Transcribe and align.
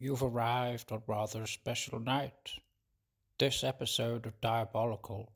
You've 0.00 0.22
arrived 0.22 0.92
on 0.92 1.02
rather 1.08 1.42
a 1.42 1.48
special 1.48 1.98
night. 1.98 2.52
This 3.40 3.64
episode 3.64 4.26
of 4.26 4.40
Diabolical 4.40 5.32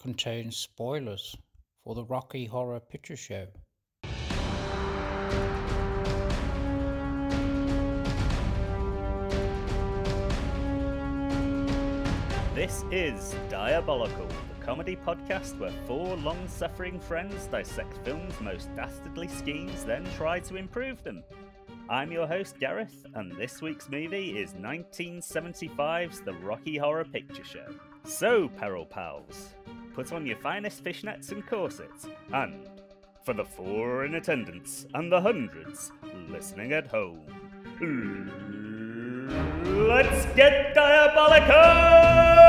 contains 0.00 0.56
spoilers 0.56 1.34
for 1.82 1.96
the 1.96 2.04
Rocky 2.04 2.46
Horror 2.46 2.78
Picture 2.78 3.16
Show. 3.16 3.48
This 12.54 12.84
is 12.92 13.34
Diabolical, 13.48 14.28
the 14.28 14.64
comedy 14.64 14.94
podcast 14.94 15.58
where 15.58 15.72
four 15.88 16.16
long 16.18 16.46
suffering 16.46 17.00
friends 17.00 17.48
dissect 17.48 17.98
films' 18.04 18.40
most 18.40 18.72
dastardly 18.76 19.26
schemes, 19.26 19.84
then 19.84 20.06
try 20.16 20.38
to 20.38 20.54
improve 20.54 21.02
them. 21.02 21.24
I'm 21.88 22.12
your 22.12 22.26
host, 22.26 22.58
Gareth, 22.58 23.06
and 23.14 23.32
this 23.32 23.60
week's 23.60 23.90
movie 23.90 24.38
is 24.38 24.54
1975's 24.54 26.20
The 26.20 26.34
Rocky 26.34 26.78
Horror 26.78 27.04
Picture 27.04 27.44
Show. 27.44 27.66
So, 28.04 28.48
Peril 28.48 28.86
Pals, 28.86 29.54
put 29.92 30.12
on 30.12 30.24
your 30.26 30.36
finest 30.38 30.82
fishnets 30.82 31.32
and 31.32 31.46
corsets, 31.46 32.06
and 32.32 32.68
for 33.24 33.34
the 33.34 33.44
four 33.44 34.04
in 34.04 34.14
attendance 34.14 34.86
and 34.94 35.10
the 35.10 35.20
hundreds 35.20 35.92
listening 36.28 36.72
at 36.72 36.86
home, 36.86 37.20
let's 39.88 40.26
get 40.34 40.74
diabolical! 40.74 42.41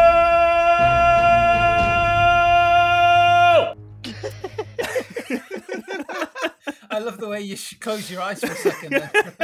Love 7.03 7.20
the 7.20 7.27
way 7.27 7.41
you 7.41 7.57
close 7.81 8.09
your 8.09 8.21
eyes 8.21 8.39
for 8.39 8.52
a 8.52 8.55
second. 8.55 8.93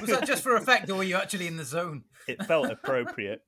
Was 0.00 0.10
that 0.10 0.24
just 0.26 0.42
for 0.42 0.54
effect, 0.56 0.90
or 0.90 0.96
were 0.96 1.02
you 1.02 1.16
actually 1.16 1.46
in 1.46 1.56
the 1.56 1.64
zone? 1.64 2.04
It 2.28 2.44
felt 2.44 2.70
appropriate. 2.70 3.40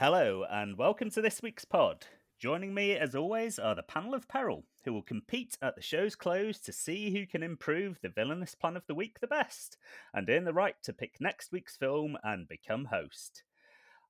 Hello, 0.00 0.44
and 0.50 0.76
welcome 0.76 1.10
to 1.10 1.22
this 1.22 1.40
week's 1.42 1.64
pod. 1.64 2.06
Joining 2.40 2.74
me, 2.74 2.96
as 2.96 3.14
always, 3.14 3.60
are 3.60 3.76
the 3.76 3.84
panel 3.84 4.14
of 4.14 4.26
peril, 4.26 4.64
who 4.84 4.92
will 4.92 5.02
compete 5.02 5.56
at 5.62 5.76
the 5.76 5.82
show's 5.82 6.16
close 6.16 6.58
to 6.60 6.72
see 6.72 7.12
who 7.12 7.24
can 7.24 7.44
improve 7.44 8.00
the 8.02 8.08
villainous 8.08 8.56
plan 8.56 8.76
of 8.76 8.86
the 8.88 8.96
week 8.96 9.20
the 9.20 9.28
best, 9.28 9.76
and 10.12 10.28
earn 10.28 10.44
the 10.44 10.52
right 10.52 10.76
to 10.82 10.92
pick 10.92 11.20
next 11.20 11.52
week's 11.52 11.76
film 11.76 12.16
and 12.24 12.48
become 12.48 12.86
host. 12.86 13.44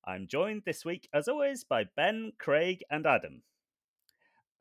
I'm 0.07 0.27
joined 0.27 0.63
this 0.65 0.83
week, 0.83 1.11
as 1.13 1.29
always, 1.29 1.63
by 1.63 1.85
Ben, 1.95 2.33
Craig, 2.39 2.83
and 2.91 3.07
Adam. 3.07 3.43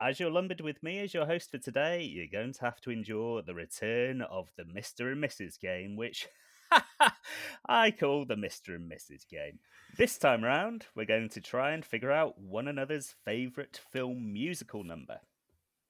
As 0.00 0.20
you're 0.20 0.30
lumbered 0.30 0.60
with 0.60 0.80
me 0.80 1.00
as 1.00 1.12
your 1.12 1.26
host 1.26 1.50
for 1.50 1.58
today, 1.58 2.04
you're 2.04 2.28
going 2.30 2.52
to 2.52 2.60
have 2.60 2.80
to 2.82 2.92
endure 2.92 3.42
the 3.42 3.54
return 3.54 4.22
of 4.22 4.48
the 4.56 4.62
Mr. 4.62 5.10
and 5.10 5.22
Mrs. 5.22 5.58
game, 5.58 5.96
which 5.96 6.28
I 7.68 7.90
call 7.90 8.24
the 8.24 8.36
Mr. 8.36 8.76
and 8.76 8.88
Mrs. 8.88 9.28
game. 9.28 9.58
This 9.96 10.16
time 10.16 10.44
round, 10.44 10.86
we're 10.94 11.04
going 11.04 11.28
to 11.30 11.40
try 11.40 11.72
and 11.72 11.84
figure 11.84 12.12
out 12.12 12.38
one 12.38 12.68
another's 12.68 13.16
favourite 13.24 13.80
film 13.90 14.32
musical 14.32 14.84
number. 14.84 15.18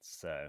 So, 0.01 0.49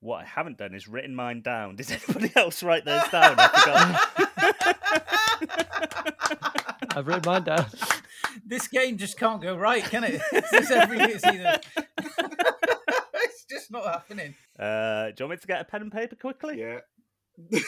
what 0.00 0.22
I 0.22 0.24
haven't 0.24 0.56
done 0.56 0.74
is 0.74 0.88
written 0.88 1.14
mine 1.14 1.42
down. 1.42 1.76
Did 1.76 1.90
anybody 1.92 2.32
else 2.34 2.62
write 2.62 2.86
theirs 2.86 3.04
down? 3.12 3.34
I 3.38 4.00
I've 6.96 7.06
written 7.06 7.22
mine 7.26 7.44
down. 7.44 7.66
This 8.46 8.66
game 8.68 8.96
just 8.96 9.18
can't 9.18 9.42
go 9.42 9.58
right, 9.58 9.84
can 9.84 10.04
it? 10.04 10.22
It's 10.32 10.70
every 10.70 11.00
it's 11.00 11.24
either. 11.24 11.60
It's 13.66 13.72
not 13.72 13.84
happening. 13.84 14.32
Uh, 14.56 15.06
do 15.06 15.24
you 15.24 15.28
want 15.28 15.30
me 15.30 15.36
to 15.38 15.46
get 15.48 15.60
a 15.60 15.64
pen 15.64 15.82
and 15.82 15.90
paper 15.90 16.14
quickly? 16.14 16.56
Yeah. 16.56 17.60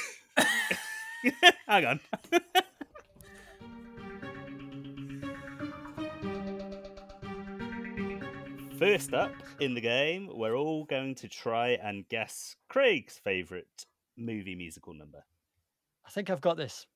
Hang 1.66 1.86
on. 1.86 2.00
First 8.78 9.12
up 9.12 9.32
in 9.58 9.74
the 9.74 9.80
game, 9.80 10.30
we're 10.32 10.54
all 10.54 10.84
going 10.84 11.16
to 11.16 11.26
try 11.26 11.70
and 11.82 12.08
guess 12.08 12.54
Craig's 12.68 13.18
favourite 13.18 13.66
movie 14.16 14.54
musical 14.54 14.94
number. 14.94 15.24
I 16.06 16.10
think 16.10 16.30
I've 16.30 16.40
got 16.40 16.56
this. 16.56 16.86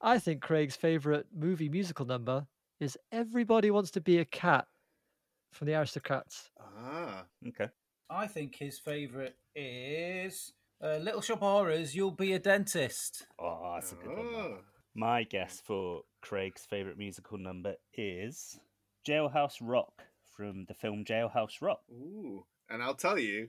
I 0.00 0.18
think 0.18 0.40
Craig's 0.40 0.74
favourite 0.74 1.26
movie 1.38 1.68
musical 1.68 2.06
number 2.06 2.46
is 2.80 2.96
Everybody 3.12 3.70
Wants 3.70 3.90
to 3.90 4.00
Be 4.00 4.20
a 4.20 4.24
Cat 4.24 4.66
from 5.52 5.66
the 5.66 5.74
Aristocats. 5.74 6.48
Ah. 6.58 7.24
Okay. 7.46 7.68
I 8.08 8.26
think 8.26 8.56
his 8.56 8.78
favourite 8.78 9.34
is 9.54 10.52
uh, 10.82 10.98
Little 10.98 11.20
Shop 11.20 11.42
of 11.42 11.48
Horrors. 11.48 11.94
You'll 11.94 12.10
be 12.12 12.32
a 12.34 12.38
dentist. 12.38 13.26
Oh, 13.38 13.72
that's 13.74 13.92
a 13.92 13.96
good 13.96 14.08
one. 14.08 14.16
that. 14.16 14.32
Oh. 14.32 14.58
My 14.94 15.24
guess 15.24 15.60
for 15.64 16.02
Craig's 16.22 16.64
favourite 16.64 16.96
musical 16.96 17.36
number 17.36 17.74
is 17.92 18.58
Jailhouse 19.06 19.56
Rock 19.60 20.04
from 20.36 20.64
the 20.68 20.74
film 20.74 21.04
Jailhouse 21.04 21.60
Rock. 21.60 21.80
Ooh. 21.90 22.46
And 22.70 22.82
I'll 22.82 22.94
tell 22.94 23.18
you, 23.18 23.48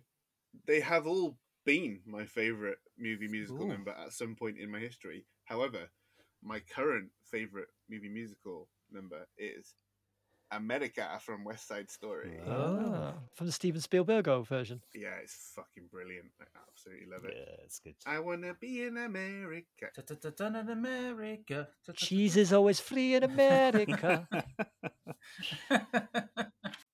they 0.66 0.80
have 0.80 1.08
all 1.08 1.38
been 1.66 2.00
my 2.06 2.26
favourite 2.26 2.78
movie 2.98 3.28
musical 3.28 3.66
Ooh. 3.66 3.70
number 3.70 3.92
at 3.92 4.14
some 4.14 4.36
point 4.36 4.58
in 4.58 4.72
my 4.72 4.80
history. 4.80 5.26
However, 5.46 5.90
my 6.44 6.60
current 6.60 7.10
favourite 7.24 7.68
movie 7.90 8.10
musical 8.10 8.70
number 8.92 9.28
is 9.38 9.74
America 10.52 11.08
from 11.22 11.44
West 11.44 11.68
Side 11.68 11.90
Story. 11.92 12.40
Oh. 12.48 12.92
Ah, 12.94 13.14
from 13.36 13.48
the 13.48 13.52
Steven 13.52 13.82
Spielberg 13.82 14.28
version. 14.48 14.82
Yeah, 14.96 15.16
it's 15.22 15.52
fucking 15.56 15.90
brilliant. 15.92 16.28
I 16.42 16.46
absolutely 16.70 17.08
love 17.12 17.26
it. 17.26 17.34
Yeah, 17.38 17.56
it's 17.66 17.80
good. 17.80 17.96
I 18.06 18.20
wanna 18.20 18.54
be 18.60 18.84
in 18.84 18.98
America. 18.98 19.88
Ta-ta-ta-ta 19.96 20.48
in 20.60 20.70
America. 20.70 21.68
Cheese 21.96 22.38
is 22.38 22.54
always 22.54 22.80
free 22.80 23.16
in 23.16 23.24
America. 23.24 24.28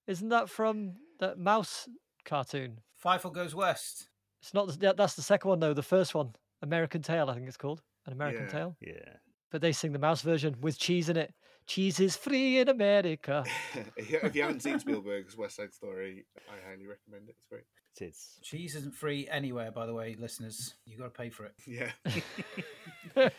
Isn't 0.08 0.30
that 0.30 0.50
from 0.50 0.94
that 1.20 1.38
mouse 1.38 1.88
cartoon? 2.26 2.80
Fievel 3.04 3.34
goes 3.34 3.56
west. 3.56 4.10
It's 4.42 4.54
not. 4.54 4.68
The, 4.80 4.94
that's 4.98 5.14
the 5.16 5.22
second 5.22 5.50
one 5.50 5.60
though. 5.60 5.74
The 5.74 5.82
first 5.84 6.14
one, 6.14 6.34
American 6.62 7.02
Tail, 7.02 7.30
I 7.30 7.36
think 7.36 7.48
it's 7.48 7.58
called. 7.58 7.82
An 8.06 8.14
American 8.14 8.44
Yeah. 8.44 8.50
Tail. 8.52 8.76
yeah. 8.82 9.14
But 9.52 9.62
they 9.62 9.72
sing 9.72 9.94
the 9.94 10.00
mouse 10.00 10.22
version 10.22 10.56
with 10.62 10.78
cheese 10.80 11.10
in 11.10 11.16
it. 11.18 11.34
Cheese 11.66 12.00
is 12.00 12.16
free 12.16 12.60
in 12.60 12.70
America. 12.70 13.44
if 13.98 14.36
you 14.36 14.42
haven't 14.42 14.62
seen 14.62 14.80
Spielberg's 14.80 15.38
West 15.38 15.56
Side 15.56 15.74
Story, 15.74 16.26
I 16.50 16.70
highly 16.70 16.88
recommend 16.88 17.30
it. 17.30 17.36
It's 17.38 17.46
great. 17.50 17.64
It 17.96 18.06
is. 18.06 18.40
Cheese 18.42 18.76
isn't 18.76 18.96
free 18.96 19.28
anywhere, 19.30 19.72
by 19.72 19.86
the 19.86 19.94
way, 19.94 20.16
listeners. 20.20 20.74
You 20.86 20.98
got 20.98 21.06
to 21.06 21.10
pay 21.12 21.30
for 21.30 21.46
it. 21.46 21.54
Yeah. 21.68 21.92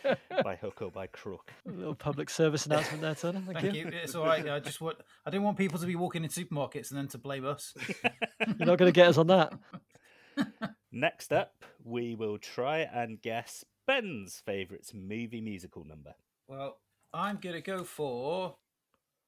by 0.44 0.54
hook 0.56 0.82
or 0.82 0.90
by 0.90 1.08
crook. 1.08 1.52
A 1.66 1.72
little 1.72 1.94
public 1.94 2.30
service 2.30 2.66
announcement 2.66 3.02
there, 3.02 3.14
Turner. 3.14 3.42
Thank, 3.46 3.58
Thank 3.58 3.74
you. 3.74 3.88
It's 3.88 4.14
all 4.14 4.24
right. 4.24 4.48
I 4.48 4.60
just 4.60 4.80
want. 4.80 4.98
I 5.26 5.30
didn't 5.30 5.42
want 5.42 5.56
people 5.56 5.78
to 5.80 5.86
be 5.86 5.96
walking 5.96 6.22
in 6.22 6.30
supermarkets 6.30 6.90
and 6.90 6.98
then 6.98 7.08
to 7.08 7.18
blame 7.18 7.44
us. 7.44 7.74
You're 8.58 8.66
not 8.66 8.78
going 8.78 8.88
to 8.88 8.92
get 8.92 9.08
us 9.08 9.18
on 9.18 9.26
that. 9.28 9.52
Next 10.92 11.32
up, 11.32 11.64
we 11.82 12.14
will 12.14 12.38
try 12.38 12.78
and 12.80 13.20
guess 13.20 13.64
Ben's 13.86 14.40
favourite 14.44 14.88
movie 14.94 15.40
musical 15.40 15.84
number. 15.84 16.14
Well, 16.46 16.78
I'm 17.14 17.36
gonna 17.36 17.60
go 17.60 17.84
for 17.84 18.56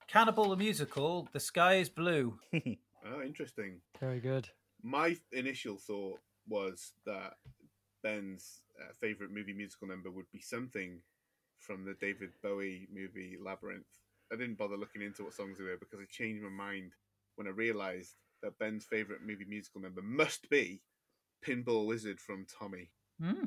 Cannibal 0.08 0.50
the 0.50 0.56
musical. 0.56 1.28
The 1.32 1.38
sky 1.38 1.74
is 1.74 1.88
blue. 1.88 2.36
Oh, 2.52 3.22
interesting. 3.24 3.80
Very 4.00 4.18
good. 4.18 4.48
My 4.82 5.16
initial 5.30 5.76
thought 5.76 6.18
was 6.48 6.92
that 7.06 7.34
Ben's 8.02 8.62
uh, 8.80 8.92
favorite 9.00 9.30
movie 9.30 9.52
musical 9.52 9.86
number 9.86 10.10
would 10.10 10.30
be 10.32 10.40
something 10.40 11.00
from 11.60 11.84
the 11.84 11.94
David 12.00 12.30
Bowie 12.42 12.88
movie 12.92 13.36
Labyrinth. 13.40 13.86
I 14.32 14.36
didn't 14.36 14.58
bother 14.58 14.76
looking 14.76 15.02
into 15.02 15.22
what 15.22 15.34
songs 15.34 15.58
they 15.58 15.64
were 15.64 15.78
because 15.78 16.00
I 16.00 16.06
changed 16.10 16.42
my 16.42 16.50
mind 16.50 16.90
when 17.36 17.46
I 17.46 17.50
realized 17.50 18.14
that 18.42 18.58
Ben's 18.58 18.84
favorite 18.84 19.20
movie 19.24 19.46
musical 19.48 19.80
number 19.80 20.02
must 20.02 20.50
be 20.50 20.82
Pinball 21.46 21.86
Wizard 21.86 22.18
from 22.18 22.46
Tommy. 22.58 22.90
Hmm. 23.22 23.44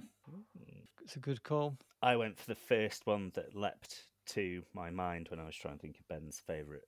It's 1.03 1.17
a 1.17 1.19
good 1.19 1.43
call. 1.43 1.77
I 2.01 2.15
went 2.15 2.37
for 2.37 2.45
the 2.47 2.55
first 2.55 3.05
one 3.05 3.31
that 3.35 3.55
leapt 3.55 4.05
to 4.29 4.63
my 4.73 4.89
mind 4.89 5.27
when 5.29 5.39
I 5.39 5.45
was 5.45 5.55
trying 5.55 5.75
to 5.75 5.81
think 5.81 5.99
of 5.99 6.07
Ben's 6.07 6.41
favourite 6.45 6.83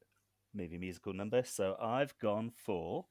movie 0.53 0.77
musical 0.77 1.13
number. 1.13 1.43
So 1.43 1.75
I've 1.81 2.17
gone 2.19 2.51
for 2.65 3.05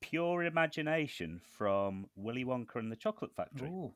Pure 0.00 0.44
Imagination 0.44 1.40
from 1.56 2.06
Willy 2.16 2.44
Wonka 2.44 2.76
and 2.76 2.90
the 2.90 2.96
Chocolate 2.96 3.34
Factory. 3.34 3.68
Ooh. 3.68 3.92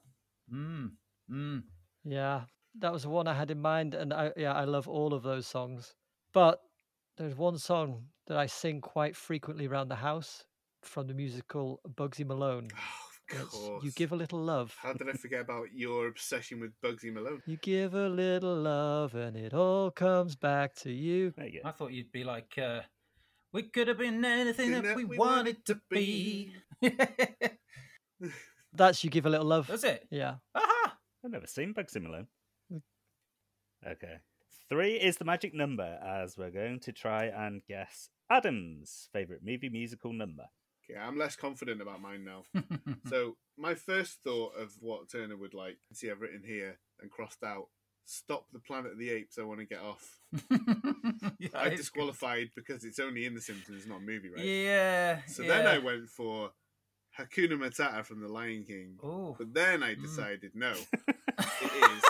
Mm. 0.52 0.92
Mm. 1.30 1.62
Yeah, 2.04 2.42
that 2.78 2.92
was 2.92 3.02
the 3.02 3.08
one 3.08 3.28
I 3.28 3.34
had 3.34 3.50
in 3.50 3.60
mind, 3.60 3.94
and 3.94 4.12
I 4.12 4.32
yeah 4.36 4.52
I 4.52 4.64
love 4.64 4.88
all 4.88 5.14
of 5.14 5.22
those 5.22 5.46
songs. 5.46 5.94
But 6.32 6.60
there's 7.16 7.36
one 7.36 7.58
song 7.58 8.06
that 8.26 8.36
I 8.36 8.46
sing 8.46 8.80
quite 8.80 9.16
frequently 9.16 9.66
around 9.66 9.88
the 9.88 9.96
house 9.96 10.44
from 10.82 11.06
the 11.06 11.14
musical 11.14 11.80
Bugsy 11.88 12.26
Malone. 12.26 12.68
And 13.32 13.40
of 13.40 13.46
it's 13.46 13.56
course. 13.56 13.84
You 13.84 13.90
give 13.92 14.12
a 14.12 14.16
little 14.16 14.40
love. 14.40 14.74
How 14.80 14.92
did 14.92 15.08
I 15.08 15.12
forget 15.12 15.40
about 15.40 15.72
your 15.74 16.08
obsession 16.08 16.60
with 16.60 16.72
Bugsy 16.82 17.12
Malone? 17.12 17.42
You 17.46 17.56
give 17.56 17.94
a 17.94 18.08
little 18.08 18.56
love, 18.56 19.14
and 19.14 19.36
it 19.36 19.54
all 19.54 19.90
comes 19.90 20.36
back 20.36 20.74
to 20.76 20.90
you. 20.90 21.32
There 21.36 21.46
you 21.46 21.62
I 21.64 21.70
thought 21.70 21.92
you'd 21.92 22.12
be 22.12 22.24
like, 22.24 22.58
uh, 22.58 22.80
we 23.52 23.64
could 23.64 23.88
have 23.88 23.98
been 23.98 24.24
anything 24.24 24.54
Thing 24.54 24.72
that 24.72 24.84
that 24.84 24.96
we 24.96 25.04
we 25.04 25.16
wanted 25.16 25.56
wanted 25.56 25.66
to 25.66 25.74
to 25.74 25.80
be. 25.90 26.52
That's 28.74 29.02
you 29.04 29.10
give 29.10 29.26
a 29.26 29.30
little 29.30 29.46
love. 29.46 29.66
Does 29.66 29.84
it? 29.84 30.06
Yeah. 30.10 30.36
Aha! 30.54 30.96
I've 31.24 31.30
never 31.30 31.46
seen 31.46 31.74
Bugsy 31.74 32.02
Malone. 32.02 32.26
Okay. 33.86 34.16
Three 34.68 34.94
is 34.94 35.16
the 35.16 35.24
magic 35.24 35.54
number, 35.54 35.98
as 36.04 36.38
we're 36.38 36.50
going 36.50 36.80
to 36.80 36.92
try 36.92 37.24
and 37.26 37.62
guess 37.68 38.08
Adam's 38.30 39.08
favourite 39.12 39.42
movie 39.44 39.68
musical 39.68 40.12
number. 40.12 40.44
Okay, 40.90 40.98
I'm 40.98 41.16
less 41.18 41.36
confident 41.36 41.80
about 41.80 42.00
mine 42.00 42.24
now. 42.24 42.42
so 43.08 43.36
my 43.56 43.74
first 43.74 44.18
thought 44.24 44.54
of 44.58 44.72
what 44.80 45.08
Turner 45.10 45.36
would 45.36 45.54
like, 45.54 45.78
see 45.92 46.10
I've 46.10 46.20
written 46.20 46.42
here 46.44 46.78
and 47.00 47.10
crossed 47.10 47.42
out, 47.44 47.68
stop 48.04 48.46
the 48.52 48.58
Planet 48.58 48.92
of 48.92 48.98
the 48.98 49.10
Apes, 49.10 49.38
I 49.38 49.44
want 49.44 49.60
to 49.60 49.66
get 49.66 49.80
off. 49.80 50.18
Yeah, 51.38 51.48
I 51.54 51.68
disqualified 51.70 52.50
because 52.54 52.84
it's 52.84 52.98
only 53.00 53.26
in 53.26 53.34
The 53.34 53.40
Simpsons, 53.40 53.86
not 53.86 53.98
a 53.98 54.00
movie, 54.00 54.28
right? 54.30 54.44
Yeah. 54.44 55.20
So 55.26 55.42
yeah. 55.42 55.48
then 55.48 55.66
I 55.66 55.78
went 55.78 56.08
for 56.08 56.50
Hakuna 57.18 57.52
Matata 57.58 58.04
from 58.04 58.20
The 58.20 58.28
Lion 58.28 58.64
King. 58.64 58.98
Oh. 59.02 59.34
But 59.36 59.52
then 59.52 59.82
I 59.82 59.94
Mm. 59.94 60.02
decided, 60.02 60.52
no, 60.54 60.72
it 60.98 61.92
is 61.96 62.02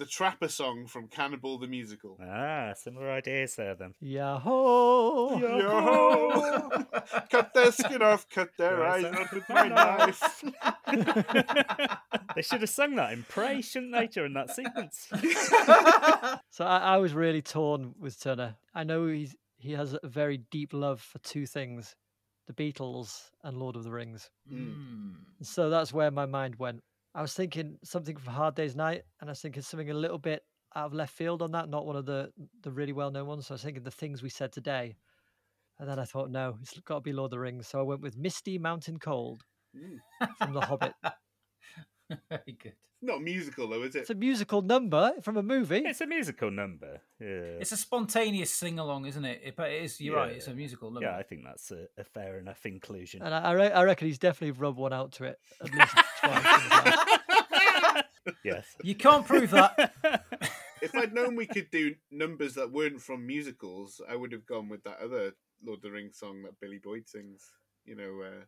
the 0.00 0.06
Trapper 0.06 0.48
song 0.48 0.86
from 0.86 1.08
Cannibal 1.08 1.58
the 1.58 1.66
Musical. 1.66 2.18
Ah, 2.26 2.72
similar 2.74 3.10
ideas 3.10 3.54
there 3.54 3.74
then. 3.74 3.92
Yahoo! 4.00 5.38
Yahoo! 5.38 6.70
cut 7.30 7.52
their 7.52 7.70
skin 7.70 8.00
off, 8.00 8.26
cut 8.30 8.48
their 8.56 8.78
Yes, 8.78 8.94
eyes 8.94 9.04
and 9.04 9.16
out 9.16 9.30
with 9.34 9.48
my 9.50 9.68
my 9.68 9.96
knife. 9.96 10.42
they 12.34 12.40
should 12.40 12.62
have 12.62 12.70
sung 12.70 12.96
that 12.96 13.12
in 13.12 13.24
praise, 13.28 13.66
shouldn't 13.66 13.92
they, 13.92 14.06
during 14.06 14.32
that 14.32 14.50
sequence? 14.50 15.08
So 16.52 16.64
I, 16.64 16.78
I 16.78 16.96
was 16.96 17.14
really 17.14 17.42
torn 17.42 17.94
with 17.98 18.18
Turner. 18.18 18.56
I 18.74 18.84
know 18.84 19.06
he's 19.06 19.36
he 19.58 19.72
has 19.72 19.94
a 20.02 20.08
very 20.08 20.38
deep 20.50 20.72
love 20.72 21.00
for 21.00 21.18
two 21.18 21.44
things: 21.46 21.94
the 22.46 22.54
Beatles 22.54 23.30
and 23.44 23.58
Lord 23.58 23.76
of 23.76 23.84
the 23.84 23.92
Rings. 23.92 24.30
Mm. 24.50 25.14
So 25.42 25.68
that's 25.68 25.92
where 25.92 26.10
my 26.10 26.26
mind 26.26 26.56
went. 26.56 26.82
I 27.14 27.22
was 27.22 27.34
thinking 27.34 27.78
something 27.82 28.16
for 28.16 28.30
Hard 28.30 28.54
Day's 28.54 28.76
Night, 28.76 29.02
and 29.20 29.28
I 29.28 29.32
was 29.32 29.40
thinking 29.40 29.62
something 29.62 29.90
a 29.90 29.94
little 29.94 30.18
bit 30.18 30.42
out 30.76 30.86
of 30.86 30.94
left 30.94 31.12
field 31.14 31.42
on 31.42 31.50
that, 31.52 31.68
not 31.68 31.84
one 31.86 31.96
of 31.96 32.06
the 32.06 32.30
the 32.62 32.70
really 32.70 32.92
well 32.92 33.10
known 33.10 33.26
ones. 33.26 33.46
So 33.46 33.54
I 33.54 33.56
was 33.56 33.62
thinking 33.62 33.82
the 33.82 33.90
things 33.90 34.22
we 34.22 34.28
said 34.28 34.52
today, 34.52 34.96
and 35.78 35.88
then 35.88 35.98
I 35.98 36.04
thought, 36.04 36.30
no, 36.30 36.56
it's 36.62 36.78
got 36.80 36.96
to 36.96 37.00
be 37.00 37.12
Lord 37.12 37.26
of 37.28 37.30
the 37.32 37.38
Rings. 37.40 37.66
So 37.66 37.80
I 37.80 37.82
went 37.82 38.00
with 38.02 38.16
Misty 38.16 38.58
Mountain 38.58 38.98
Cold 38.98 39.42
Mm. 39.76 39.98
from 40.38 40.52
The 40.52 40.60
Hobbit. 40.62 40.94
Very 42.28 42.56
good. 42.60 42.74
Not 43.02 43.22
musical 43.22 43.68
though, 43.68 43.82
is 43.84 43.94
it? 43.94 44.00
It's 44.00 44.10
a 44.10 44.14
musical 44.14 44.60
number 44.62 45.12
from 45.22 45.36
a 45.38 45.42
movie. 45.42 45.82
It's 45.86 46.00
a 46.02 46.06
musical 46.06 46.50
number. 46.50 47.00
Yeah. 47.20 47.56
It's 47.60 47.72
a 47.72 47.76
spontaneous 47.76 48.52
sing 48.52 48.78
along, 48.78 49.06
isn't 49.06 49.24
it? 49.24 49.40
It- 49.44 49.56
But 49.56 49.70
it 49.70 49.82
is. 49.84 50.00
You're 50.00 50.16
right. 50.16 50.32
It's 50.32 50.48
a 50.48 50.54
musical. 50.54 50.90
Number. 50.90 51.08
Yeah, 51.08 51.16
I 51.16 51.22
think 51.22 51.44
that's 51.44 51.70
a, 51.70 51.86
a 51.96 52.04
fair 52.04 52.38
enough 52.38 52.66
inclusion. 52.66 53.22
And 53.22 53.32
I, 53.34 53.38
I, 53.38 53.52
re- 53.52 53.70
I 53.72 53.84
reckon 53.84 54.08
he's 54.08 54.18
definitely 54.18 54.60
rubbed 54.60 54.76
one 54.76 54.92
out 54.92 55.12
to 55.12 55.24
it 55.24 55.38
at 55.62 55.72
least 55.72 55.94
twice. 56.22 56.44
in 56.44 56.92
his 56.92 57.82
life. 57.94 58.04
yes. 58.44 58.66
You 58.82 58.94
can't 58.94 59.26
prove 59.26 59.50
that. 59.50 59.92
if 60.82 60.94
I'd 60.94 61.12
known 61.14 61.36
we 61.36 61.46
could 61.46 61.70
do 61.70 61.94
numbers 62.10 62.54
that 62.54 62.72
weren't 62.72 63.00
from 63.00 63.26
musicals, 63.26 64.00
I 64.08 64.16
would 64.16 64.32
have 64.32 64.46
gone 64.46 64.68
with 64.68 64.82
that 64.84 64.98
other 65.02 65.32
Lord 65.64 65.78
of 65.78 65.82
the 65.82 65.90
Rings 65.90 66.18
song 66.18 66.42
that 66.42 66.60
Billy 66.60 66.78
Boyd 66.82 67.08
sings. 67.08 67.50
You 67.84 67.96
know, 67.96 68.22
uh, 68.24 68.44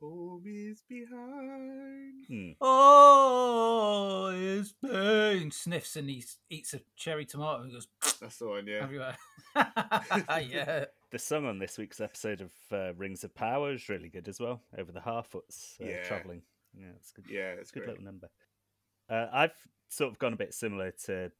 Home 0.00 0.42
is 0.46 0.82
behind. 0.88 2.24
Hmm. 2.28 2.50
oh, 2.60 4.32
it's 4.34 4.72
pain. 4.72 5.50
Sniffs 5.50 5.96
and 5.96 6.10
he 6.10 6.24
eats 6.50 6.74
a 6.74 6.80
cherry 6.96 7.24
tomato 7.24 7.62
and 7.62 7.72
goes 7.72 7.86
That's 8.20 8.38
the 8.38 8.48
one, 8.48 8.66
yeah. 8.66 8.80
everywhere. 8.82 9.16
yeah. 9.56 10.84
The 11.10 11.18
song 11.18 11.46
on 11.46 11.58
this 11.58 11.78
week's 11.78 12.00
episode 12.00 12.40
of 12.40 12.50
uh, 12.72 12.92
Rings 12.94 13.22
of 13.24 13.34
Power 13.34 13.72
is 13.72 13.88
really 13.88 14.08
good 14.08 14.28
as 14.28 14.40
well. 14.40 14.62
Over 14.76 14.90
the 14.92 15.00
Harfoots 15.00 15.80
uh, 15.80 15.86
Yeah. 15.86 16.02
traveling. 16.04 16.42
Yeah, 16.78 16.86
it's 16.96 17.12
good. 17.12 17.24
Yeah, 17.28 17.52
it's 17.52 17.70
good 17.70 17.80
great. 17.84 17.90
little 17.90 18.04
number. 18.04 18.28
Uh, 19.08 19.26
I've 19.32 19.54
sort 19.88 20.10
of 20.12 20.18
gone 20.18 20.32
a 20.32 20.36
bit 20.36 20.54
similar 20.54 20.90
to 21.06 21.30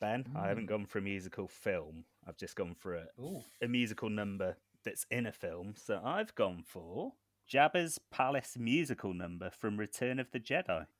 Ben. 0.00 0.24
I 0.36 0.48
haven't 0.48 0.64
Mm. 0.66 0.68
gone 0.68 0.86
for 0.86 0.98
a 0.98 1.02
musical 1.02 1.46
film. 1.48 2.04
I've 2.26 2.36
just 2.36 2.56
gone 2.56 2.74
for 2.74 2.94
a, 2.96 3.06
Ooh. 3.20 3.42
a 3.62 3.68
musical 3.68 4.08
number 4.10 4.56
that's 4.84 5.04
in 5.10 5.26
a 5.26 5.32
film. 5.32 5.74
So 5.76 6.00
I've 6.04 6.34
gone 6.34 6.62
for 6.66 7.12
Jabba's 7.52 7.98
Palace 8.10 8.56
musical 8.58 9.12
number 9.12 9.50
from 9.50 9.76
Return 9.78 10.18
of 10.18 10.30
the 10.32 10.40
Jedi. 10.40 10.86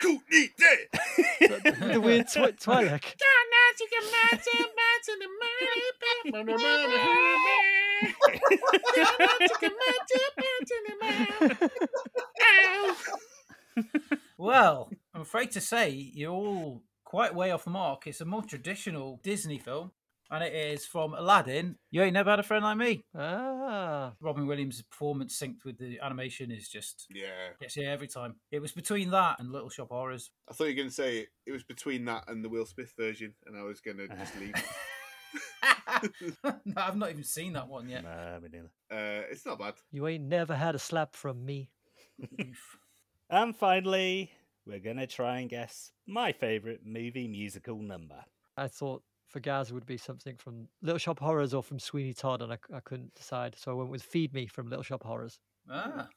Cool, 0.00 0.18
neat, 0.30 0.56
day. 0.56 0.86
the, 1.40 1.90
the 1.92 2.00
weird 2.00 2.26
twi- 2.32 2.52
Twi'lek. 2.64 3.04
Well, 14.38 14.90
I'm 15.14 15.20
afraid 15.20 15.50
to 15.52 15.60
say 15.60 15.90
you're 15.90 16.32
all 16.32 16.82
quite 17.04 17.34
way 17.34 17.50
off 17.50 17.64
the 17.64 17.70
mark. 17.70 18.06
It's 18.06 18.20
a 18.20 18.24
more 18.24 18.42
traditional 18.42 19.20
Disney 19.22 19.58
film, 19.58 19.92
and 20.30 20.42
it 20.42 20.54
is 20.54 20.86
from 20.86 21.12
Aladdin. 21.12 21.76
You 21.90 22.02
ain't 22.02 22.14
never 22.14 22.30
had 22.30 22.40
a 22.40 22.42
friend 22.42 22.64
like 22.64 22.78
me. 22.78 23.04
Ah, 23.14 24.14
Robin 24.20 24.46
Williams' 24.46 24.80
performance 24.82 25.38
synced 25.38 25.64
with 25.66 25.78
the 25.78 26.00
animation 26.00 26.50
is 26.50 26.68
just 26.68 27.06
Yeah. 27.14 27.50
gets 27.60 27.76
you 27.76 27.86
every 27.86 28.08
time. 28.08 28.36
It 28.50 28.60
was 28.60 28.72
between 28.72 29.10
that 29.10 29.40
and 29.40 29.52
Little 29.52 29.68
Shop 29.68 29.88
Horrors. 29.90 30.30
I 30.48 30.54
thought 30.54 30.64
you 30.64 30.70
were 30.70 30.76
going 30.76 30.88
to 30.88 30.94
say 30.94 31.26
it 31.46 31.52
was 31.52 31.62
between 31.64 32.06
that 32.06 32.24
and 32.28 32.42
the 32.42 32.48
Will 32.48 32.66
Smith 32.66 32.94
version, 32.98 33.34
and 33.46 33.58
I 33.58 33.62
was 33.62 33.80
going 33.82 33.98
to 33.98 34.08
just 34.08 34.38
leave. 34.40 34.54
no, 36.44 36.52
I've 36.76 36.96
not 36.96 37.10
even 37.10 37.24
seen 37.24 37.52
that 37.54 37.68
one 37.68 37.88
yet. 37.88 38.04
Nah, 38.04 38.38
me 38.40 38.48
neither. 38.52 38.70
Uh, 38.90 39.22
it's 39.30 39.44
not 39.46 39.58
bad. 39.58 39.74
you 39.92 40.06
ain't 40.06 40.24
never 40.24 40.54
had 40.54 40.74
a 40.74 40.78
slap 40.78 41.14
from 41.14 41.44
me. 41.44 41.70
And 43.32 43.54
finally, 43.56 44.32
we're 44.66 44.80
going 44.80 44.96
to 44.96 45.06
try 45.06 45.38
and 45.38 45.48
guess 45.48 45.92
my 46.06 46.32
favourite 46.32 46.80
movie 46.84 47.28
musical 47.28 47.78
number. 47.80 48.24
I 48.56 48.66
thought 48.66 49.04
for 49.28 49.38
Gaz 49.38 49.72
would 49.72 49.86
be 49.86 49.96
something 49.96 50.36
from 50.36 50.66
Little 50.82 50.98
Shop 50.98 51.20
Horrors 51.20 51.54
or 51.54 51.62
from 51.62 51.78
Sweeney 51.78 52.12
Todd, 52.12 52.42
and 52.42 52.52
I 52.52 52.80
couldn't 52.80 53.14
decide. 53.14 53.54
So 53.56 53.70
I 53.70 53.74
went 53.74 53.90
with 53.90 54.02
Feed 54.02 54.34
Me 54.34 54.46
from 54.48 54.68
Little 54.68 54.82
Shop 54.82 55.04
Horrors. 55.04 55.38
ah, 55.70 56.08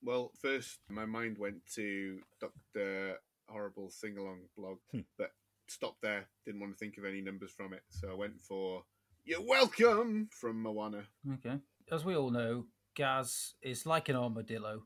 Well, 0.00 0.30
first, 0.40 0.78
my 0.88 1.06
mind 1.06 1.38
went 1.38 1.66
to 1.74 2.20
Dr. 2.40 3.16
Horrible 3.48 3.90
Sing 3.90 4.16
Along 4.16 4.42
blog, 4.56 4.78
Hmm. 4.92 5.00
but 5.18 5.32
stopped 5.70 6.02
there. 6.02 6.26
Didn't 6.44 6.60
want 6.60 6.72
to 6.72 6.78
think 6.78 6.98
of 6.98 7.04
any 7.04 7.20
numbers 7.20 7.52
from 7.52 7.72
it. 7.72 7.82
So 7.88 8.10
I 8.10 8.14
went 8.14 8.40
for 8.40 8.84
You're 9.24 9.42
Welcome 9.46 10.28
from 10.32 10.62
Moana. 10.62 11.04
okay. 11.34 11.58
As 11.90 12.04
we 12.04 12.14
all 12.16 12.30
know, 12.30 12.66
Gaz 12.94 13.54
is 13.62 13.86
like 13.86 14.08
an 14.08 14.16
armadillo. 14.16 14.84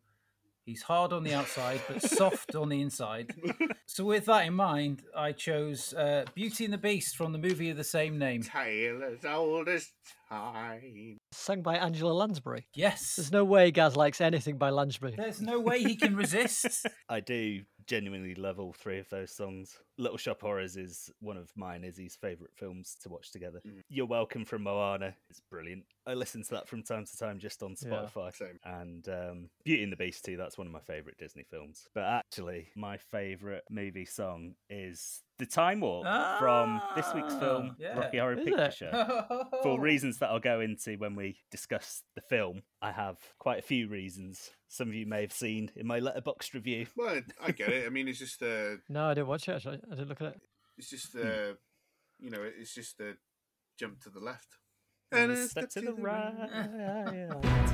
He's 0.65 0.81
hard 0.83 1.13
on 1.13 1.25
the 1.25 1.35
outside, 1.35 1.83
but 1.87 2.01
soft 2.11 2.55
on 2.55 2.69
the 2.71 2.81
inside. 2.81 3.35
So, 3.87 4.07
with 4.07 4.25
that 4.25 4.47
in 4.47 4.55
mind, 4.55 5.03
I 5.15 5.33
chose 5.33 5.93
uh, 5.93 6.25
Beauty 6.35 6.65
and 6.65 6.73
the 6.73 6.79
Beast 6.79 7.17
from 7.17 7.33
the 7.33 7.39
movie 7.39 7.69
of 7.69 7.77
the 7.77 7.85
same 7.85 8.19
name. 8.19 8.43
Tale 8.43 9.03
as 9.05 9.25
old 9.27 9.69
as 9.69 9.93
time. 10.29 11.19
Sung 11.33 11.63
by 11.63 11.77
Angela 11.77 12.13
Lansbury. 12.13 12.67
Yes. 12.75 13.17
There's 13.17 13.31
no 13.31 13.45
way 13.45 13.71
Gaz 13.71 13.95
likes 13.95 14.21
anything 14.23 14.57
by 14.57 14.71
Lansbury. 14.71 15.15
There's 15.17 15.43
no 15.43 15.61
way 15.61 15.83
he 15.83 15.97
can 15.97 16.17
resist. 16.17 16.87
I 17.09 17.21
do 17.21 17.61
genuinely 17.87 18.35
love 18.35 18.59
all 18.59 18.73
three 18.73 18.99
of 18.99 19.09
those 19.11 19.31
songs. 19.31 19.79
Little 19.97 20.19
Shop 20.19 20.41
Horrors 20.41 20.77
is 20.77 21.11
one 21.21 21.37
of 21.37 21.51
mine, 21.57 21.85
Izzy's 21.85 22.17
favourite 22.17 22.53
films 22.57 22.97
to 23.03 23.09
watch 23.09 23.31
together. 23.31 23.61
Mm. 23.67 23.83
You're 23.89 24.07
Welcome 24.07 24.45
from 24.45 24.63
Moana. 24.65 25.15
It's 25.31 25.41
brilliant. 25.51 25.85
I 26.07 26.15
listen 26.15 26.43
to 26.43 26.51
that 26.51 26.69
from 26.69 26.83
time 26.83 27.05
to 27.07 27.17
time 27.17 27.39
just 27.39 27.63
on 27.63 27.77
Yeah. 27.81 27.91
Spotify. 27.91 28.35
Same. 28.35 28.59
And 28.65 29.09
um, 29.09 29.51
Beauty 29.65 29.85
and 29.85 29.93
the 29.93 29.97
Beast 29.97 30.25
too, 30.25 30.37
that's 30.37 30.59
one 30.59 30.67
of 30.67 30.73
my 30.73 30.81
favourite 30.81 31.17
Disney 31.19 31.45
films. 31.49 31.87
But 31.95 32.05
actually, 32.05 32.69
my 32.77 32.97
favourite 32.97 33.63
movie 33.71 34.05
song 34.05 34.55
is 34.69 35.23
The 35.39 35.47
Time 35.47 35.81
Warp 35.81 36.05
from 36.41 36.81
this 36.97 37.07
week's 37.15 37.35
film, 37.37 37.71
Ah, 37.73 37.77
yeah. 37.79 37.99
Rocky 37.99 38.19
Horror 38.19 38.39
Is 38.39 38.45
Picture 38.45 38.65
it? 38.65 38.75
Show. 38.75 39.45
For 39.63 39.81
reasons 39.81 40.19
that 40.19 40.31
I'll 40.31 40.41
go 40.41 40.61
into 40.61 40.97
when 40.97 41.15
we 41.15 41.39
discuss 41.53 42.03
the 42.17 42.21
film, 42.23 42.63
I 42.83 42.91
have 42.91 43.17
quite 43.39 43.61
a 43.61 43.63
few 43.63 43.89
reasons. 43.89 44.51
Some 44.69 44.89
of 44.89 44.95
you 44.95 45.07
may 45.07 45.21
have 45.21 45.33
seen 45.33 45.71
in 45.77 45.87
my 45.87 46.01
Letterboxd 46.01 46.53
review. 46.55 46.87
Well, 46.97 47.21
I 47.41 47.53
get 47.53 47.69
it. 47.69 47.87
I 47.87 47.91
mean, 47.91 48.09
it's 48.09 48.19
just 48.19 48.43
uh, 48.43 48.77
No, 48.89 49.07
I 49.07 49.15
didn't 49.15 49.29
watch 49.29 49.49
it 49.49 49.53
actually. 49.53 49.81
I 49.91 49.95
didn't 49.95 50.09
look 50.09 50.21
at 50.23 50.29
it. 50.35 50.41
it's 50.79 50.91
just 50.91 51.13
Hmm. 51.13 51.21
uh, 51.27 51.53
you 52.19 52.31
know, 52.31 52.43
it's 52.43 52.75
just 52.75 53.01
a 53.01 53.17
jump 53.79 54.01
to 54.03 54.11
the 54.11 54.21
left 54.21 54.57
And 55.13 55.31
a 55.33 55.35
a 55.35 55.49
step 55.49 55.69
to 55.71 55.81
the 55.81 55.93
right. 55.95 56.33
right. 57.31 57.65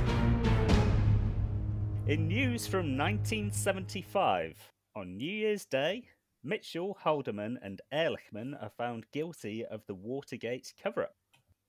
In 2.07 2.27
news 2.27 2.67
from 2.67 2.97
1975, 2.97 4.73
on 4.97 5.17
New 5.17 5.31
Year's 5.31 5.65
Day, 5.65 6.09
Mitchell, 6.43 6.97
Haldeman, 7.05 7.59
and 7.63 7.81
Ehrlichman 7.93 8.61
are 8.61 8.71
found 8.77 9.05
guilty 9.13 9.65
of 9.65 9.83
the 9.87 9.95
Watergate 9.95 10.73
cover 10.83 11.03
up. 11.05 11.15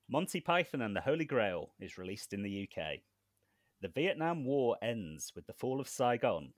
Monty 0.10 0.40
Python 0.40 0.82
and 0.82 0.96
the 0.96 1.02
Holy 1.02 1.26
Grail 1.26 1.74
is 1.80 1.98
released 1.98 2.34
in 2.34 2.42
the 2.42 2.68
UK. 2.68 3.02
The 3.82 3.90
Vietnam 3.90 4.44
War 4.46 4.78
ends 4.82 5.32
with 5.36 5.46
the 5.46 5.54
fall 5.54 5.80
of 5.80 5.88
Saigon. 5.90 6.54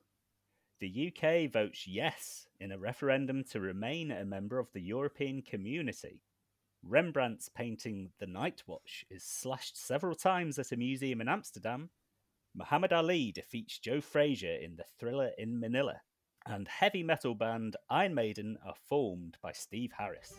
The 0.84 1.14
UK 1.14 1.50
votes 1.50 1.88
yes 1.88 2.46
in 2.60 2.74
a 2.74 2.78
referendum 2.78 3.46
to 3.52 3.62
remain 3.62 4.12
a 4.12 4.26
member 4.26 4.60
of 4.60 4.68
the 4.74 4.82
European 4.82 5.42
community. 5.42 6.20
Rembrandt's 6.86 7.48
painting 7.48 8.10
The 8.20 8.28
Night 8.28 8.64
Watch 8.68 9.06
is 9.10 9.24
slashed 9.24 9.78
several 9.78 10.14
times 10.14 10.60
at 10.60 10.74
a 10.74 10.76
museum 10.76 11.22
in 11.22 11.30
Amsterdam. 11.30 11.90
Muhammad 12.54 12.92
Ali 12.92 13.32
defeats 13.32 13.80
Joe 13.80 14.02
Frazier 14.02 14.58
in 14.62 14.76
the 14.76 14.84
thriller 15.00 15.32
in 15.38 15.58
Manila. 15.58 16.02
and 16.46 16.68
heavy 16.68 17.02
metal 17.02 17.34
band 17.34 17.78
Iron 17.90 18.14
Maiden 18.14 18.58
are 18.66 18.76
formed 18.76 19.38
by 19.42 19.54
Steve 19.54 19.94
Harris. 19.98 20.34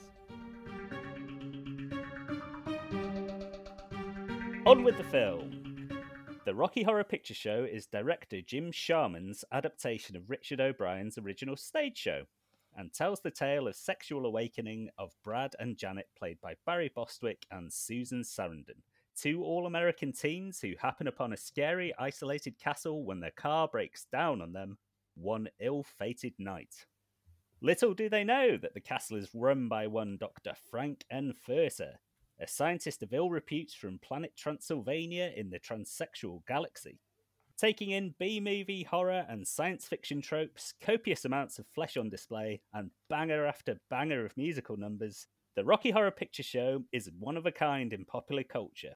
On 4.67 4.85
with 4.85 4.99
the 4.99 5.05
film. 5.05 5.54
The 6.45 6.55
Rocky 6.55 6.83
Horror 6.83 7.05
Picture 7.05 7.33
Show 7.33 7.65
is 7.65 7.87
director 7.87 8.43
Jim 8.43 8.71
Sharman's 8.71 9.47
adaptation 9.51 10.15
of 10.15 10.29
Richard 10.29 10.61
O'Brien's 10.61 11.17
original 11.17 11.57
stage 11.57 11.97
show 11.97 12.25
and 12.77 12.93
tells 12.93 13.21
the 13.21 13.31
tale 13.31 13.67
of 13.67 13.75
sexual 13.75 14.27
awakening 14.27 14.91
of 14.99 15.17
Brad 15.25 15.57
and 15.59 15.79
Janet, 15.79 16.09
played 16.19 16.39
by 16.43 16.57
Barry 16.67 16.93
Bostwick 16.95 17.47
and 17.51 17.73
Susan 17.73 18.21
Sarandon, 18.21 18.83
two 19.17 19.43
all 19.43 19.65
American 19.65 20.13
teens 20.13 20.61
who 20.61 20.75
happen 20.79 21.07
upon 21.07 21.33
a 21.33 21.37
scary, 21.39 21.95
isolated 21.99 22.59
castle 22.59 23.07
when 23.07 23.21
their 23.21 23.31
car 23.31 23.67
breaks 23.67 24.05
down 24.13 24.43
on 24.43 24.53
them 24.53 24.77
one 25.15 25.49
ill 25.61 25.83
fated 25.83 26.35
night. 26.39 26.85
Little 27.63 27.95
do 27.95 28.11
they 28.11 28.23
know 28.23 28.59
that 28.59 28.75
the 28.75 28.81
castle 28.81 29.17
is 29.17 29.31
run 29.33 29.69
by 29.69 29.87
one 29.87 30.19
Dr. 30.19 30.53
Frank 30.71 31.07
N. 31.11 31.33
Furter, 31.49 31.95
a 32.45 32.49
scientist 32.49 33.03
of 33.03 33.15
ill 33.15 33.31
repute 33.31 33.71
from 33.71 33.99
planet 33.99 34.37
Transylvania 34.37 35.33
in 35.35 35.49
the 35.49 35.59
transsexual 35.59 36.47
galaxy. 36.47 37.01
Taking 37.57 37.91
in 37.91 38.15
B 38.19 38.39
movie, 38.39 38.83
horror, 38.83 39.25
and 39.31 39.49
science 39.49 39.87
fiction 39.87 40.21
tropes, 40.21 40.75
copious 40.79 41.25
amounts 41.25 41.59
of 41.59 41.67
flesh 41.75 41.97
on 41.97 42.11
display, 42.11 42.61
and 42.75 42.91
banger 43.09 43.47
after 43.47 43.81
banger 43.89 44.27
of 44.27 44.37
musical 44.37 44.77
numbers, 44.77 45.27
the 45.57 45.65
Rocky 45.65 45.91
Horror 45.91 46.11
Picture 46.11 46.43
Show 46.43 46.85
is 46.93 47.09
one 47.19 47.39
of 47.39 47.47
a 47.47 47.53
kind 47.53 47.95
in 47.95 48.05
popular 48.05 48.43
culture. 48.43 48.93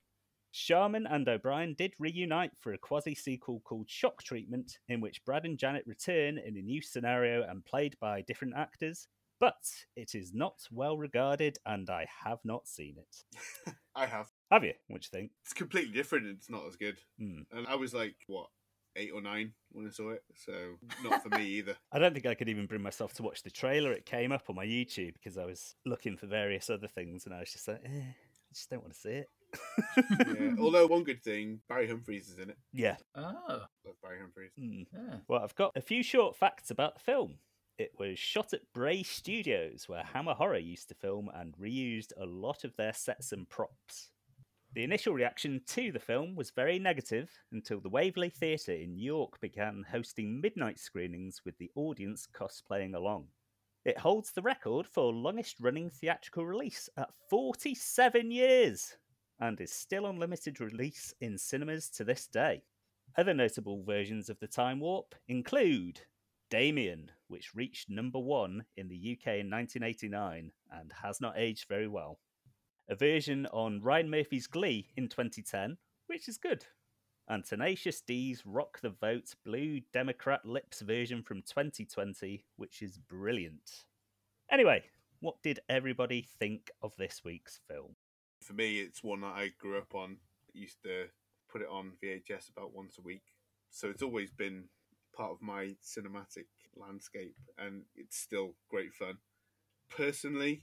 Sharman 0.50 1.07
and 1.07 1.26
O'Brien 1.26 1.75
did 1.78 1.95
reunite 1.99 2.52
for 2.61 2.75
a 2.75 2.78
quasi 2.78 3.14
sequel 3.14 3.61
called 3.64 3.88
Shock 3.88 4.25
Treatment, 4.25 4.78
in 4.90 5.00
which 5.00 5.25
Brad 5.25 5.47
and 5.47 5.59
Janet 5.59 5.87
return 5.87 6.37
in 6.37 6.59
a 6.59 6.62
new 6.62 6.83
scenario 6.83 7.49
and 7.49 7.64
played 7.64 7.97
by 7.99 8.21
different 8.21 8.55
actors, 8.57 9.09
but 9.40 9.64
it 9.97 10.14
is 10.14 10.33
not 10.35 10.66
well 10.71 10.97
regarded 10.97 11.59
and 11.66 11.88
I 11.90 12.07
have 12.25 12.38
not 12.45 12.66
seen 12.66 12.97
it. 12.99 13.75
I 13.95 14.07
have. 14.07 14.28
Have 14.50 14.64
you? 14.64 14.75
What 14.88 15.02
do 15.02 15.09
you 15.12 15.18
think? 15.21 15.33
It's 15.45 15.52
completely 15.52 15.92
different. 15.92 16.26
It's 16.26 16.50
not 16.50 16.66
as 16.66 16.76
good. 16.76 16.99
Hmm. 17.18 17.40
And 17.52 17.66
I 17.66 17.75
was 17.76 17.95
like, 17.95 18.14
what, 18.26 18.47
eight 18.97 19.11
or 19.14 19.21
nine 19.21 19.52
when 19.73 19.87
I 19.87 19.90
saw 19.90 20.11
it? 20.11 20.23
So 20.35 20.52
not 21.02 21.23
for 21.23 21.30
me 21.30 21.45
either. 21.45 21.76
I 21.92 21.99
don't 21.99 22.12
think 22.14 22.26
I 22.26 22.35
could 22.35 22.49
even 22.49 22.66
bring 22.66 22.83
myself 22.83 23.14
to 23.14 23.23
watch 23.23 23.42
the 23.42 23.50
trailer. 23.50 23.92
It 23.92 24.07
came 24.07 24.33
up 24.33 24.45
on 24.49 24.57
my 24.57 24.66
YouTube 24.66 25.14
because 25.14 25.38
I 25.38 25.45
was 25.45 25.75
looking 25.85 26.16
for 26.16 26.26
various 26.26 26.71
other 26.71 26.88
things 26.88 27.26
and 27.26 27.35
I 27.35 27.40
was 27.40 27.52
just 27.52 27.68
like, 27.68 27.83
eh, 27.85 27.88
I 27.90 28.54
just 28.54 28.71
don't 28.71 28.83
want 28.83 28.95
to 28.95 29.00
see 29.00 29.11
it. 29.11 29.28
Yeah. 30.28 30.54
Although 30.61 30.87
one 30.87 31.04
good 31.04 31.23
thing, 31.23 31.61
Barry 31.68 31.88
Humphries 31.88 32.28
is 32.28 32.38
in 32.38 32.50
it. 32.50 32.59
yeah. 32.73 32.97
Oh, 33.14 33.62
Love 33.85 33.97
Barry 34.02 34.18
Humphries. 34.21 34.52
Hmm. 34.59 34.83
yeah. 34.92 35.16
Well, 35.26 35.42
I've 35.42 35.54
got 35.54 35.73
a 35.76 35.80
few 35.80 36.02
short 36.02 36.37
facts 36.37 36.71
about 36.71 36.95
the 36.95 37.00
film. 37.00 37.37
It 37.78 37.92
was 37.97 38.18
shot 38.18 38.52
at 38.52 38.73
Bray 38.75 39.04
Studios, 39.04 39.88
where 39.88 40.02
Hammer 40.02 40.35
Horror 40.35 40.58
used 40.58 40.88
to 40.88 40.97
film 40.97 41.30
and 41.32 41.56
reused 41.56 42.12
a 42.16 42.26
lot 42.26 42.64
of 42.64 42.75
their 42.75 42.92
sets 42.92 43.30
and 43.30 43.49
props. 43.49 44.11
The 44.75 44.82
initial 44.82 45.14
reaction 45.14 45.62
to 45.68 45.92
the 45.92 46.00
film 46.00 46.35
was 46.35 46.50
very 46.50 46.80
negative 46.80 47.30
until 47.52 47.80
the 47.80 47.88
Waverly 47.88 48.30
Theatre 48.30 48.73
in 48.73 48.97
New 48.97 49.04
York 49.04 49.40
began 49.40 49.85
hosting 49.88 50.40
midnight 50.40 50.80
screenings 50.80 51.42
with 51.44 51.56
the 51.58 51.70
audience 51.76 52.26
cosplaying 52.26 52.97
along. 52.97 53.28
It 53.85 53.97
holds 53.99 54.32
the 54.32 54.42
record 54.42 54.88
for 54.88 55.12
longest 55.12 55.61
running 55.61 55.88
theatrical 55.88 56.44
release 56.44 56.88
at 56.97 57.14
47 57.30 58.32
years 58.32 58.97
and 59.38 59.61
is 59.61 59.73
still 59.73 60.04
on 60.04 60.18
limited 60.18 60.61
release 60.61 61.14
in 61.20 61.38
cinemas 61.38 61.90
to 61.90 62.02
this 62.02 62.26
day. 62.26 62.64
Other 63.16 63.35
notable 63.35 63.85
versions 63.85 64.28
of 64.28 64.40
the 64.40 64.49
Time 64.49 64.80
Warp 64.80 65.14
include 65.28 66.00
Damian, 66.50 67.11
which 67.28 67.55
reached 67.55 67.90
number 67.90 68.19
one 68.19 68.64
in 68.76 68.88
the 68.88 68.97
UK 68.97 69.38
in 69.38 69.50
1989 69.50 70.52
and 70.71 70.93
has 71.02 71.21
not 71.21 71.35
aged 71.37 71.69
very 71.69 71.88
well. 71.88 72.19
A 72.88 72.95
version 72.95 73.47
on 73.52 73.83
Ryan 73.83 74.11
Murphy's 74.11 74.47
Glee 74.47 74.88
in 74.97 75.09
2010, 75.09 75.76
which 76.07 76.28
is 76.28 76.38
good. 76.38 76.64
And 77.28 77.45
Tenacious 77.45 78.00
D's 78.00 78.43
Rock 78.47 78.81
the 78.81 78.88
Vote 78.88 79.35
Blue 79.45 79.81
Democrat 79.93 80.47
Lips 80.47 80.81
version 80.81 81.23
from 81.23 81.43
2020, 81.43 82.45
which 82.57 82.81
is 82.81 82.97
brilliant. 82.97 83.85
Anyway, 84.50 84.85
what 85.21 85.43
did 85.43 85.61
everybody 85.69 86.26
think 86.38 86.71
of 86.81 86.93
this 86.97 87.21
week's 87.23 87.61
film? 87.69 87.97
For 88.40 88.55
me, 88.55 88.78
it's 88.78 89.05
one 89.05 89.21
that 89.21 89.35
I 89.35 89.50
grew 89.59 89.76
up 89.76 89.95
on. 89.95 90.17
I 90.55 90.59
Used 90.59 90.83
to 90.85 91.09
put 91.52 91.61
it 91.61 91.69
on 91.71 91.93
VHS 92.02 92.49
about 92.49 92.75
once 92.75 92.97
a 92.99 93.02
week. 93.02 93.25
So 93.71 93.90
it's 93.90 94.02
always 94.02 94.31
been 94.31 94.64
part 95.19 95.33
of 95.33 95.43
my 95.43 95.75
cinematic 95.85 96.47
landscape 96.77 97.35
and 97.59 97.83
it's 97.97 98.17
still 98.17 98.55
great 98.71 98.95
fun. 98.95 99.19
Personally, 99.91 100.63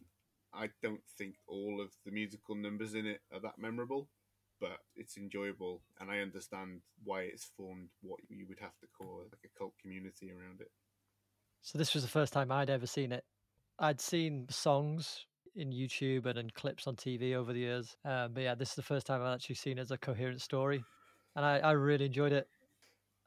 I 0.54 0.70
don't 0.82 1.04
think 1.18 1.36
all 1.48 1.82
of 1.82 1.90
the 2.06 2.12
musical 2.12 2.56
numbers 2.56 2.94
in 2.94 3.06
it 3.06 3.20
are 3.34 3.42
that 3.42 3.60
memorable, 3.60 4.08
but 4.62 4.78
it's 4.96 5.18
enjoyable 5.18 5.82
and 6.00 6.10
I 6.10 6.20
understand 6.20 6.80
why 7.04 7.24
it's 7.24 7.52
formed 7.58 7.90
what 8.02 8.22
you 8.30 8.46
would 8.48 8.60
have 8.60 8.78
to 8.80 8.88
call 8.98 9.24
like 9.30 9.42
a 9.44 9.60
cult 9.60 9.74
community 9.82 10.32
around 10.32 10.62
it. 10.62 10.72
So 11.62 11.78
this 11.78 11.94
was 11.94 12.04
the 12.04 12.10
first 12.10 12.32
time 12.32 12.52
I'd 12.52 12.70
ever 12.70 12.88
seen 12.88 13.12
it. 13.12 13.26
I'd 13.80 14.00
seen 14.00 14.46
songs 14.50 15.26
in 15.56 15.72
YouTube 15.72 16.26
and 16.26 16.38
in 16.38 16.50
clips 16.52 16.88
on 16.88 16.96
TV 16.96 17.36
over 17.36 17.52
the 17.52 17.60
years, 17.60 17.98
um, 18.06 18.34
but 18.34 18.44
yeah, 18.44 18.56
this 18.56 18.70
is 18.70 18.76
the 18.76 18.84
first 18.84 19.08
time 19.08 19.22
I've 19.22 19.34
actually 19.34 19.56
seen 19.56 19.78
it 19.78 19.82
as 19.82 19.92
a 19.92 19.98
coherent 19.98 20.42
story, 20.42 20.84
and 21.36 21.46
I, 21.46 21.60
I 21.60 21.72
really 21.72 22.06
enjoyed 22.06 22.34
it. 22.34 22.48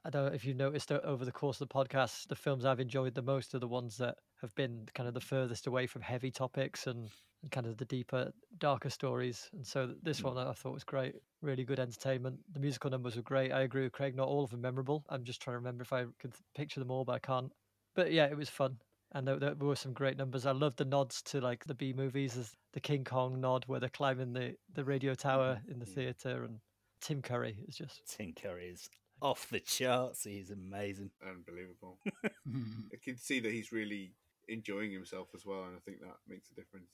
I 0.05 0.09
don't 0.09 0.25
know 0.25 0.33
if 0.33 0.45
you've 0.45 0.55
noticed 0.55 0.91
over 0.91 1.25
the 1.25 1.31
course 1.31 1.59
of 1.59 1.67
the 1.67 1.73
podcast, 1.73 2.27
the 2.27 2.35
films 2.35 2.63
I've 2.63 2.79
enjoyed 2.79 3.15
the 3.15 3.21
most 3.21 3.53
are 3.53 3.59
the 3.59 3.67
ones 3.67 3.97
that 3.97 4.15
have 4.41 4.55
been 4.55 4.87
kind 4.95 5.07
of 5.07 5.13
the 5.13 5.19
furthest 5.19 5.67
away 5.67 5.87
from 5.87 6.01
heavy 6.01 6.31
topics 6.31 6.87
and, 6.87 7.09
and 7.41 7.51
kind 7.51 7.67
of 7.67 7.75
the 7.77 7.85
deeper, 7.85 8.31
darker 8.57 8.89
stories. 8.89 9.49
And 9.53 9.65
so 9.65 9.93
this 10.01 10.19
hmm. 10.19 10.27
one 10.27 10.37
I 10.37 10.53
thought 10.53 10.73
was 10.73 10.85
great, 10.85 11.15
really 11.41 11.65
good 11.65 11.79
entertainment. 11.79 12.39
The 12.53 12.61
musical 12.61 12.89
numbers 12.89 13.17
were 13.17 13.23
great. 13.23 13.51
I 13.51 13.61
agree 13.61 13.83
with 13.83 13.91
Craig, 13.91 14.15
not 14.15 14.29
all 14.29 14.43
of 14.43 14.51
them 14.51 14.61
memorable. 14.61 15.03
I'm 15.09 15.25
just 15.25 15.41
trying 15.41 15.55
to 15.55 15.59
remember 15.59 15.81
if 15.81 15.91
I 15.91 16.05
could 16.19 16.33
picture 16.55 16.79
them 16.79 16.91
all, 16.91 17.03
but 17.03 17.15
I 17.15 17.19
can't. 17.19 17.51
But 17.93 18.13
yeah, 18.13 18.25
it 18.25 18.37
was 18.37 18.49
fun. 18.49 18.77
And 19.11 19.27
there, 19.27 19.37
there 19.37 19.55
were 19.55 19.75
some 19.75 19.93
great 19.93 20.17
numbers. 20.17 20.45
I 20.45 20.51
loved 20.51 20.77
the 20.77 20.85
nods 20.85 21.21
to 21.23 21.41
like 21.41 21.65
the 21.65 21.73
B 21.73 21.93
movies, 21.93 22.37
as 22.37 22.53
the 22.73 22.79
King 22.79 23.03
Kong 23.03 23.41
nod 23.41 23.65
where 23.65 23.79
they're 23.79 23.89
climbing 23.89 24.33
the, 24.33 24.53
the 24.73 24.85
radio 24.85 25.15
tower 25.15 25.55
mm-hmm. 25.55 25.71
in 25.71 25.79
the 25.79 25.85
mm-hmm. 25.85 25.95
theatre, 25.95 26.43
and 26.43 26.59
Tim 27.01 27.21
Curry 27.21 27.57
is 27.67 27.75
just 27.75 28.01
Tim 28.07 28.33
Curry 28.33 28.67
is 28.67 28.87
off 29.21 29.49
the 29.49 29.59
charts. 29.59 30.23
He's 30.23 30.51
amazing. 30.51 31.11
Unbelievable. 31.25 31.99
I 32.25 32.97
can 33.03 33.17
see 33.17 33.39
that 33.39 33.51
he's 33.51 33.71
really 33.71 34.13
enjoying 34.47 34.91
himself 34.91 35.29
as 35.35 35.45
well, 35.45 35.63
and 35.63 35.75
I 35.75 35.79
think 35.85 35.99
that 36.01 36.17
makes 36.27 36.49
a 36.51 36.55
difference. 36.55 36.89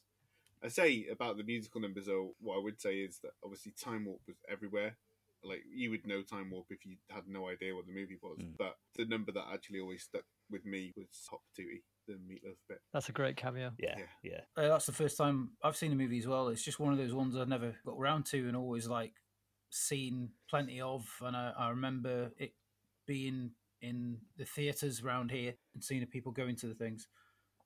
I 0.63 0.67
say 0.69 1.07
about 1.11 1.37
the 1.37 1.43
musical 1.43 1.81
numbers, 1.81 2.05
though, 2.07 2.33
what 2.41 2.57
I 2.57 2.63
would 2.63 2.79
say 2.81 2.95
is 2.97 3.19
that 3.23 3.31
obviously 3.43 3.73
Time 3.79 4.05
Warp 4.05 4.21
was 4.27 4.37
everywhere. 4.49 4.97
Like 5.43 5.61
you 5.71 5.91
would 5.91 6.07
know 6.07 6.23
Time 6.23 6.49
Warp 6.49 6.65
if 6.71 6.85
you 6.85 6.95
had 7.11 7.27
no 7.27 7.47
idea 7.49 7.75
what 7.75 7.85
the 7.85 7.93
movie 7.93 8.17
was, 8.21 8.39
Mm. 8.39 8.57
but 8.57 8.77
the 8.95 9.05
number 9.05 9.31
that 9.31 9.45
actually 9.53 9.79
always 9.79 10.01
stuck 10.01 10.23
with 10.49 10.65
me 10.65 10.91
was 10.97 11.05
Hop 11.29 11.41
Tootie, 11.57 11.83
the 12.07 12.13
Meatloaf 12.13 12.55
bit. 12.67 12.79
that's 12.93 13.09
a 13.09 13.11
great 13.11 13.37
cameo. 13.37 13.71
Yeah, 13.77 13.95
Yeah. 13.99 14.05
yeah. 14.23 14.41
Uh, 14.57 14.69
that's 14.69 14.87
the 14.87 14.91
first 14.91 15.17
time 15.17 15.51
I've 15.61 15.75
seen 15.77 15.91
the 15.91 15.95
movie 15.97 16.17
as 16.17 16.25
well. 16.25 16.47
It's 16.47 16.63
just 16.63 16.79
one 16.79 16.93
of 16.93 16.97
those 16.97 17.13
ones 17.13 17.35
I've 17.37 17.47
never 17.47 17.75
got 17.85 17.95
around 17.99 18.25
to 18.27 18.47
and 18.47 18.57
always 18.57 18.87
like 18.87 19.13
seen 19.69 20.29
plenty 20.49 20.81
of. 20.81 21.07
And 21.21 21.35
I, 21.35 21.53
I 21.57 21.69
remember 21.69 22.31
it 22.37 22.53
being 23.05 23.51
in 23.81 24.17
the 24.37 24.45
theatres 24.45 25.03
around 25.03 25.31
here 25.31 25.53
and 25.73 25.83
seeing 25.83 26.01
the 26.01 26.07
people 26.07 26.31
going 26.31 26.55
to 26.57 26.67
the 26.67 26.73
things. 26.73 27.07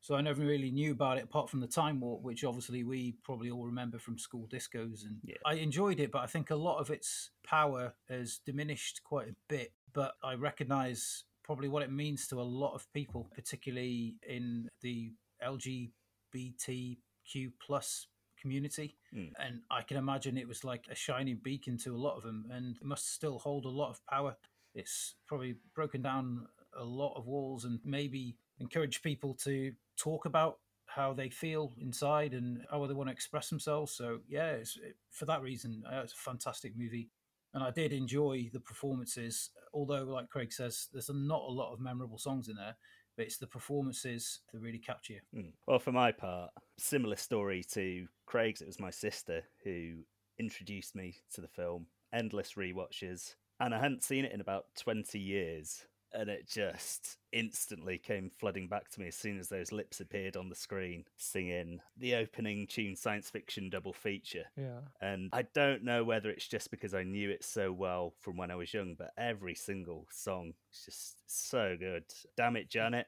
So 0.02 0.16
I 0.16 0.22
never 0.22 0.42
really 0.42 0.72
knew 0.72 0.94
about 0.94 1.18
it 1.18 1.26
apart 1.26 1.50
from 1.50 1.60
the 1.60 1.68
time 1.68 2.00
warp, 2.00 2.22
which 2.22 2.46
obviously 2.46 2.84
we 2.84 3.16
probably 3.24 3.52
all 3.52 3.66
remember 3.66 4.00
from 4.00 4.18
school 4.18 4.48
discos. 4.52 5.06
And 5.06 5.20
Yeah. 5.24 5.36
I 5.46 5.56
enjoyed 5.56 6.00
it, 6.00 6.12
but 6.12 6.22
I 6.22 6.26
think 6.26 6.52
a 6.52 6.56
lot 6.56 6.80
of 6.80 6.90
its 6.90 7.32
power 7.44 7.94
has 8.08 8.40
diminished 8.46 9.04
quite 9.04 9.28
a 9.28 9.36
bit. 9.50 9.74
But 9.92 10.14
I 10.24 10.36
recognise 10.36 11.26
probably 11.44 11.68
what 11.68 11.84
it 11.84 11.92
means 11.92 12.28
to 12.28 12.40
a 12.40 12.44
lot 12.44 12.76
of 12.76 12.92
people, 12.94 13.30
particularly 13.36 14.16
in 14.28 14.70
the 14.82 15.12
LGBTQ 15.44 17.52
plus 17.60 18.08
community. 18.42 18.96
Mm. 19.16 19.32
And 19.40 19.62
I 19.70 19.82
can 19.82 19.98
imagine 19.98 20.38
it 20.38 20.48
was 20.48 20.64
like 20.64 20.86
a 20.90 20.96
shining 20.96 21.40
beacon 21.44 21.78
to 21.80 21.96
a 21.96 21.98
lot 21.98 22.18
of 22.18 22.24
them, 22.24 22.46
and 22.52 22.78
must 22.82 23.14
still 23.14 23.40
hold 23.40 23.66
a 23.66 23.70
lot 23.70 23.90
of 23.90 24.06
power. 24.06 24.36
It's 24.76 25.16
probably 25.28 25.56
broken 25.76 26.02
down 26.02 26.48
a 26.78 26.84
lot 26.84 27.16
of 27.16 27.26
walls 27.26 27.66
and 27.66 27.80
maybe 27.84 28.38
encourage 28.60 29.02
people 29.02 29.34
to 29.34 29.74
talk 29.98 30.26
about 30.26 30.60
how 30.86 31.14
they 31.14 31.30
feel 31.30 31.74
inside 31.80 32.34
and 32.34 32.66
how 32.70 32.86
they 32.86 32.94
want 32.94 33.10
to 33.10 33.14
express 33.14 33.50
themselves. 33.50 33.92
So 33.92 34.20
yeah, 34.28 34.52
it's, 34.52 34.78
it, 34.78 34.96
for 35.12 35.26
that 35.26 35.42
reason, 35.42 35.84
uh, 35.92 36.02
it's 36.04 36.14
a 36.14 36.18
fantastic 36.18 36.74
movie, 36.78 37.10
and 37.54 37.64
I 37.64 37.72
did 37.72 37.94
enjoy 37.94 38.50
the 38.52 38.60
performances. 38.60 39.52
Although, 39.74 40.04
like 40.04 40.30
Craig 40.30 40.52
says, 40.52 40.88
there's 40.92 41.10
not 41.10 41.42
a 41.42 41.52
lot 41.52 41.74
of 41.74 41.80
memorable 41.80 42.18
songs 42.18 42.48
in 42.48 42.56
there, 42.56 42.76
but 43.16 43.26
it's 43.26 43.38
the 43.38 43.48
performances 43.48 44.40
that 44.52 44.62
really 44.62 44.80
capture 44.80 45.14
you. 45.14 45.20
Mm. 45.36 45.52
Well, 45.68 45.80
for 45.80 45.92
my 45.92 46.12
part, 46.12 46.52
similar 46.78 47.18
story 47.18 47.64
to 47.74 48.08
Craig's. 48.30 48.62
It 48.62 48.68
was 48.68 48.80
my 48.80 48.92
sister 48.92 49.42
who 49.64 50.04
introduced 50.38 50.96
me 50.96 51.16
to 51.34 51.42
the 51.42 51.48
film. 51.48 51.88
Endless 52.14 52.54
rewatches, 52.54 53.36
and 53.60 53.74
I 53.74 53.80
hadn't 53.80 54.04
seen 54.04 54.24
it 54.26 54.32
in 54.32 54.42
about 54.42 54.66
twenty 54.78 55.20
years. 55.20 55.86
and 56.12 56.28
it 56.28 56.48
just 56.50 57.18
instantly 57.32 58.00
came 58.00 58.32
flooding 58.32 58.68
back 58.68 58.90
to 58.90 59.00
me 59.00 59.08
as 59.10 59.16
soon 59.16 59.38
as 59.40 59.48
those 59.48 59.72
lips 59.72 60.00
appeared 60.00 60.36
on 60.36 60.50
the 60.50 60.56
screen 60.56 61.06
singing 61.18 61.80
the 61.98 62.16
opening 62.16 62.66
tune 62.66 62.96
science 62.96 63.30
fiction 63.30 63.70
double 63.70 63.94
feature. 63.94 64.46
Yeah. 64.58 64.80
And 65.02 65.30
I 65.32 65.44
don't 65.54 65.84
know 65.84 66.04
whether 66.04 66.32
it's 66.32 66.48
just 66.48 66.72
because 66.72 66.96
I 66.96 67.04
knew 67.04 67.30
it 67.30 67.44
so 67.44 67.72
well 67.72 68.16
from 68.22 68.38
when 68.38 68.50
I 68.50 68.56
was 68.56 68.74
young, 68.74 68.96
but 68.98 69.12
every 69.20 69.54
single 69.54 70.08
song 70.12 70.54
is 70.74 70.82
just 70.86 71.18
so 71.28 71.76
good. 71.80 72.06
Damn 72.36 72.56
it, 72.56 72.72
Janet 72.72 73.06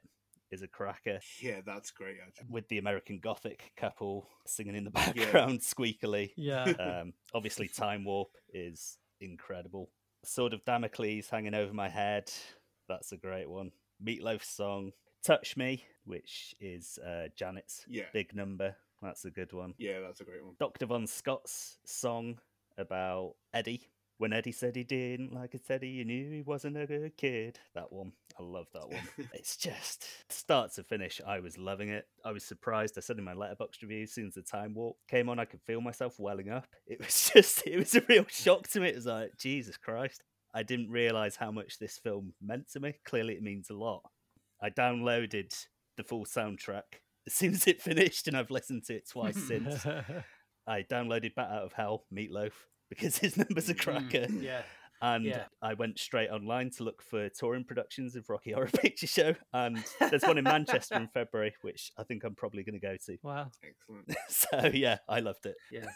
is 0.52 0.62
a 0.62 0.68
cracker 0.68 1.20
Yeah, 1.42 1.62
that's 1.66 1.92
great. 1.92 2.18
Actually. 2.26 2.48
with 2.50 2.68
the 2.70 2.78
American 2.78 3.20
Gothic 3.20 3.72
couple 3.78 4.28
singing 4.46 4.76
in 4.76 4.84
the 4.84 4.92
background 5.02 5.60
squeakily. 5.62 6.32
Yeah. 6.38 6.74
Um, 7.02 7.14
obviously, 7.34 7.68
Time 7.68 8.04
Warp 8.06 8.30
is 8.54 8.98
incredible. 9.20 9.90
Sword 10.24 10.54
of 10.54 10.64
Damocles 10.66 11.30
hanging 11.30 11.54
over 11.54 11.74
my 11.74 11.90
head. 11.90 12.32
That's 12.88 13.12
a 13.12 13.18
great 13.18 13.50
one. 13.50 13.72
Meatloaf 14.06 14.44
song. 14.44 14.92
Touch 15.24 15.56
Me, 15.56 15.84
which 16.06 16.56
is 16.60 16.98
uh, 17.06 17.28
Janet's 17.36 17.86
Yeah. 17.88 18.06
big 18.14 18.36
number. 18.36 18.76
That's 19.02 19.26
a 19.26 19.32
good 19.32 19.54
one. 19.54 19.74
Yeah, 19.78 20.00
that's 20.00 20.22
a 20.22 20.24
great 20.24 20.44
one. 20.44 20.56
Dr. 20.60 20.86
Von 20.88 21.08
Scott's 21.08 21.78
song 21.86 22.40
about 22.78 23.36
Eddie. 23.54 23.88
When 24.22 24.34
Eddie 24.34 24.52
said 24.52 24.76
he 24.76 24.84
didn't 24.84 25.34
like 25.34 25.56
it, 25.56 25.64
Eddie, 25.68 25.88
you 25.88 26.06
knew 26.06 26.30
he 26.30 26.44
wasn't 26.44 26.78
a 26.78 26.86
good 26.86 27.18
kid. 27.18 27.58
That 27.74 27.92
one. 27.92 28.12
I 28.40 28.44
love 28.44 28.68
that 28.72 28.88
one. 28.88 29.02
it's 29.34 29.58
just 29.58 30.06
start 30.32 30.72
to 30.74 30.84
finish. 30.84 31.20
I 31.26 31.40
was 31.40 31.58
loving 31.58 31.90
it. 31.90 32.06
I 32.24 32.32
was 32.32 32.44
surprised. 32.44 33.00
I 33.00 33.02
said 33.02 33.18
in 33.18 33.24
my 33.24 33.34
Letterboxd 33.34 33.82
review, 33.82 34.04
as 34.04 34.12
soon 34.12 34.28
as 34.28 34.36
the 34.36 34.44
time 34.44 34.76
warp 34.76 34.98
came 35.10 35.28
on, 35.28 35.40
I 35.40 35.46
could 35.46 35.64
feel 35.64 35.82
myself 35.82 36.20
welling 36.20 36.52
up. 36.52 36.68
It 36.86 37.00
was 37.00 37.32
just, 37.34 37.66
it 37.66 37.80
was 37.80 37.96
a 37.96 38.04
real 38.08 38.28
shock 38.30 38.68
to 38.68 38.80
me. 38.80 38.90
It 38.90 38.96
was 38.96 39.08
like, 39.08 39.32
Jesus 39.40 39.76
Christ. 39.76 40.22
I 40.54 40.62
didn't 40.62 40.92
realize 40.92 41.36
how 41.36 41.50
much 41.50 41.80
this 41.80 41.98
film 41.98 42.34
meant 42.40 42.70
to 42.74 42.80
me. 42.80 42.94
Clearly, 43.04 43.34
it 43.34 43.42
means 43.42 43.72
a 43.72 43.76
lot. 43.76 44.04
I 44.62 44.70
downloaded 44.70 45.52
the 45.98 46.04
full 46.04 46.26
soundtrack 46.26 47.02
as 47.26 47.34
soon 47.34 47.56
as 47.56 47.66
it 47.66 47.82
finished, 47.82 48.28
and 48.28 48.38
I've 48.38 48.52
listened 48.52 48.84
to 48.86 48.98
it 48.98 49.10
twice 49.10 49.38
since. 49.48 49.84
I 50.68 50.84
downloaded 50.84 51.34
Bat 51.34 51.50
Out 51.50 51.64
of 51.64 51.74
Hell, 51.74 52.04
Meatloaf, 52.14 52.52
because 52.92 53.18
his 53.18 53.38
number's 53.38 53.70
are 53.70 53.74
cracker. 53.74 54.28
Mm, 54.28 54.44
yeah. 54.44 54.62
And 55.04 55.26
Yeah. 55.26 55.46
I 55.64 55.74
went 55.74 55.98
straight 55.98 56.30
online 56.30 56.70
to 56.78 56.84
look 56.84 57.02
for 57.02 57.28
touring 57.30 57.64
productions 57.64 58.16
of 58.16 58.30
Rocky 58.30 58.52
Horror 58.52 58.68
Picture 58.82 59.08
Show. 59.08 59.34
And 59.52 59.84
there's 60.00 60.22
one 60.22 60.38
in 60.38 60.44
Manchester 60.44 60.94
in 60.96 61.08
February, 61.14 61.56
which 61.64 61.92
I 61.98 62.04
think 62.04 62.24
I'm 62.24 62.36
probably 62.36 62.62
going 62.64 62.80
to 62.80 62.86
go 62.88 62.96
to. 63.08 63.18
wow. 63.24 63.50
Excellent. 63.64 64.16
So, 64.30 64.70
yeah, 64.78 65.00
I 65.10 65.22
loved 65.22 65.48
it. 65.48 65.56
Yeah. 65.72 65.88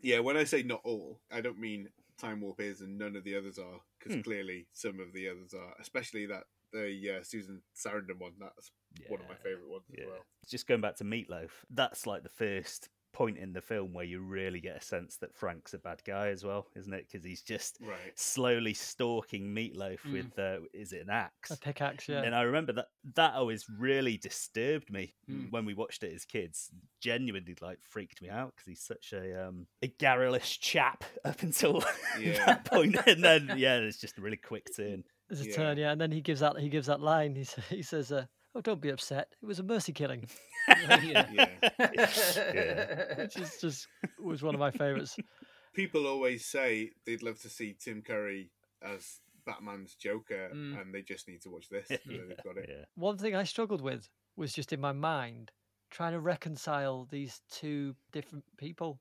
Yeah, 0.00 0.18
when 0.18 0.36
I 0.36 0.42
say 0.44 0.64
not 0.64 0.80
all, 0.84 1.20
I 1.30 1.40
don't 1.42 1.60
mean 1.60 1.88
Time 2.18 2.40
Warp 2.40 2.60
is 2.60 2.80
and 2.80 2.98
none 2.98 3.14
of 3.14 3.22
the 3.24 3.36
others 3.36 3.58
are, 3.58 3.80
because 4.00 4.16
Hmm. 4.16 4.22
clearly 4.22 4.66
some 4.72 4.98
of 4.98 5.12
the 5.12 5.28
others 5.28 5.54
are, 5.54 5.74
especially 5.80 6.26
that 6.26 6.44
the 6.72 7.18
uh, 7.20 7.22
Susan 7.22 7.62
Sarandon 7.76 8.18
one. 8.18 8.32
That's 8.40 8.72
one 9.08 9.20
of 9.20 9.28
my 9.28 9.36
favourite 9.36 9.68
ones 9.70 9.84
Yeah. 9.88 10.02
as 10.04 10.08
well. 10.10 10.24
Just 10.48 10.66
going 10.66 10.80
back 10.80 10.96
to 10.96 11.04
Meatloaf, 11.04 11.50
that's 11.70 12.04
like 12.04 12.24
the 12.24 12.28
first 12.30 12.88
point 13.14 13.38
in 13.38 13.52
the 13.54 13.62
film 13.62 13.94
where 13.94 14.04
you 14.04 14.20
really 14.20 14.60
get 14.60 14.76
a 14.76 14.84
sense 14.84 15.16
that 15.18 15.34
Frank's 15.34 15.72
a 15.72 15.78
bad 15.78 16.02
guy 16.04 16.28
as 16.28 16.44
well, 16.44 16.66
isn't 16.76 16.92
it? 16.92 17.06
Because 17.10 17.24
he's 17.24 17.40
just 17.40 17.78
Right. 17.80 17.96
slowly 18.16 18.74
stalking 18.74 19.54
Meatloaf 19.54 20.00
Mm. 20.00 20.12
with, 20.12 20.38
uh, 20.38 20.58
is 20.74 20.92
it 20.92 21.00
an 21.02 21.10
axe? 21.10 21.50
A 21.52 21.56
pickaxe, 21.56 22.08
yeah. 22.08 22.22
And 22.22 22.34
I 22.34 22.42
remember 22.42 22.72
that 22.74 22.88
that 23.14 23.34
always 23.34 23.66
really 23.68 24.18
disturbed 24.18 24.90
me 24.90 25.14
Mm. 25.30 25.50
when 25.50 25.64
we 25.64 25.72
watched 25.74 26.02
it 26.02 26.12
as 26.12 26.24
kids. 26.26 26.70
Genuinely, 27.00 27.56
like 27.60 27.80
freaked 27.82 28.20
me 28.20 28.28
out 28.28 28.54
because 28.56 28.66
he's 28.66 28.82
such 28.82 29.12
a 29.12 29.46
um, 29.46 29.66
a 29.82 29.88
garrulous 29.88 30.56
chap 30.56 31.04
up 31.24 31.42
until 31.42 31.82
Yeah. 32.20 32.44
that 32.46 32.64
point, 32.64 32.96
and 33.06 33.22
then 33.22 33.54
yeah, 33.56 33.76
it's 33.78 33.98
just 34.00 34.18
a 34.18 34.20
really 34.20 34.36
quick 34.36 34.74
turn. 34.76 35.04
There's 35.28 35.40
a 35.42 35.48
Yeah. 35.48 35.56
turn, 35.56 35.78
yeah, 35.78 35.92
and 35.92 36.00
then 36.00 36.10
he 36.12 36.20
gives 36.20 36.40
that 36.40 36.58
he 36.58 36.68
gives 36.68 36.88
that 36.88 37.00
line. 37.00 37.34
He 37.36 37.44
he 37.68 37.82
says, 37.82 38.10
uh, 38.10 38.26
"Oh, 38.54 38.60
don't 38.60 38.80
be 38.80 38.90
upset. 38.90 39.34
It 39.42 39.46
was 39.46 39.58
a 39.58 39.62
mercy 39.62 39.92
killing," 39.92 40.28
yeah. 40.68 41.48
Yeah. 42.54 43.14
which 43.18 43.36
is 43.36 43.58
just 43.60 43.86
was 44.22 44.42
one 44.42 44.54
of 44.54 44.60
my 44.60 44.70
favorites. 44.70 45.16
People 45.74 46.06
always 46.06 46.44
say 46.46 46.90
they'd 47.04 47.22
love 47.22 47.40
to 47.42 47.48
see 47.48 47.74
Tim 47.78 48.02
Curry 48.02 48.50
as 48.82 49.20
Batman's 49.44 49.94
Joker, 49.94 50.50
Mm. 50.54 50.80
and 50.80 50.94
they 50.94 51.02
just 51.02 51.26
need 51.28 51.42
to 51.42 51.50
watch 51.50 51.68
this. 51.68 51.88
and 51.90 51.98
then 52.06 52.28
they've 52.28 52.44
got 52.44 52.56
it. 52.56 52.66
Yeah. 52.68 52.84
One 52.94 53.18
thing 53.18 53.34
I 53.34 53.44
struggled 53.44 53.80
with 53.82 54.08
was 54.36 54.52
just 54.52 54.72
in 54.72 54.80
my 54.80 54.92
mind 54.92 55.50
trying 55.90 56.12
to 56.12 56.20
reconcile 56.20 57.06
these 57.10 57.40
two 57.50 57.94
different 58.12 58.44
people. 58.56 59.00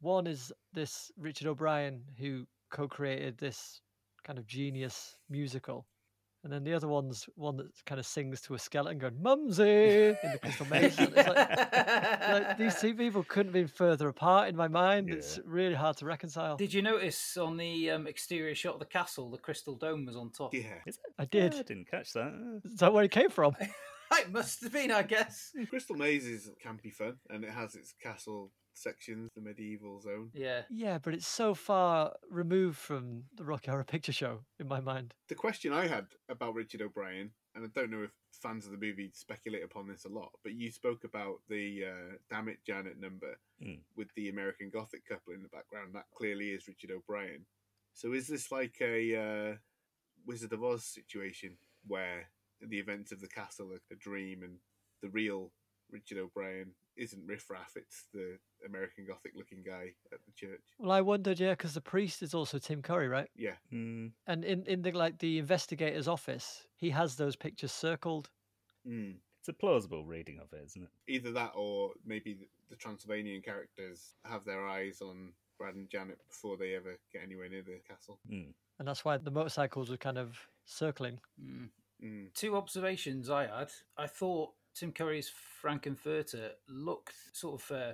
One 0.00 0.26
is 0.26 0.52
this 0.72 1.10
Richard 1.16 1.46
O'Brien 1.46 2.02
who 2.18 2.46
co-created 2.70 3.38
this 3.38 3.80
kind 4.24 4.38
of 4.38 4.46
genius 4.46 5.16
musical. 5.30 5.86
And 6.44 6.52
then 6.52 6.62
the 6.62 6.74
other 6.74 6.88
one's 6.88 7.26
one 7.36 7.56
that 7.56 7.68
kind 7.86 7.98
of 7.98 8.04
sings 8.04 8.42
to 8.42 8.54
a 8.54 8.58
skeleton 8.58 8.98
going, 8.98 9.20
Mumsy 9.20 9.62
in 9.62 10.32
the 10.32 10.38
Crystal 10.38 10.66
Maze. 10.70 10.94
It's 10.98 11.16
like, 11.16 11.72
like, 12.28 12.58
these 12.58 12.78
two 12.78 12.94
people 12.94 13.24
couldn't 13.24 13.46
have 13.46 13.54
been 13.54 13.66
further 13.66 14.08
apart 14.08 14.50
in 14.50 14.56
my 14.56 14.68
mind. 14.68 15.08
It's 15.08 15.40
really 15.46 15.74
hard 15.74 15.96
to 15.96 16.04
reconcile. 16.04 16.58
Did 16.58 16.74
you 16.74 16.82
notice 16.82 17.38
on 17.38 17.56
the 17.56 17.92
um, 17.92 18.06
exterior 18.06 18.54
shot 18.54 18.74
of 18.74 18.80
the 18.80 18.86
castle, 18.86 19.30
the 19.30 19.38
crystal 19.38 19.74
dome 19.74 20.04
was 20.04 20.16
on 20.16 20.30
top? 20.32 20.52
Yeah. 20.52 20.80
Is 20.86 20.98
it? 20.98 21.14
I 21.18 21.24
did. 21.24 21.54
Yeah, 21.54 21.60
I 21.60 21.62
didn't 21.62 21.90
catch 21.90 22.12
that. 22.12 22.60
Is 22.62 22.76
that 22.76 22.92
where 22.92 23.04
it 23.04 23.10
came 23.10 23.30
from? 23.30 23.56
It 24.16 24.30
must 24.30 24.62
have 24.62 24.72
been, 24.72 24.92
I 24.92 25.02
guess. 25.02 25.50
Crystal 25.68 25.96
Maze 25.96 26.26
is 26.26 26.48
be 26.82 26.90
fun, 26.90 27.16
and 27.30 27.42
it 27.42 27.50
has 27.50 27.74
its 27.74 27.94
castle 28.00 28.52
sections, 28.74 29.30
the 29.34 29.40
medieval 29.40 30.00
zone. 30.00 30.30
Yeah. 30.34 30.62
yeah, 30.70 30.98
but 30.98 31.14
it's 31.14 31.26
so 31.26 31.54
far 31.54 32.14
removed 32.30 32.76
from 32.78 33.24
the 33.36 33.44
Rocky 33.44 33.70
Horror 33.70 33.84
Picture 33.84 34.12
Show 34.12 34.40
in 34.58 34.68
my 34.68 34.80
mind. 34.80 35.14
The 35.28 35.34
question 35.34 35.72
I 35.72 35.86
had 35.86 36.06
about 36.28 36.54
Richard 36.54 36.82
O'Brien, 36.82 37.30
and 37.54 37.64
I 37.64 37.68
don't 37.74 37.90
know 37.90 38.02
if 38.02 38.10
fans 38.42 38.66
of 38.66 38.72
the 38.72 38.78
movie 38.78 39.10
speculate 39.14 39.62
upon 39.64 39.86
this 39.88 40.04
a 40.04 40.08
lot, 40.08 40.32
but 40.42 40.52
you 40.54 40.70
spoke 40.70 41.04
about 41.04 41.36
the 41.48 41.84
uh, 41.86 42.16
"Damn 42.28 42.48
It, 42.48 42.58
Janet" 42.66 42.98
number 43.00 43.38
Mm. 43.62 43.78
with 43.96 44.08
the 44.16 44.28
American 44.28 44.68
Gothic 44.68 45.06
couple 45.06 45.32
in 45.32 45.42
the 45.42 45.48
background. 45.48 45.94
That 45.94 46.06
clearly 46.12 46.50
is 46.50 46.66
Richard 46.66 46.90
O'Brien. 46.90 47.46
So 47.92 48.12
is 48.12 48.26
this 48.26 48.50
like 48.50 48.74
a 48.80 49.14
uh, 49.52 49.56
Wizard 50.26 50.52
of 50.52 50.64
Oz 50.64 50.84
situation 50.84 51.56
where 51.86 52.28
the 52.60 52.78
events 52.80 53.12
of 53.12 53.20
the 53.20 53.28
castle 53.28 53.72
are 53.72 53.80
a 53.92 53.96
dream, 53.96 54.42
and 54.42 54.58
the 55.02 55.08
real 55.10 55.52
Richard 55.90 56.18
O'Brien 56.18 56.72
isn't 56.96 57.26
riffraff; 57.26 57.72
it's 57.76 58.04
the 58.12 58.38
American 58.66 59.04
Gothic-looking 59.06 59.62
guy 59.66 59.92
at 60.12 60.18
the 60.24 60.32
church. 60.36 60.60
Well, 60.78 60.90
I 60.92 61.00
wondered, 61.00 61.40
yeah, 61.40 61.50
because 61.52 61.74
the 61.74 61.80
priest 61.80 62.22
is 62.22 62.34
also 62.34 62.58
Tim 62.58 62.82
Curry, 62.82 63.08
right? 63.08 63.28
Yeah, 63.36 63.54
Mm, 63.72 64.12
And 64.26 64.44
in, 64.44 64.64
in 64.66 64.82
the 64.82 64.92
like 64.92 65.18
the 65.18 65.38
investigator's 65.38 66.08
office, 66.08 66.66
he 66.76 66.90
has 66.90 67.16
those 67.16 67.36
pictures 67.36 67.72
circled. 67.72 68.30
mm. 68.86 69.14
it's 69.40 69.48
a 69.48 69.52
plausible 69.52 70.04
reading 70.04 70.38
of 70.40 70.52
it, 70.52 70.62
isn't 70.66 70.82
it? 70.84 70.88
either 71.06 71.32
that 71.32 71.52
or 71.54 71.92
maybe 72.06 72.34
the, 72.34 72.48
the 72.70 72.76
Transylvanian 72.76 73.42
characters 73.42 74.14
have 74.24 74.44
their 74.44 74.66
eyes 74.66 75.00
on 75.02 75.32
Brad 75.58 75.74
and 75.74 75.88
Janet 75.90 76.18
before 76.28 76.56
they 76.56 76.74
ever 76.74 76.96
get 77.12 77.22
anywhere 77.22 77.48
near 77.48 77.62
the 77.62 77.78
castle. 77.88 78.18
Mm. 78.30 78.54
And 78.78 78.88
that's 78.88 79.04
why 79.04 79.16
the 79.18 79.30
motorcycles 79.30 79.90
were 79.90 79.96
kind 79.96 80.18
of 80.18 80.36
circling. 80.64 81.20
Mm. 81.42 81.68
Mm. 82.02 82.34
Two 82.34 82.56
observations 82.56 83.30
I 83.30 83.46
had. 83.46 83.70
I 83.96 84.06
thought 84.08 84.52
Tim 84.74 84.92
Curry's 84.92 85.30
Frank 85.60 85.86
N. 85.86 85.96
Furter 85.96 86.50
looked 86.68 87.14
sort 87.32 87.62
of 87.62 87.76
uh, 87.76 87.92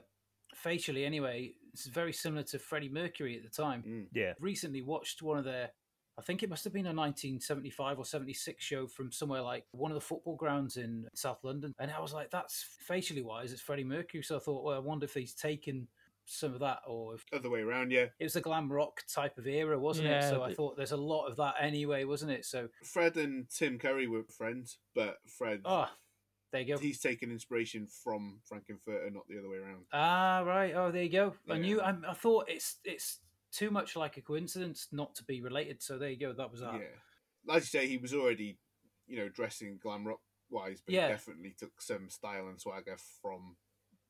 facially, 0.55 1.05
anyway, 1.05 1.53
it's 1.73 1.87
very 1.87 2.13
similar 2.13 2.43
to 2.45 2.59
Freddie 2.59 2.89
Mercury 2.89 3.37
at 3.37 3.43
the 3.43 3.63
time. 3.63 3.85
Mm. 3.87 4.07
Yeah. 4.13 4.33
Recently 4.41 4.83
watched 4.83 5.23
one 5.23 5.39
of 5.39 5.45
their, 5.45 5.71
I 6.19 6.23
think 6.23 6.43
it 6.43 6.51
must 6.51 6.65
have 6.65 6.73
been 6.73 6.87
a 6.87 6.95
1975 6.95 7.99
or 7.99 8.05
76 8.05 8.65
show 8.65 8.87
from 8.87 9.13
somewhere 9.13 9.43
like 9.43 9.65
one 9.73 9.91
of 9.91 9.95
the 9.95 10.01
football 10.01 10.37
grounds 10.37 10.77
in 10.77 11.07
South 11.15 11.39
London. 11.43 11.75
And 11.79 11.91
I 11.91 12.01
was 12.01 12.13
like, 12.13 12.31
that's 12.31 12.65
facially 12.81 13.23
wise, 13.23 13.53
it's 13.53 13.63
Freddie 13.63 13.85
Mercury. 13.85 14.23
So 14.23 14.37
I 14.37 14.41
thought, 14.41 14.65
well, 14.65 14.77
I 14.77 14.81
wonder 14.81 15.05
if 15.05 15.15
he's 15.15 15.35
taken 15.35 15.87
some 16.27 16.55
of 16.55 16.61
that 16.61 16.79
or 16.87 17.15
if 17.15 17.25
Other 17.33 17.51
way 17.51 17.61
around, 17.61 17.91
yeah. 17.91 18.07
it 18.19 18.25
was 18.25 18.37
a 18.37 18.41
glam 18.41 18.71
rock 18.71 19.03
type 19.13 19.37
of 19.37 19.47
era, 19.47 19.79
wasn't 19.79 20.09
it? 20.09 20.11
Yeah, 20.11 20.31
So 20.31 20.43
I 20.43 20.55
thought 20.55 20.77
there's 20.77 20.93
a 20.93 20.97
lot 20.97 21.27
of 21.27 21.37
that 21.37 21.55
anyway, 21.61 22.05
wasn't 22.05 22.31
it? 22.31 22.45
So, 22.45 22.69
Fred 22.85 23.17
and 23.17 23.49
Tim 23.51 23.79
Curry 23.79 24.07
were 24.07 24.23
friends, 24.25 24.79
but 24.95 25.19
Fred, 25.27 25.63
ah, 25.65 25.93
there 26.53 26.61
you 26.63 26.75
go. 26.75 26.81
he's 26.81 27.01
taken 27.01 27.31
inspiration 27.31 27.87
from 28.03 28.41
Frank 28.45 28.65
N. 28.71 28.79
Furter, 28.87 29.13
not 29.13 29.27
the 29.29 29.39
other 29.39 29.49
way 29.49 29.59
around. 29.59 29.85
Ah, 29.93 30.43
right. 30.47 30.75
Oh, 30.75 30.91
there 30.91 31.03
you 31.05 31.11
go. 31.11 31.35
I 31.49 31.59
knew. 31.59 31.81
I, 31.81 31.95
I 32.09 32.15
thought 32.15 32.47
it's 32.49 32.79
it's 32.85 33.21
too 33.53 33.71
much 33.71 33.97
like 33.97 34.17
a 34.17 34.21
coincidence 34.21 34.89
not 34.93 35.15
to 35.17 35.25
be 35.25 35.41
related. 35.43 35.83
So 35.83 35.99
there 35.99 36.11
you 36.11 36.19
go. 36.19 36.33
That 36.33 36.51
was 36.51 36.61
that. 36.61 36.75
Yeah. 36.75 37.55
As 37.55 37.73
you 37.73 37.81
say, 37.81 37.87
he 37.87 37.97
was 37.99 38.13
already, 38.15 38.59
you 39.07 39.17
know, 39.19 39.29
dressing 39.29 39.79
glam 39.83 40.07
rock 40.07 40.21
wise, 40.51 40.83
but 40.85 40.95
Yeah. 40.95 41.07
he 41.09 41.13
definitely 41.13 41.55
took 41.59 41.81
some 41.81 42.09
style 42.11 42.49
and 42.49 42.61
swagger 42.61 42.97
from, 43.23 43.57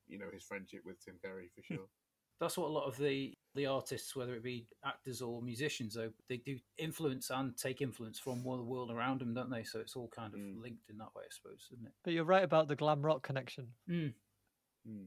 you 0.07 0.19
know, 0.19 0.27
his 0.33 0.43
friendship 0.43 0.81
with 0.85 1.03
Tim 1.03 1.15
Curry 1.23 1.49
for 1.55 1.61
sure. 1.73 1.87
That's 2.41 2.57
what 2.57 2.67
a 2.67 2.73
lot 2.73 2.87
of 2.87 2.97
the 2.97 3.33
the 3.53 3.65
artists, 3.67 4.15
whether 4.15 4.33
it 4.33 4.43
be 4.43 4.65
actors 4.85 5.21
or 5.21 5.41
musicians, 5.41 5.93
though, 5.93 6.09
they 6.29 6.37
do 6.37 6.57
influence 6.77 7.29
and 7.29 7.55
take 7.57 7.81
influence 7.81 8.17
from 8.17 8.41
the 8.43 8.63
world 8.63 8.89
around 8.91 9.19
them, 9.19 9.33
don't 9.33 9.49
they? 9.49 9.63
So 9.63 9.79
it's 9.79 9.95
all 9.95 10.07
kind 10.07 10.33
of 10.33 10.39
Mm. 10.39 10.61
linked 10.61 10.89
in 10.89 10.97
that 10.99 11.13
way, 11.15 11.23
I 11.25 11.29
suppose, 11.29 11.67
isn't 11.73 11.85
it? 11.85 11.91
But 12.03 12.13
you're 12.13 12.23
right 12.23 12.43
about 12.45 12.67
the 12.69 12.75
glam 12.77 13.05
rock 13.05 13.23
connection. 13.23 13.67
Mm. 13.89 14.13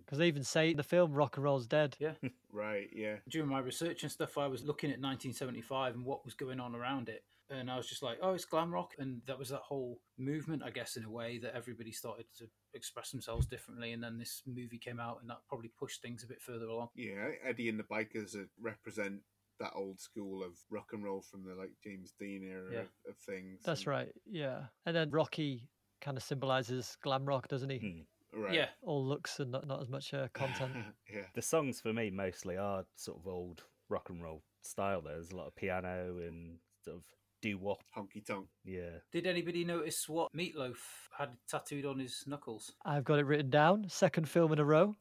Because 0.05 0.18
they 0.18 0.29
even 0.29 0.44
say 0.44 0.70
in 0.70 0.77
the 0.77 0.83
film 0.83 1.12
rock 1.12 1.37
and 1.37 1.44
roll's 1.44 1.66
dead. 1.66 1.97
Yeah. 1.99 2.14
Right, 2.53 2.88
yeah. 2.94 3.16
During 3.29 3.49
my 3.49 3.59
research 3.59 4.05
and 4.05 4.12
stuff, 4.12 4.38
I 4.38 4.47
was 4.47 4.62
looking 4.62 4.90
at 4.90 5.01
1975 5.01 5.97
and 5.97 6.05
what 6.05 6.25
was 6.25 6.35
going 6.35 6.61
on 6.61 6.77
around 6.77 7.09
it. 7.09 7.25
And 7.50 7.70
I 7.70 7.76
was 7.76 7.87
just 7.87 8.02
like, 8.02 8.18
oh, 8.22 8.33
it's 8.33 8.44
glam 8.46 8.72
rock. 8.72 8.92
And 8.98 9.20
that 9.26 9.38
was 9.38 9.50
that 9.50 9.61
whole 9.61 10.00
movement, 10.18 10.62
I 10.64 10.70
guess, 10.70 10.96
in 10.96 11.04
a 11.04 11.11
way 11.11 11.38
that 11.38 11.54
everybody 11.54 11.92
started 11.92 12.26
to 12.38 12.46
express 12.72 13.11
themselves 13.11 13.46
differently. 13.46 13.92
And 13.92 14.02
then 14.02 14.18
this 14.18 14.42
movie 14.46 14.78
came 14.78 14.98
out 14.98 15.18
and 15.20 15.28
that 15.30 15.38
probably 15.48 15.70
pushed 15.78 16.00
things 16.02 16.24
a 16.24 16.26
bit 16.26 16.40
further 16.40 16.66
along. 16.66 16.88
Yeah, 16.94 17.28
Eddie 17.46 17.68
and 17.68 17.78
the 17.78 17.85
Bikers 17.85 18.35
uh, 18.35 18.46
represent 18.61 19.20
that 19.61 19.72
old 19.76 20.00
school 20.00 20.42
of 20.42 20.52
rock 20.70 20.88
and 20.92 21.04
roll 21.04 21.22
from 21.22 21.44
the 21.44 21.54
like 21.54 21.70
James 21.85 22.12
Dean 22.18 22.42
era 22.50 22.68
Yeah. 22.72 22.78
of, 22.80 22.88
of 23.11 23.16
things. 23.26 23.61
That's 23.64 23.80
and- 23.83 23.88
right. 23.88 24.09
Yeah. 24.26 24.62
And 24.87 24.96
then 24.96 25.11
Rocky 25.11 25.68
kind 26.00 26.16
of 26.16 26.22
symbolizes 26.22 26.96
glam 27.02 27.24
rock, 27.26 27.48
doesn't 27.48 27.70
he? 27.70 27.78
Hmm. 27.78 28.40
Right. 28.42 28.54
Yeah. 28.54 28.66
All 28.83 29.07
looks 29.07 29.38
and 29.38 29.52
not, 29.52 29.66
not 29.66 29.80
as 29.80 29.88
much 29.88 30.12
uh, 30.12 30.26
content. 30.35 30.72
yeah. 31.12 31.26
The 31.35 31.42
songs 31.42 31.80
for 31.80 31.92
me 31.92 32.11
mostly 32.11 32.57
are 32.57 32.85
sort 32.96 33.18
of 33.20 33.28
old 33.28 33.62
rock 33.88 34.09
and 34.11 34.20
roll 34.22 34.42
style. 34.62 35.02
There's 35.02 35.30
a 35.30 35.37
lot 35.37 35.46
of 35.46 35.54
piano 35.54 36.16
and 36.18 36.57
sort 36.85 36.96
of 36.96 37.02
doo 37.44 37.59
wop. 37.59 37.85
Honky 37.96 38.24
tonk. 38.24 38.46
Yeah. 38.64 39.00
Did 39.12 39.26
anybody 39.26 39.64
notice 39.64 40.09
what 40.09 40.33
Meatloaf 40.35 40.78
had 41.18 41.28
tattooed 41.46 41.85
on 41.85 41.98
his 41.98 42.24
knuckles? 42.26 42.72
I've 42.87 43.04
got 43.04 43.18
it 43.18 43.26
written 43.26 43.50
down. 43.50 43.85
Second 43.88 44.28
film 44.28 44.52
in 44.54 44.59
a 44.59 44.64
row. 44.64 44.96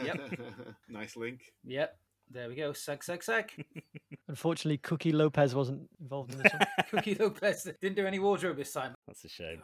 Yep. 0.00 0.38
nice 0.88 1.16
link. 1.16 1.40
Yep. 1.64 1.98
There 2.30 2.48
we 2.48 2.54
go. 2.54 2.70
Seg, 2.70 3.00
seg, 3.00 3.24
seg. 3.24 3.64
Unfortunately, 4.28 4.78
Cookie 4.78 5.10
Lopez 5.10 5.52
wasn't 5.52 5.88
involved 6.00 6.32
in 6.32 6.38
this 6.38 6.52
one. 6.52 6.66
Cookie 6.90 7.16
Lopez 7.16 7.66
didn't 7.80 7.96
do 7.96 8.06
any 8.06 8.20
wardrobe 8.20 8.56
this 8.56 8.72
time. 8.72 8.94
That's 9.06 9.24
a 9.24 9.28
shame. 9.28 9.62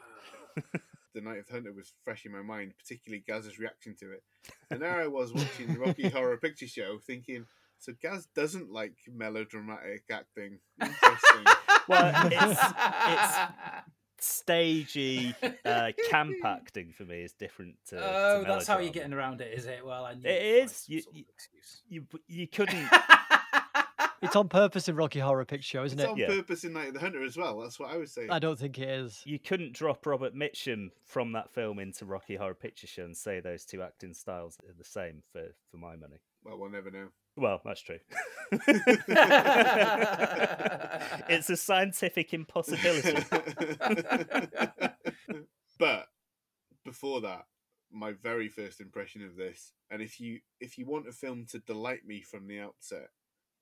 The 1.15 1.23
Night 1.23 1.39
of 1.39 1.47
the 1.47 1.55
Hunter 1.55 1.73
was 1.73 1.95
fresh 2.05 2.27
in 2.27 2.33
my 2.33 2.43
mind, 2.43 2.75
particularly 2.79 3.25
Gaz's 3.27 3.59
reaction 3.59 3.97
to 4.01 4.13
it. 4.13 4.23
And 4.71 4.83
there 4.83 5.01
I 5.01 5.07
was 5.07 5.33
watching 5.33 5.73
the 5.73 5.79
Rocky 5.81 6.11
Horror 6.11 6.37
Picture 6.37 6.69
Show 6.69 6.99
thinking, 7.07 7.47
so 7.79 7.95
Gaz 8.03 8.29
doesn't 8.35 8.71
like 8.71 8.93
melodramatic 9.11 10.05
acting. 10.11 10.59
Interesting. 10.79 11.47
Well, 11.89 12.29
it's 12.33 12.61
it's 13.09 13.37
stagey 14.19 15.35
uh, 15.65 15.93
camp 16.11 16.37
acting 16.45 16.93
for 16.97 17.05
me 17.05 17.23
is 17.23 17.33
different 17.33 17.77
to. 17.89 17.97
to 17.97 18.03
oh, 18.05 18.45
that's 18.47 18.67
how 18.67 18.79
you're 18.79 18.93
getting 18.93 19.13
around 19.13 19.41
it, 19.41 19.53
is 19.57 19.67
it? 19.67 19.85
Well, 19.85 20.05
I 20.05 20.15
knew 20.15 20.29
It 20.29 20.43
you'd 20.43 20.59
find 20.59 20.65
is. 20.65 20.77
some 20.77 20.95
You- 20.95 21.01
sort 21.03 21.15
of 21.15 21.17
you- 21.19 21.27
You 21.89 22.07
you 22.27 22.49
couldn't. 22.49 22.89
it's 24.23 24.35
on 24.37 24.49
purpose 24.49 24.89
in 24.89 24.97
Rocky 24.97 25.19
Horror 25.21 25.45
Picture 25.45 25.79
Show, 25.79 25.85
isn't 25.85 25.99
it's 26.01 26.09
it? 26.09 26.11
on 26.11 26.17
Yeah. 26.17 26.27
purpose 26.29 26.65
in 26.65 26.73
Night 26.73 26.89
of 26.89 26.95
the 26.95 27.01
Hunter 27.01 27.23
as 27.23 27.37
well. 27.37 27.61
That's 27.61 27.79
what 27.79 27.91
I 27.91 27.97
was 27.99 28.11
saying. 28.13 28.31
I 28.31 28.39
don't 28.39 28.59
think 28.59 28.79
it 28.79 28.89
is. 28.89 29.23
You 29.25 29.39
couldn't 29.39 29.75
drop 29.75 30.05
Robert 30.07 30.35
Mitchum 30.35 30.89
from 31.05 31.33
that 31.33 31.51
film 31.53 31.79
into 31.79 32.05
Rocky 32.07 32.37
Horror 32.37 32.55
Picture 32.55 32.87
Show 32.87 33.05
and 33.05 33.17
say 33.17 33.41
those 33.41 33.65
two 33.65 33.83
acting 33.83 34.15
styles 34.15 34.59
are 34.67 34.75
the 34.77 34.85
same 34.85 35.23
for, 35.33 35.43
for 35.71 35.77
my 35.77 35.95
money. 35.97 36.17
Well, 36.47 36.59
we'll 36.59 36.71
never 36.71 36.93
know. 36.93 37.09
Well, 37.37 37.61
that's 37.65 37.83
true. 37.83 37.99
it's 41.29 41.51
a 41.51 41.57
scientific 41.57 42.33
impossibility. 42.33 43.25
but 45.79 46.07
before 46.85 47.21
that, 47.23 47.47
my 47.93 48.13
very 48.13 48.49
first 48.49 48.81
impression 48.81 49.25
of 49.25 49.35
this, 49.37 49.73
and 49.91 50.01
if 50.01 50.21
you 50.21 50.39
if 50.61 50.79
you 50.79 50.87
want 50.87 51.09
a 51.09 51.13
film 51.13 51.47
to 51.51 51.59
delight 51.59 52.07
me 52.07 52.23
from 52.23 52.47
the 52.47 52.61
outset, 52.61 53.09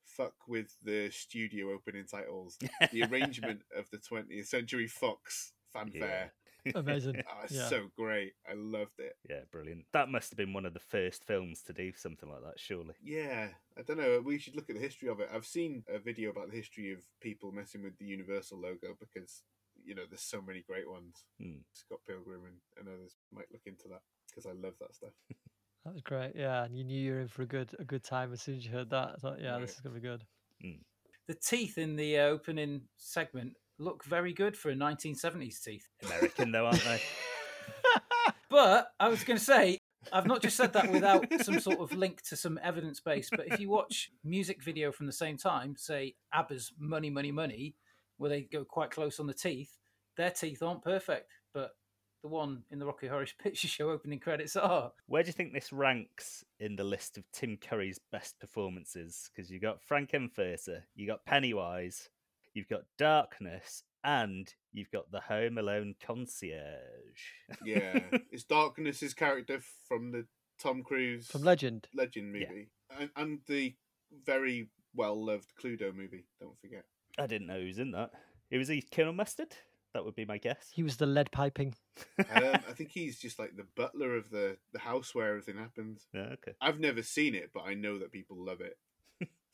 fuck 0.04 0.34
with 0.46 0.76
the 0.82 1.10
studio 1.10 1.72
opening 1.72 2.04
titles. 2.04 2.58
The 2.92 3.04
arrangement 3.04 3.62
of 3.76 3.88
the 3.90 3.98
20th 3.98 4.46
Century 4.46 4.86
Fox 4.86 5.52
fanfare. 5.72 6.32
Amazing. 6.74 7.22
Oh, 7.28 7.40
it's 7.44 7.52
Yeah. 7.52 7.68
so 7.68 7.88
great. 7.96 8.32
I 8.48 8.54
loved 8.54 8.98
it. 8.98 9.14
Yeah, 9.28 9.40
brilliant. 9.50 9.84
That 9.92 10.08
must 10.08 10.30
have 10.30 10.36
been 10.38 10.52
one 10.52 10.66
of 10.66 10.74
the 10.74 10.80
first 10.80 11.24
films 11.24 11.62
to 11.62 11.72
do 11.72 11.92
something 11.92 12.28
like 12.28 12.42
that, 12.42 12.58
surely. 12.58 12.94
Yeah, 13.02 13.48
I 13.78 13.82
don't 13.82 13.98
know. 13.98 14.20
We 14.24 14.38
should 14.38 14.56
look 14.56 14.70
at 14.70 14.76
the 14.76 14.82
history 14.82 15.08
of 15.08 15.20
it. 15.20 15.28
I've 15.32 15.46
seen 15.46 15.84
a 15.88 15.98
video 15.98 16.30
about 16.30 16.50
the 16.50 16.56
history 16.56 16.92
of 16.92 17.00
people 17.20 17.52
messing 17.52 17.82
with 17.82 17.98
the 17.98 18.06
Universal 18.06 18.60
logo 18.60 18.96
because 18.98 19.42
you 19.84 19.94
know 19.94 20.02
there's 20.08 20.22
so 20.22 20.40
many 20.40 20.62
great 20.62 20.88
ones. 20.88 21.24
Hmm. 21.40 21.58
Scott 21.72 21.98
Pilgrim 22.06 22.42
and, 22.46 22.56
and 22.78 22.88
others 22.88 23.16
might 23.32 23.50
look 23.52 23.62
into 23.66 23.88
that 23.88 24.00
because 24.28 24.46
I 24.46 24.52
love 24.52 24.74
that 24.80 24.94
stuff. 24.94 25.12
That 25.84 25.92
was 25.92 26.00
great. 26.02 26.32
Yeah, 26.34 26.64
and 26.64 26.74
you 26.74 26.82
knew 26.82 26.98
you 26.98 27.12
were 27.12 27.20
in 27.20 27.28
for 27.28 27.42
a 27.42 27.46
good 27.46 27.68
a 27.78 27.84
good 27.84 28.02
time 28.02 28.32
as 28.32 28.40
soon 28.40 28.56
as 28.56 28.64
you 28.64 28.72
heard 28.72 28.88
that. 28.88 29.10
I 29.10 29.16
thought, 29.20 29.38
yeah, 29.38 29.58
this 29.58 29.72
is 29.74 29.80
gonna 29.82 29.94
be 29.94 30.00
good. 30.00 30.22
the 31.28 31.34
teeth 31.34 31.76
in 31.76 31.94
the 31.94 32.20
uh, 32.20 32.22
opening 32.28 32.88
segment 32.96 33.52
look 33.78 34.04
very 34.04 34.32
good 34.32 34.56
for 34.56 34.70
a 34.70 34.74
1970s 34.74 35.62
teeth. 35.62 35.88
American, 36.04 36.52
though, 36.52 36.66
aren't 36.66 36.84
they? 36.84 37.00
But 38.54 38.92
I 39.00 39.08
was 39.08 39.24
going 39.24 39.36
to 39.36 39.44
say, 39.44 39.78
I've 40.12 40.26
not 40.26 40.40
just 40.40 40.56
said 40.56 40.72
that 40.74 40.92
without 40.92 41.26
some 41.42 41.58
sort 41.58 41.80
of 41.80 41.92
link 41.92 42.22
to 42.28 42.36
some 42.36 42.56
evidence 42.62 43.00
base. 43.00 43.28
But 43.28 43.48
if 43.48 43.58
you 43.58 43.68
watch 43.68 44.10
music 44.22 44.62
video 44.62 44.92
from 44.92 45.06
the 45.06 45.12
same 45.12 45.36
time, 45.36 45.74
say 45.76 46.14
ABBA's 46.32 46.72
"Money, 46.78 47.10
Money, 47.10 47.32
Money," 47.32 47.74
where 48.16 48.30
they 48.30 48.42
go 48.42 48.64
quite 48.64 48.92
close 48.92 49.18
on 49.18 49.26
the 49.26 49.34
teeth, 49.34 49.76
their 50.16 50.30
teeth 50.30 50.62
aren't 50.62 50.84
perfect, 50.84 51.32
but 51.52 51.72
the 52.22 52.28
one 52.28 52.62
in 52.70 52.78
the 52.78 52.86
Rocky 52.86 53.08
Horror 53.08 53.26
Picture 53.42 53.68
Show 53.68 53.90
opening 53.90 54.20
credits 54.20 54.56
are. 54.56 54.92
Where 55.06 55.22
do 55.22 55.28
you 55.28 55.32
think 55.32 55.52
this 55.52 55.72
ranks 55.72 56.44
in 56.60 56.76
the 56.76 56.84
list 56.84 57.18
of 57.18 57.24
Tim 57.32 57.56
Curry's 57.56 57.98
best 58.12 58.38
performances? 58.38 59.30
Because 59.34 59.50
you 59.50 59.58
got 59.58 59.82
Frank 59.82 60.14
N. 60.14 60.30
Furter, 60.36 60.82
you 60.94 61.06
got 61.06 61.24
Pennywise, 61.24 62.08
you've 62.54 62.68
got 62.68 62.82
Darkness, 62.98 63.82
and 64.02 64.52
you've 64.72 64.90
got 64.90 65.10
the 65.10 65.20
Home 65.20 65.58
Alone 65.58 65.94
concierge. 66.04 67.20
Yeah, 67.64 68.00
it's 68.32 68.44
Darkness's 68.44 69.14
character 69.14 69.60
from 69.88 70.12
the 70.12 70.26
Tom 70.60 70.82
Cruise 70.82 71.26
From 71.28 71.42
Legend. 71.42 71.88
Legend 71.94 72.34
Yeah. 72.36 72.48
movie, 72.48 72.70
and, 72.98 73.10
and 73.16 73.38
the 73.46 73.74
very 74.24 74.68
well 74.94 75.24
loved 75.24 75.52
Cluedo 75.60 75.94
movie. 75.94 76.24
Don't 76.40 76.58
forget. 76.60 76.84
I 77.18 77.26
didn't 77.26 77.46
know 77.48 77.58
he 77.60 77.66
was 77.66 77.78
in 77.78 77.90
that. 77.92 78.10
It 78.50 78.58
was 78.58 78.68
he 78.68 78.82
Colonel 78.82 79.12
Mustard? 79.12 79.54
That 79.92 80.04
would 80.04 80.16
be 80.16 80.24
my 80.24 80.38
guess. 80.38 80.70
He 80.72 80.82
was 80.82 80.96
the 80.96 81.06
lead 81.06 81.30
piping. 81.30 81.74
Um, 82.18 82.24
I 82.34 82.72
think 82.74 82.90
he's 82.90 83.16
just 83.18 83.38
like 83.38 83.56
the 83.56 83.66
butler 83.76 84.16
of 84.16 84.28
the 84.30 84.56
the 84.72 84.80
house 84.80 85.14
where 85.14 85.28
everything 85.30 85.56
happens. 85.56 86.06
Yeah, 86.12 86.32
okay. 86.34 86.52
I've 86.60 86.80
never 86.80 87.02
seen 87.02 87.34
it, 87.34 87.50
but 87.54 87.62
I 87.64 87.74
know 87.74 87.98
that 88.00 88.10
people 88.12 88.36
love 88.44 88.60
it. 88.60 88.76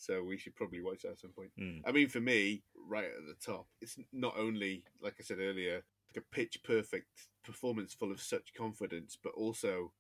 So 0.01 0.23
we 0.25 0.39
should 0.39 0.57
probably 0.57 0.81
watch 0.81 1.03
that 1.03 1.13
at 1.13 1.21
some 1.21 1.33
point. 1.33 1.51
Hmm. 1.59 1.79
I 1.87 1.93
mean, 1.93 2.09
for 2.09 2.21
me, 2.21 2.63
right 2.89 3.05
at 3.05 3.27
the 3.27 3.35
top, 3.45 3.67
it's 3.81 3.99
not 4.13 4.35
only, 4.39 4.85
like 5.03 5.15
I 5.21 5.23
said 5.23 5.39
earlier, 5.41 5.83
like 6.15 6.25
a 6.25 6.35
pitch 6.35 6.59
perfect 6.65 7.29
performance 7.45 7.93
full 7.93 8.11
of 8.11 8.21
such 8.21 8.55
confidence, 8.57 9.17
but 9.23 9.33
also 9.37 9.93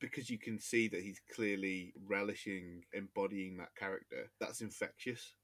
because 0.00 0.28
you 0.28 0.38
can 0.38 0.58
see 0.58 0.88
that 0.88 1.02
he's 1.02 1.20
clearly 1.32 1.92
relishing 2.08 2.82
embodying 2.92 3.56
that 3.58 3.74
character. 3.76 4.30
That's 4.40 4.62
infectious. 4.62 5.34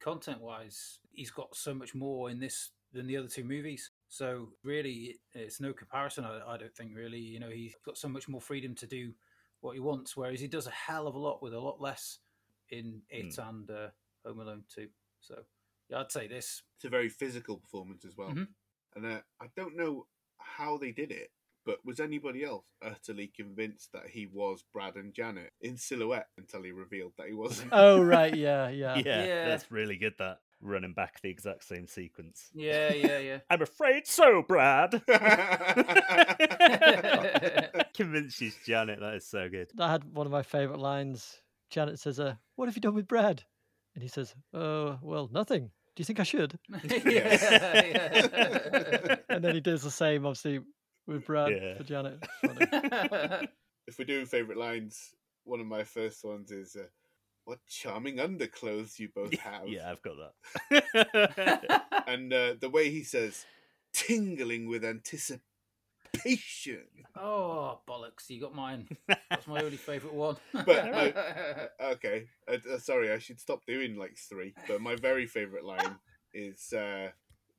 content 0.00 0.40
wise, 0.40 1.00
he's 1.10 1.30
got 1.30 1.54
so 1.54 1.74
much 1.74 1.94
more 1.94 2.30
in 2.30 2.38
this 2.38 2.70
than 2.92 3.08
the 3.08 3.16
other 3.16 3.28
two 3.28 3.44
movies. 3.44 3.90
So 4.08 4.50
really, 4.62 5.18
it's 5.34 5.60
no 5.60 5.72
comparison. 5.72 6.24
I, 6.24 6.40
I 6.46 6.56
don't 6.56 6.74
think 6.74 6.92
really. 6.94 7.18
You 7.18 7.40
know, 7.40 7.50
he's 7.50 7.74
got 7.84 7.98
so 7.98 8.08
much 8.08 8.28
more 8.28 8.40
freedom 8.40 8.74
to 8.76 8.86
do 8.86 9.12
what 9.60 9.74
he 9.74 9.80
wants, 9.80 10.16
whereas 10.16 10.40
he 10.40 10.46
does 10.46 10.66
a 10.66 10.70
hell 10.70 11.06
of 11.06 11.14
a 11.14 11.18
lot 11.18 11.42
with 11.42 11.52
a 11.52 11.60
lot 11.60 11.80
less 11.80 12.20
in 12.70 13.02
it 13.10 13.38
and 13.38 13.70
uh, 13.70 13.88
Home 14.24 14.40
Alone 14.40 14.64
Two. 14.74 14.88
So 15.20 15.36
yeah, 15.88 16.00
I'd 16.00 16.12
say 16.12 16.26
this. 16.26 16.62
It's 16.76 16.84
a 16.84 16.88
very 16.88 17.08
physical 17.08 17.56
performance 17.58 18.04
as 18.04 18.16
well. 18.16 18.30
Mhm. 18.30 18.48
And 18.94 19.06
uh, 19.06 19.20
I 19.40 19.46
don't 19.56 19.76
know 19.76 20.06
how 20.38 20.78
they 20.78 20.92
did 20.92 21.10
it, 21.10 21.30
but 21.64 21.84
was 21.84 22.00
anybody 22.00 22.44
else 22.44 22.64
utterly 22.82 23.28
convinced 23.34 23.92
that 23.92 24.08
he 24.08 24.26
was 24.26 24.64
Brad 24.72 24.96
and 24.96 25.12
Janet 25.12 25.52
in 25.60 25.76
silhouette 25.76 26.28
until 26.38 26.62
he 26.62 26.70
revealed 26.72 27.12
that 27.18 27.28
he 27.28 27.34
wasn't? 27.34 27.70
Oh 27.72 28.00
right, 28.02 28.34
yeah, 28.34 28.68
yeah. 28.68 28.96
Yeah, 28.96 29.24
Yeah. 29.24 29.48
that's 29.48 29.70
really 29.70 29.96
good. 29.96 30.14
That 30.18 30.40
running 30.62 30.94
back 30.94 31.20
the 31.20 31.28
exact 31.28 31.64
same 31.64 31.86
sequence. 31.86 32.48
Yeah, 32.54 32.92
yeah, 32.94 33.18
yeah. 33.18 33.38
I'm 33.50 33.60
afraid 33.60 34.06
so, 34.06 34.42
Brad. 34.42 35.02
Convinced 37.94 38.36
she's 38.38 38.56
Janet. 38.64 39.00
That 39.00 39.14
is 39.14 39.26
so 39.26 39.48
good. 39.48 39.70
I 39.78 39.90
had 39.90 40.04
one 40.14 40.26
of 40.26 40.32
my 40.32 40.42
favourite 40.42 40.80
lines. 40.80 41.40
Janet 41.70 41.98
says, 41.98 42.20
uh, 42.20 42.34
"What 42.56 42.66
have 42.66 42.76
you 42.76 42.80
done 42.82 42.94
with 42.94 43.08
Brad?" 43.08 43.42
And 43.94 44.02
he 44.02 44.08
says, 44.08 44.34
"Oh, 44.54 44.98
well, 45.02 45.28
nothing. 45.32 45.70
Do 45.94 46.00
you 46.00 46.04
think 46.04 46.20
I 46.20 46.24
should?" 46.24 46.58
yeah, 46.84 47.86
yeah. 47.86 49.16
And 49.28 49.42
then 49.44 49.54
he 49.54 49.60
does 49.60 49.82
the 49.82 49.90
same, 49.90 50.26
obviously, 50.26 50.60
with 51.06 51.24
Brad 51.24 51.52
Yeah. 51.52 51.76
for 51.76 51.84
Janet. 51.84 52.22
If 53.88 53.98
we're 54.00 54.04
doing 54.04 54.26
favourite 54.26 54.58
lines, 54.58 55.14
one 55.44 55.60
of 55.60 55.66
my 55.66 55.84
first 55.84 56.24
ones 56.24 56.50
is, 56.50 56.74
uh, 56.74 56.86
"What 57.44 57.60
charming 57.68 58.18
underclothes 58.18 58.98
you 58.98 59.08
both 59.14 59.32
have!" 59.38 59.68
Yeah, 59.68 59.90
I've 59.92 60.02
got 60.02 60.16
that. 60.70 62.04
and 62.08 62.32
uh, 62.32 62.54
the 62.60 62.68
way 62.68 62.90
he 62.90 63.04
says, 63.04 63.46
"Tingling 63.92 64.66
with 64.68 64.84
anticipation." 64.84 65.40
Oh 67.16 67.80
bollocks! 67.88 68.28
You 68.28 68.40
got 68.40 68.54
mine. 68.54 68.88
That's 69.30 69.46
my 69.46 69.60
only 69.62 69.76
favourite 69.76 70.14
one. 70.14 70.36
But 70.52 70.66
my- 70.90 71.14
okay, 71.92 72.26
uh, 72.50 72.58
uh, 72.74 72.78
sorry, 72.78 73.12
I 73.12 73.18
should 73.18 73.40
stop 73.40 73.64
doing 73.66 73.96
like 73.96 74.16
three. 74.16 74.54
But 74.68 74.80
my 74.80 74.96
very 74.96 75.26
favorite 75.26 75.64
line 75.64 75.96
is 76.32 76.72
uh, 76.72 77.10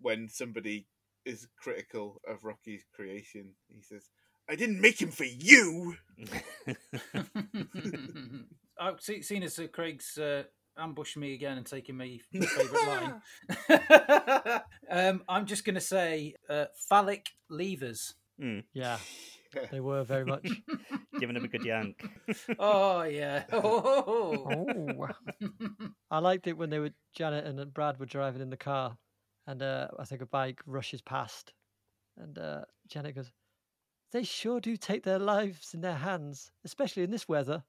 when 0.01 0.29
somebody 0.29 0.87
is 1.25 1.47
critical 1.61 2.21
of 2.27 2.43
Rocky's 2.43 2.83
creation. 2.95 3.49
He 3.67 3.81
says, 3.81 4.09
"I 4.49 4.55
didn't 4.55 4.81
make 4.81 5.01
him 5.01 5.11
for 5.11 5.25
you." 5.25 5.95
I 8.79 8.93
see, 8.99 9.21
seen 9.21 9.43
as 9.43 9.57
uh, 9.59 9.67
Craig's 9.67 10.17
uh, 10.17 10.43
ambushed 10.77 11.17
me 11.17 11.33
again 11.33 11.57
and 11.57 11.65
taking 11.65 11.97
my 11.97 12.19
favourite 12.31 12.87
line, 12.87 14.61
um, 14.89 15.23
I'm 15.27 15.45
just 15.45 15.65
going 15.65 15.75
to 15.75 15.81
say 15.81 16.35
uh, 16.49 16.65
phallic 16.87 17.29
levers. 17.49 18.13
Mm, 18.41 18.63
Yeah, 18.73 18.99
they 19.71 19.79
were 19.79 20.03
very 20.03 20.25
much. 20.25 20.61
giving 21.19 21.35
him 21.35 21.43
a 21.45 21.47
good 21.47 21.63
yank. 21.63 22.03
Oh 22.59 23.03
yeah. 23.03 23.45
Oh. 23.51 24.97
Oh, 24.99 25.09
I 26.09 26.19
liked 26.19 26.47
it 26.47 26.57
when 26.57 26.69
they 26.69 26.79
were 26.79 26.91
Janet 27.13 27.45
and 27.45 27.73
Brad 27.73 27.99
were 27.99 28.05
driving 28.05 28.41
in 28.41 28.49
the 28.49 28.57
car, 28.57 28.97
and 29.45 29.61
uh, 29.61 29.89
I 29.99 30.05
think 30.05 30.21
a 30.21 30.25
bike 30.25 30.61
rushes 30.65 31.01
past, 31.01 31.53
and 32.17 32.37
uh, 32.37 32.65
Janet 32.87 33.15
goes, 33.15 33.31
"They 34.11 34.23
sure 34.23 34.59
do 34.61 34.77
take 34.77 35.03
their 35.03 35.19
lives 35.19 35.73
in 35.73 35.81
their 35.81 35.97
hands, 35.97 36.51
especially 36.65 37.03
in 37.03 37.11
this 37.11 37.27
weather." 37.27 37.63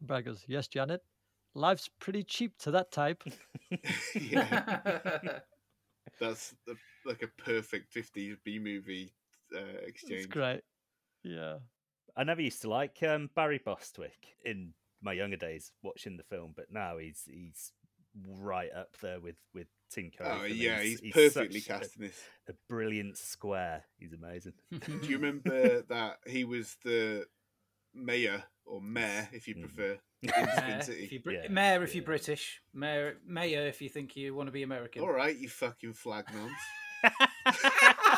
And 0.00 0.08
Brad 0.08 0.24
goes, 0.26 0.44
"Yes, 0.48 0.68
Janet, 0.68 1.04
life's 1.54 1.88
pretty 2.00 2.24
cheap 2.24 2.58
to 2.58 2.70
that 2.72 2.90
type." 2.92 3.24
yeah, 4.20 5.40
that's 6.20 6.54
the, 6.66 6.76
like 7.04 7.22
a 7.22 7.28
perfect 7.28 7.92
50s 7.92 8.36
B 8.44 8.58
movie 8.58 9.14
uh, 9.54 9.60
It's 9.82 9.88
exchange. 9.88 10.28
great. 10.28 10.60
Yeah. 11.24 11.58
I 12.16 12.24
never 12.24 12.40
used 12.42 12.62
to 12.62 12.70
like 12.70 12.96
um, 13.02 13.28
Barry 13.36 13.60
Bostwick 13.64 14.36
in 14.44 14.72
my 15.02 15.12
younger 15.12 15.36
days 15.36 15.72
watching 15.82 16.16
the 16.16 16.22
film, 16.24 16.52
but 16.56 16.66
now 16.70 16.96
he's 16.98 17.22
he's 17.26 17.72
right 18.26 18.70
up 18.74 18.96
there 19.02 19.20
with 19.20 19.36
with 19.52 19.66
Tim 19.90 20.10
Curry. 20.16 20.30
Oh 20.30 20.38
for 20.40 20.46
yeah, 20.46 20.80
he's, 20.80 21.00
he's 21.00 21.12
perfectly 21.12 21.60
such 21.60 21.80
cast 21.80 21.96
in 21.96 22.02
this. 22.04 22.18
A, 22.48 22.54
brilliant 22.70 23.18
square. 23.18 23.84
He's 23.98 24.14
amazing. 24.14 24.54
Do 24.72 25.06
you 25.06 25.16
remember 25.18 25.82
that 25.90 26.16
he 26.26 26.44
was 26.44 26.76
the 26.84 27.26
mayor 27.94 28.42
or 28.64 28.80
mayor, 28.80 29.28
if 29.32 29.46
you 29.46 29.54
Mhm. 29.56 29.60
prefer, 29.62 29.98
in 30.22 30.30
Mayor 30.30 30.76
if, 30.78 30.84
City? 30.84 31.08
you 31.12 31.20
Brit- 31.20 31.40
Yeah, 31.44 31.48
mayor 31.50 31.82
if 31.84 31.90
yeah. 31.90 31.96
you're 31.96 32.04
British, 32.06 32.62
mayor, 32.72 33.18
mayor 33.26 33.66
if 33.66 33.82
you 33.82 33.88
think 33.90 34.16
you 34.16 34.34
want 34.34 34.46
to 34.48 34.52
be 34.52 34.62
American. 34.62 35.02
All 35.02 35.12
right, 35.12 35.36
you 35.36 35.48
fucking 35.50 35.92
flag 35.92 36.24
nons. 36.32 36.52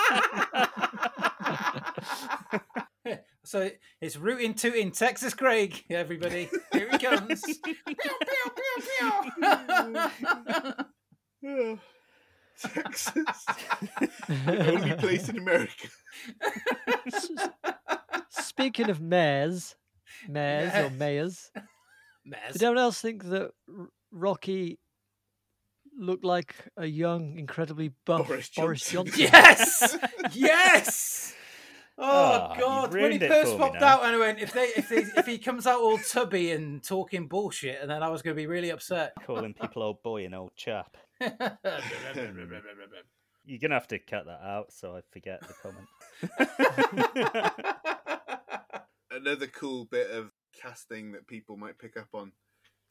so 3.45 3.71
it's 4.01 4.17
rooting 4.17 4.55
tooting 4.55 4.91
Texas 4.93 5.35
Craig, 5.35 5.85
everybody. 5.91 6.49
Here 6.73 6.89
he 6.91 6.99
comes. 6.99 7.43
Oh, 11.47 11.79
Texas, 12.61 13.13
the 14.29 14.73
only 14.75 14.95
place 14.97 15.29
in 15.29 15.39
America. 15.39 15.89
Speaking 18.31 18.91
of 18.91 19.01
mayors, 19.01 19.77
mayors 20.29 20.73
or 20.75 20.89
Yes. 20.89 20.93
mayors, 20.99 21.51
Mez. 22.27 22.55
did 22.55 22.63
anyone 22.65 22.83
else 22.83 23.01
think 23.01 23.23
that 23.27 23.53
Rocky 24.11 24.81
looked 25.99 26.25
like 26.25 26.55
a 26.77 26.87
young, 26.87 27.37
incredibly 27.39 27.93
buff 28.07 28.29
Boris 28.29 28.49
Boris 28.55 28.89
Johnson. 28.91 29.27
Johnson? 29.27 30.01
Yes, 30.33 30.33
yes. 30.33 31.35
Oh 32.01 32.05
Ah, 32.05 32.51
you've 32.51 32.61
God! 32.61 32.95
When 32.95 33.11
he 33.11 33.19
first 33.19 33.59
popped 33.59 33.83
out, 33.83 34.05
and 34.05 34.15
I 34.15 34.19
went, 34.21 34.39
if 34.39 34.53
they, 34.53 34.67
if 34.77 34.89
they, 34.89 34.99
if 35.17 35.27
he 35.27 35.37
comes 35.37 35.67
out 35.67 35.81
all 35.81 35.99
tubby 35.99 36.53
and 36.53 36.81
talking 36.81 37.27
bullshit, 37.27 37.81
and 37.83 37.91
then 37.91 38.05
I 38.05 38.09
was 38.09 38.23
going 38.23 38.37
to 38.37 38.41
be 38.41 38.47
really 38.47 38.71
upset. 38.71 39.15
Calling 39.27 39.53
people 39.53 39.83
old 39.83 40.01
boy 40.05 40.25
and 40.25 40.33
old 40.33 40.55
chap. 40.55 40.97
You're 41.21 41.59
gonna 43.61 43.75
have 43.75 43.89
to 43.89 43.99
cut 43.99 44.27
that 44.27 44.41
out 44.45 44.73
so 44.73 44.95
I 44.95 45.01
forget 45.11 45.41
the 45.41 45.55
comment. 45.61 45.89
Another 49.11 49.49
cool 49.49 49.85
bit 49.87 50.11
of 50.13 50.31
casting 50.63 51.11
that 51.13 51.27
people 51.27 51.57
might 51.57 51.79
pick 51.79 51.97
up 51.97 52.09
on. 52.15 52.31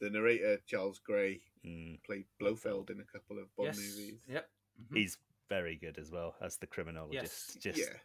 The 0.00 0.10
narrator 0.10 0.58
Charles 0.66 0.98
Gray 0.98 1.40
Mm, 1.66 2.02
played 2.04 2.24
Blofeld 2.40 2.88
in 2.88 3.00
a 3.00 3.04
couple 3.04 3.36
of 3.38 3.54
Bond 3.56 3.74
yes. 3.74 3.76
movies. 3.78 4.14
Yep. 4.28 4.48
Mhm. 4.80 4.96
he's 4.96 5.18
very 5.48 5.74
good 5.76 5.98
as 5.98 6.10
well 6.12 6.36
as 6.40 6.56
the 6.58 6.66
criminologist. 6.68 7.60
Just 7.60 7.78
Yeah, 7.78 7.96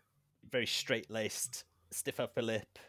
very 0.49 0.65
straight 0.65 1.09
laced, 1.11 1.63
stiff 1.91 2.19
upper 2.19 2.41
lip, 2.41 2.79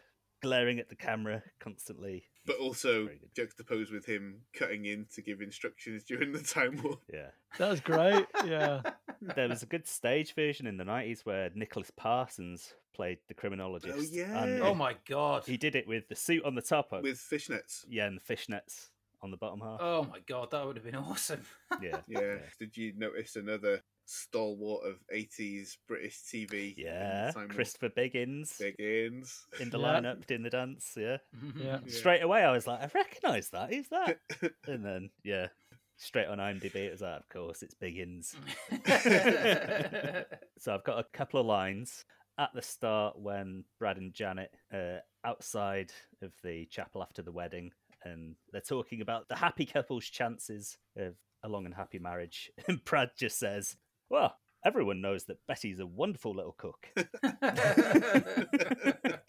glaring 0.41 0.79
at 0.79 0.89
the 0.89 0.95
camera 0.95 1.43
constantly. 1.59 2.25
but 2.45 2.57
also 2.57 3.05
Very 3.05 3.19
juxtaposed 3.35 3.91
with 3.91 4.05
him 4.05 4.41
cutting 4.53 4.85
in 4.85 5.05
to 5.13 5.21
give 5.21 5.41
instructions 5.41 6.03
during 6.03 6.31
the 6.31 6.41
time 6.41 6.81
warp. 6.81 7.01
Yeah. 7.13 7.31
That 7.59 7.69
was 7.69 7.79
great. 7.81 8.25
Yeah. 8.45 8.81
There 9.35 9.47
was 9.49 9.63
a 9.63 9.65
good 9.67 9.87
stage 9.87 10.35
version 10.35 10.67
in 10.67 10.77
the 10.77 10.83
90s 10.83 11.25
where 11.25 11.49
Nicholas 11.55 11.89
Parsons 11.95 12.75
played 12.93 13.17
the 13.27 13.33
criminologist. 13.33 13.97
Oh 13.97 14.01
yeah. 14.15 14.43
and 14.43 14.61
Oh 14.61 14.75
my 14.75 14.95
God. 15.07 15.45
He 15.45 15.57
did 15.57 15.75
it 15.75 15.87
with 15.87 16.07
the 16.09 16.15
suit 16.15 16.43
on 16.43 16.53
the 16.53 16.61
top, 16.61 16.91
of, 16.91 17.01
with 17.03 17.17
fishnets. 17.17 17.85
yeah, 17.87 18.05
and 18.07 18.19
the 18.19 18.35
fishnets 18.35 18.89
on 19.21 19.31
the 19.31 19.37
bottom 19.37 19.59
half. 19.61 19.79
Oh 19.81 20.07
my 20.11 20.19
God, 20.27 20.51
that 20.51 20.65
would 20.65 20.75
have 20.77 20.85
been 20.85 20.95
awesome. 20.95 21.41
Yeah. 21.81 21.99
Yeah. 22.07 22.35
Did 22.59 22.77
you 22.77 22.93
notice 22.95 23.35
another 23.35 23.81
stalwart 24.05 24.85
of 24.85 24.95
80s 25.13 25.77
British 25.87 26.21
TV? 26.23 26.73
Yeah. 26.77 27.31
Time 27.31 27.49
Christopher 27.49 27.89
Biggins 27.89 28.59
Biggins. 28.61 29.41
in 29.59 29.69
the 29.69 29.79
Yeah. 29.79 29.85
lineup 29.99 30.25
doing 30.27 30.43
the 30.43 30.49
dance. 30.49 30.93
Yeah. 30.95 31.17
Mm-hmm. 31.35 31.59
Yeah. 31.59 31.79
Yeah. 31.85 31.91
Straight 31.91 32.21
away, 32.23 32.43
I 32.43 32.51
was 32.51 32.65
like, 32.67 32.81
I 32.81 32.89
recognise 32.93 33.49
that. 33.49 33.73
Who's 33.73 33.89
that? 33.89 34.19
and 34.67 34.85
then, 34.85 35.09
yeah, 35.23 35.47
straight 35.97 36.27
on 36.27 36.37
IMDb, 36.37 36.75
it 36.75 36.91
was 36.91 36.99
that, 37.01 37.19
of 37.21 37.29
course, 37.29 37.61
it's 37.63 37.75
Biggins. 37.75 38.35
So 40.59 40.73
I've 40.73 40.83
got 40.83 40.99
a 40.99 41.05
couple 41.13 41.39
of 41.39 41.45
lines 41.45 42.05
at 42.37 42.49
the 42.53 42.61
start 42.61 43.17
when 43.19 43.63
Brad 43.79 43.97
and 43.97 44.13
Janet 44.13 44.51
are 44.73 45.01
outside 45.23 45.91
of 46.21 46.31
the 46.43 46.65
chapel 46.67 47.01
after 47.01 47.21
the 47.21 47.31
wedding, 47.31 47.71
and 48.05 48.35
they're 48.51 48.61
talking 48.61 49.01
about 49.01 49.27
the 49.27 49.35
happy 49.35 49.65
couple's 49.65 50.05
chances 50.05 50.77
of 50.95 51.15
a 51.43 51.49
long 51.49 51.65
and 51.65 51.73
happy 51.73 51.99
marriage. 51.99 52.51
And 52.67 52.83
Brad 52.85 53.11
just 53.17 53.37
says, 53.37 53.75
Well, 54.09 54.37
everyone 54.63 55.01
knows 55.01 55.25
that 55.25 55.45
Betty's 55.47 55.79
a 55.79 55.85
wonderful 55.85 56.33
little 56.33 56.55
cook. 56.57 56.87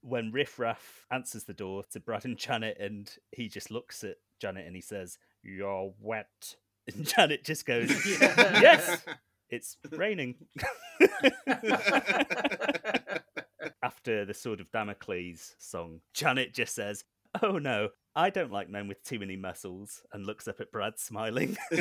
when 0.00 0.32
Riff 0.32 0.58
Raff 0.58 1.06
answers 1.10 1.44
the 1.44 1.54
door 1.54 1.84
to 1.92 2.00
Brad 2.00 2.24
and 2.24 2.36
Janet, 2.36 2.78
and 2.80 3.10
he 3.32 3.48
just 3.48 3.70
looks 3.70 4.04
at 4.04 4.16
Janet 4.40 4.66
and 4.66 4.74
he 4.74 4.82
says, 4.82 5.18
You're 5.42 5.92
wet. 6.00 6.56
And 6.92 7.06
Janet 7.06 7.44
just 7.44 7.66
goes, 7.66 7.90
Yes, 8.20 9.04
it's 9.48 9.76
raining. 9.92 10.36
After 13.82 14.24
the 14.24 14.34
Sword 14.34 14.60
of 14.60 14.70
Damocles 14.70 15.54
song, 15.58 16.00
Janet 16.14 16.54
just 16.54 16.74
says, 16.74 17.04
Oh 17.42 17.58
no, 17.58 17.90
I 18.16 18.30
don't 18.30 18.50
like 18.50 18.68
men 18.68 18.88
with 18.88 19.02
too 19.04 19.18
many 19.20 19.36
muscles, 19.36 20.02
and 20.12 20.26
looks 20.26 20.48
up 20.48 20.60
at 20.60 20.72
Brad 20.72 20.98
smiling. 20.98 21.56
oh, 21.72 21.74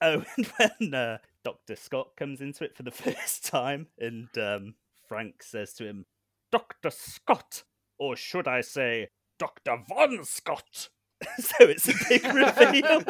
and 0.00 0.46
when 0.56 0.94
uh, 0.94 1.18
Dr. 1.44 1.76
Scott 1.76 2.10
comes 2.16 2.40
into 2.40 2.64
it 2.64 2.76
for 2.76 2.82
the 2.82 2.90
first 2.90 3.46
time, 3.46 3.86
and 3.98 4.28
um, 4.36 4.74
Frank 5.08 5.42
says 5.42 5.72
to 5.74 5.86
him, 5.86 6.04
Dr. 6.52 6.90
Scott, 6.90 7.64
or 7.98 8.16
should 8.16 8.46
I 8.46 8.60
say, 8.60 9.08
Dr. 9.38 9.78
Von 9.88 10.24
Scott? 10.24 10.90
so 11.38 11.54
it's 11.60 11.88
a 11.88 11.94
big 12.08 12.24
reveal. 12.24 13.02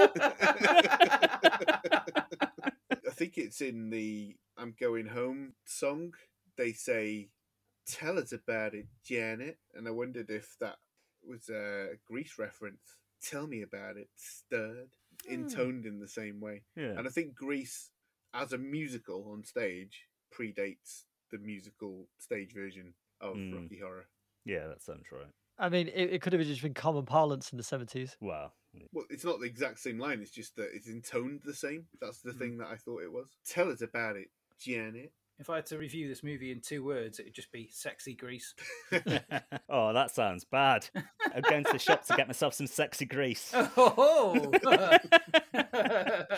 I 2.92 3.12
think 3.12 3.38
it's 3.38 3.61
in 3.61 3.90
the 3.90 4.37
I'm 4.57 4.74
Going 4.79 5.07
Home 5.07 5.55
song. 5.64 6.14
They 6.57 6.72
say, 6.72 7.31
Tell 7.90 8.18
us 8.18 8.33
about 8.33 8.74
it, 8.74 8.87
Janet. 9.05 9.59
And 9.74 9.87
I 9.88 9.90
wondered 9.90 10.31
if 10.31 10.57
that 10.61 10.76
was 11.26 11.48
a 11.48 11.90
Grease 12.07 12.38
reference. 12.38 12.98
Tell 13.22 13.46
me 13.46 13.62
about 13.62 13.96
it, 13.96 14.09
stud. 14.16 14.88
Intoned 15.29 15.85
in 15.85 15.98
the 16.00 16.09
same 16.09 16.40
way. 16.40 16.62
yeah. 16.76 16.94
And 16.96 17.07
I 17.07 17.11
think 17.11 17.35
Grease, 17.35 17.90
as 18.33 18.53
a 18.53 18.59
musical 18.59 19.31
on 19.33 19.44
stage, 19.44 20.07
predates 20.35 21.05
the 21.31 21.38
musical 21.38 22.07
stage 22.18 22.55
version 22.55 22.94
of 23.20 23.37
Mm. 23.37 23.55
Rocky 23.62 23.79
Horror. 23.79 24.07
yeah, 24.46 24.66
that 24.68 24.81
sounds 24.83 25.05
right. 25.12 25.26
I 25.59 25.68
mean, 25.68 25.88
it, 25.88 26.14
it 26.14 26.22
could 26.22 26.33
have 26.33 26.42
just 26.42 26.62
been 26.62 26.72
common 26.72 27.05
parlance 27.05 27.53
in 27.53 27.59
the 27.59 27.62
70s. 27.64 28.16
Well, 28.20 28.55
Well, 28.92 29.05
it's 29.11 29.24
not 29.24 29.40
the 29.40 29.46
exact 29.46 29.79
same 29.81 29.98
line. 29.98 30.22
It's 30.22 30.31
just 30.31 30.57
that 30.57 30.70
it's 30.72 30.87
intoned 30.88 31.42
the 31.44 31.53
same. 31.53 31.87
That's 32.00 32.20
the 32.22 32.33
Mm. 32.33 32.38
thing 32.38 32.59
that 32.59 32.68
I 32.68 32.76
thought 32.76 33.03
it 33.03 33.12
was. 33.12 33.29
Tell 33.44 33.70
us 33.70 33.83
about 33.83 34.16
it, 34.16 34.31
Janet. 34.59 35.12
If 35.40 35.48
I 35.48 35.57
had 35.57 35.66
to 35.66 35.79
review 35.79 36.07
this 36.07 36.22
movie 36.22 36.53
in 36.53 36.61
two 36.61 36.85
words, 36.85 37.18
it 37.18 37.24
would 37.24 37.35
just 37.35 37.50
be 37.50 37.68
sexy 37.72 38.14
grease. 38.14 38.55
oh, 39.70 39.92
that 39.94 40.11
sounds 40.11 40.44
bad. 40.44 40.87
I'm 41.35 41.42
going 41.48 41.64
to 41.64 41.72
the 41.72 41.79
shop 41.79 42.05
to 42.07 42.16
get 42.16 42.29
myself 42.29 42.55
some 42.55 42.66
sexy 42.66 43.07
grease. 43.07 43.53
Oh, 43.76 44.37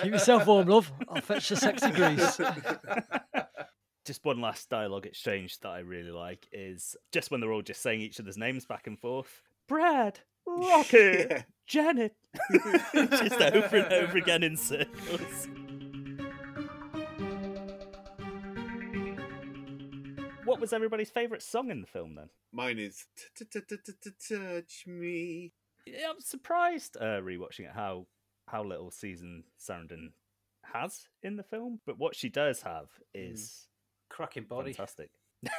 Keep 0.02 0.12
yourself 0.12 0.46
warm, 0.46 0.68
love. 0.68 0.92
I'll 1.08 1.20
fetch 1.20 1.48
the 1.48 1.56
sexy 1.56 1.90
grease. 1.90 2.40
Just 4.04 4.24
one 4.24 4.40
last 4.40 4.68
dialogue 4.68 5.06
exchange 5.06 5.58
that 5.60 5.70
I 5.70 5.78
really 5.80 6.10
like 6.10 6.46
is 6.52 6.96
just 7.10 7.30
when 7.30 7.40
they're 7.40 7.52
all 7.52 7.62
just 7.62 7.82
saying 7.82 8.00
each 8.00 8.20
other's 8.20 8.36
names 8.36 8.64
back 8.64 8.86
and 8.86 8.98
forth. 8.98 9.42
Brad, 9.66 10.20
Rocky, 10.46 11.26
Janet. 11.66 12.14
just 12.94 13.40
over 13.40 13.76
and 13.76 13.92
over 13.92 14.18
again 14.18 14.42
in 14.42 14.56
circles. 14.56 15.48
Was 20.62 20.72
everybody's 20.72 21.10
favourite 21.10 21.42
song 21.42 21.70
in 21.70 21.80
the 21.82 21.86
film 21.86 22.14
then? 22.14 22.30
Mine 22.52 22.78
is 22.78 23.04
touch 23.36 24.86
me. 24.86 25.52
Yeah, 25.86 26.10
I'm 26.10 26.20
surprised 26.20 26.96
uh, 26.98 27.20
rewatching 27.20 27.66
it 27.66 27.72
how 27.74 28.06
how 28.46 28.62
little 28.62 28.90
Susan 28.90 29.44
Sarandon 29.60 30.12
has 30.72 31.08
in 31.22 31.36
the 31.36 31.42
film, 31.42 31.80
but 31.84 31.98
what 31.98 32.14
she 32.16 32.28
does 32.28 32.62
have 32.62 32.86
is 33.12 33.66
Cracking 34.08 34.44
body. 34.44 34.72
fantastic. 34.72 35.10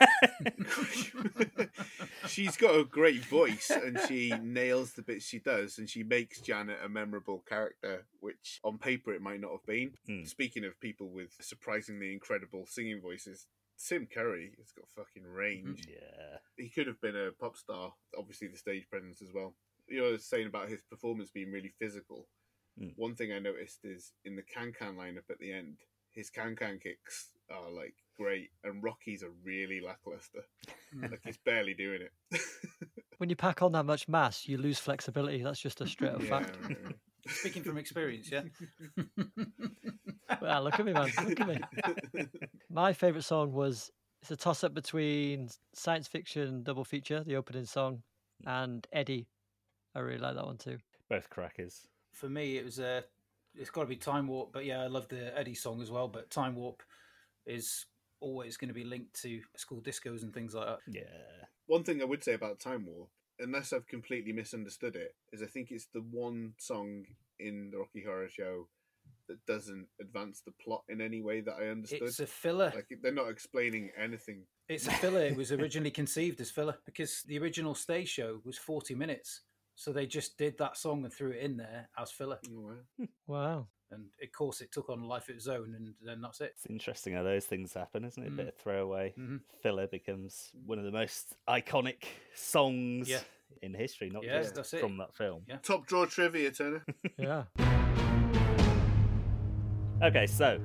She's 2.28 2.56
got 2.56 2.76
a 2.80 2.86
great 2.86 3.26
voice 3.26 3.70
and 3.70 4.00
she 4.08 4.32
nails 4.42 4.94
the 4.94 5.02
bits 5.02 5.26
she 5.26 5.40
does 5.40 5.78
and 5.78 5.90
she 5.90 6.04
makes 6.04 6.40
Janet 6.40 6.78
a 6.84 6.88
memorable 6.90 7.44
character, 7.48 8.06
which 8.20 8.60
on 8.64 8.78
paper 8.78 9.14
it 9.14 9.22
might 9.22 9.42
not 9.42 9.52
have 9.52 9.66
been. 9.66 9.92
Hmm. 10.06 10.24
Speaking 10.24 10.64
of 10.66 10.80
people 10.80 11.10
with 11.10 11.36
surprisingly 11.42 12.14
incredible 12.14 12.66
singing 12.66 13.02
voices, 13.02 13.48
Tim 13.78 14.08
Curry 14.14 14.54
has 14.58 14.72
got 14.72 14.86
fucking 14.96 15.28
range. 15.28 15.86
yeah, 15.90 16.38
He 16.58 16.70
could 16.70 16.88
have 16.88 17.00
been 17.02 17.16
a 17.16 17.32
pop 17.32 17.58
star, 17.58 17.94
obviously 18.18 18.48
the 18.48 18.58
stage 18.58 18.88
presence 18.90 19.22
as 19.22 19.30
well. 19.34 19.56
You 19.88 20.02
know, 20.02 20.18
saying 20.18 20.48
about 20.48 20.70
his 20.70 20.82
performance 20.90 21.30
being 21.30 21.52
really 21.52 21.74
physical. 21.80 22.28
Hmm. 22.80 22.90
One 22.96 23.16
thing 23.16 23.32
I 23.34 23.40
noticed 23.40 23.80
is 23.84 24.14
in 24.26 24.36
the 24.36 24.42
can 24.44 24.72
can 24.72 24.96
lineup 24.96 25.30
at 25.30 25.40
the 25.40 25.52
end, 25.52 25.78
his 26.12 26.30
can 26.30 26.56
can 26.56 26.80
kicks 26.80 27.30
are 27.52 27.70
like 27.70 27.96
great 28.18 28.50
and 28.64 28.84
Rocky's 28.84 29.24
are 29.24 29.34
really 29.44 29.82
lackluster. 29.82 30.44
like 31.02 31.20
he's 31.26 31.38
barely 31.38 31.74
doing 31.74 32.02
it. 32.02 32.42
When 33.20 33.30
you 33.30 33.36
pack 33.38 33.62
on 33.62 33.72
that 33.74 33.86
much 33.86 34.08
mass, 34.10 34.48
you 34.48 34.58
lose 34.58 34.80
flexibility. 34.80 35.44
That's 35.44 35.60
just 35.60 35.80
a 35.82 35.88
straight 35.88 36.14
up 36.14 36.24
Yeah, 36.24 36.30
fact. 36.30 36.58
right, 36.68 36.78
right. 36.86 36.96
Speaking 37.28 37.64
from 37.64 37.78
experience, 37.78 38.30
yeah. 38.30 38.42
Well, 40.42 40.64
look 40.64 40.80
at 40.80 40.86
me, 40.86 40.94
man. 40.94 41.12
Look 41.26 41.40
at 41.40 41.48
me. 41.48 41.58
My 42.74 42.92
favourite 42.92 43.24
song 43.24 43.54
was 43.54 43.92
it's 44.24 44.32
a 44.32 44.36
toss 44.36 44.64
up 44.64 44.74
between 44.74 45.48
science 45.76 46.08
fiction 46.08 46.64
double 46.64 46.84
feature, 46.84 47.24
the 47.24 47.36
opening 47.36 47.66
song, 47.66 48.02
and 48.48 48.88
Eddie. 48.92 49.28
I 49.94 50.00
really 50.00 50.18
like 50.18 50.34
that 50.34 50.46
one 50.46 50.58
too. 50.58 50.80
both 51.08 51.30
crackers. 51.30 51.88
For 52.14 52.28
me, 52.30 52.58
it 52.58 52.66
was 52.66 52.80
uh, 52.80 53.02
it's 53.54 53.70
got 53.70 53.82
to 53.82 53.88
be 53.88 53.96
Time 53.96 54.28
Warp, 54.28 54.52
but 54.52 54.66
yeah, 54.66 54.82
I 54.82 54.88
love 54.88 55.08
the 55.08 55.38
Eddie 55.38 55.54
song 55.54 55.84
as 55.84 55.92
well. 55.92 56.08
But 56.08 56.32
Time 56.32 56.56
Warp 56.56 56.82
is 57.46 57.86
always 58.22 58.58
going 58.58 58.70
to 58.70 58.74
be 58.74 58.86
linked 58.86 59.22
to 59.22 59.42
school 59.56 59.80
discos 59.80 60.24
and 60.24 60.34
things 60.34 60.56
like 60.56 60.66
that. 60.66 60.80
Yeah, 60.88 61.46
One 61.68 61.84
thing 61.84 62.02
I 62.02 62.06
would 62.06 62.24
say 62.24 62.34
about 62.34 62.60
Time 62.60 62.88
Warp, 62.88 63.10
unless 63.40 63.72
I've 63.72 63.88
completely 63.88 64.34
misunderstood 64.34 64.96
it, 64.96 65.14
is 65.32 65.44
I 65.44 65.46
think 65.46 65.70
it's 65.70 65.90
the 65.94 66.02
one 66.10 66.54
song 66.58 67.04
in 67.40 67.70
the 67.72 67.78
Rocky 67.78 68.04
Horror 68.04 68.30
Show 68.30 68.68
that 69.28 69.46
doesn't 69.46 69.88
advance 70.02 70.42
the 70.46 70.52
plot 70.52 70.84
in 70.90 71.02
any 71.02 71.22
way 71.22 71.42
that 71.42 71.56
I 71.60 71.68
understood. 71.70 72.04
It's 72.04 72.20
a 72.20 72.28
filler. 72.28 72.72
Like 72.76 72.88
they're 73.02 73.12
not 73.14 73.30
explaining 73.30 73.92
anything. 73.98 74.44
It's 74.70 74.88
a 74.88 74.92
filler. 74.92 75.22
It 75.22 75.36
was 75.38 75.52
originally 75.52 75.92
conceived 75.92 76.40
as 76.42 76.52
filler 76.52 76.78
because 76.86 77.24
the 77.28 77.38
original 77.40 77.76
stage 77.76 78.10
show 78.10 78.40
was 78.44 78.58
40 78.58 78.96
minutes. 78.96 79.42
So 79.76 79.92
they 79.92 80.06
just 80.06 80.38
did 80.38 80.58
that 80.60 80.78
song 80.78 81.04
and 81.04 81.12
threw 81.12 81.32
it 81.32 81.40
in 81.42 81.58
there 81.58 81.90
as 81.98 82.12
filler. 82.12 82.40
Oh, 82.50 82.62
wow. 82.62 83.08
Wow. 83.28 83.68
And 83.92 84.06
of 84.24 84.32
course, 84.32 84.62
it 84.62 84.72
took 84.72 84.90
on 84.90 85.04
life 85.04 85.30
of 85.30 85.36
its 85.36 85.48
own, 85.48 85.76
and 85.76 85.94
then 86.02 86.20
that's 86.20 86.42
it. 86.42 86.54
it's 86.56 86.66
interesting 86.68 87.14
how 87.14 87.22
those 87.22 87.46
things 87.46 87.74
happen, 87.76 88.04
isn't 88.06 88.24
it? 88.24 88.28
A 88.28 88.32
Mm. 88.32 88.38
bit 88.38 88.48
of 88.48 88.56
throwaway 88.56 89.14
Mhm. 89.16 89.42
filler 89.62 89.86
becomes 89.86 90.50
one 90.66 90.80
of 90.80 90.86
the 90.86 90.92
most 90.92 91.36
iconic 91.48 92.04
songs 92.34 93.08
Yeah. 93.08 93.22
in 93.62 93.76
history, 93.76 94.10
not 94.10 94.24
Yeah, 94.24 94.40
just 94.42 94.56
that's 94.56 94.74
it. 94.74 94.80
from 94.80 94.98
that 94.98 95.14
film. 95.16 95.44
Yeah. 95.48 95.58
Top 95.58 95.86
draw 95.86 96.06
trivia, 96.06 96.50
Turner. 96.52 96.84
Yeah. 97.20 97.44
Okay, 100.04 100.28
so 100.28 100.60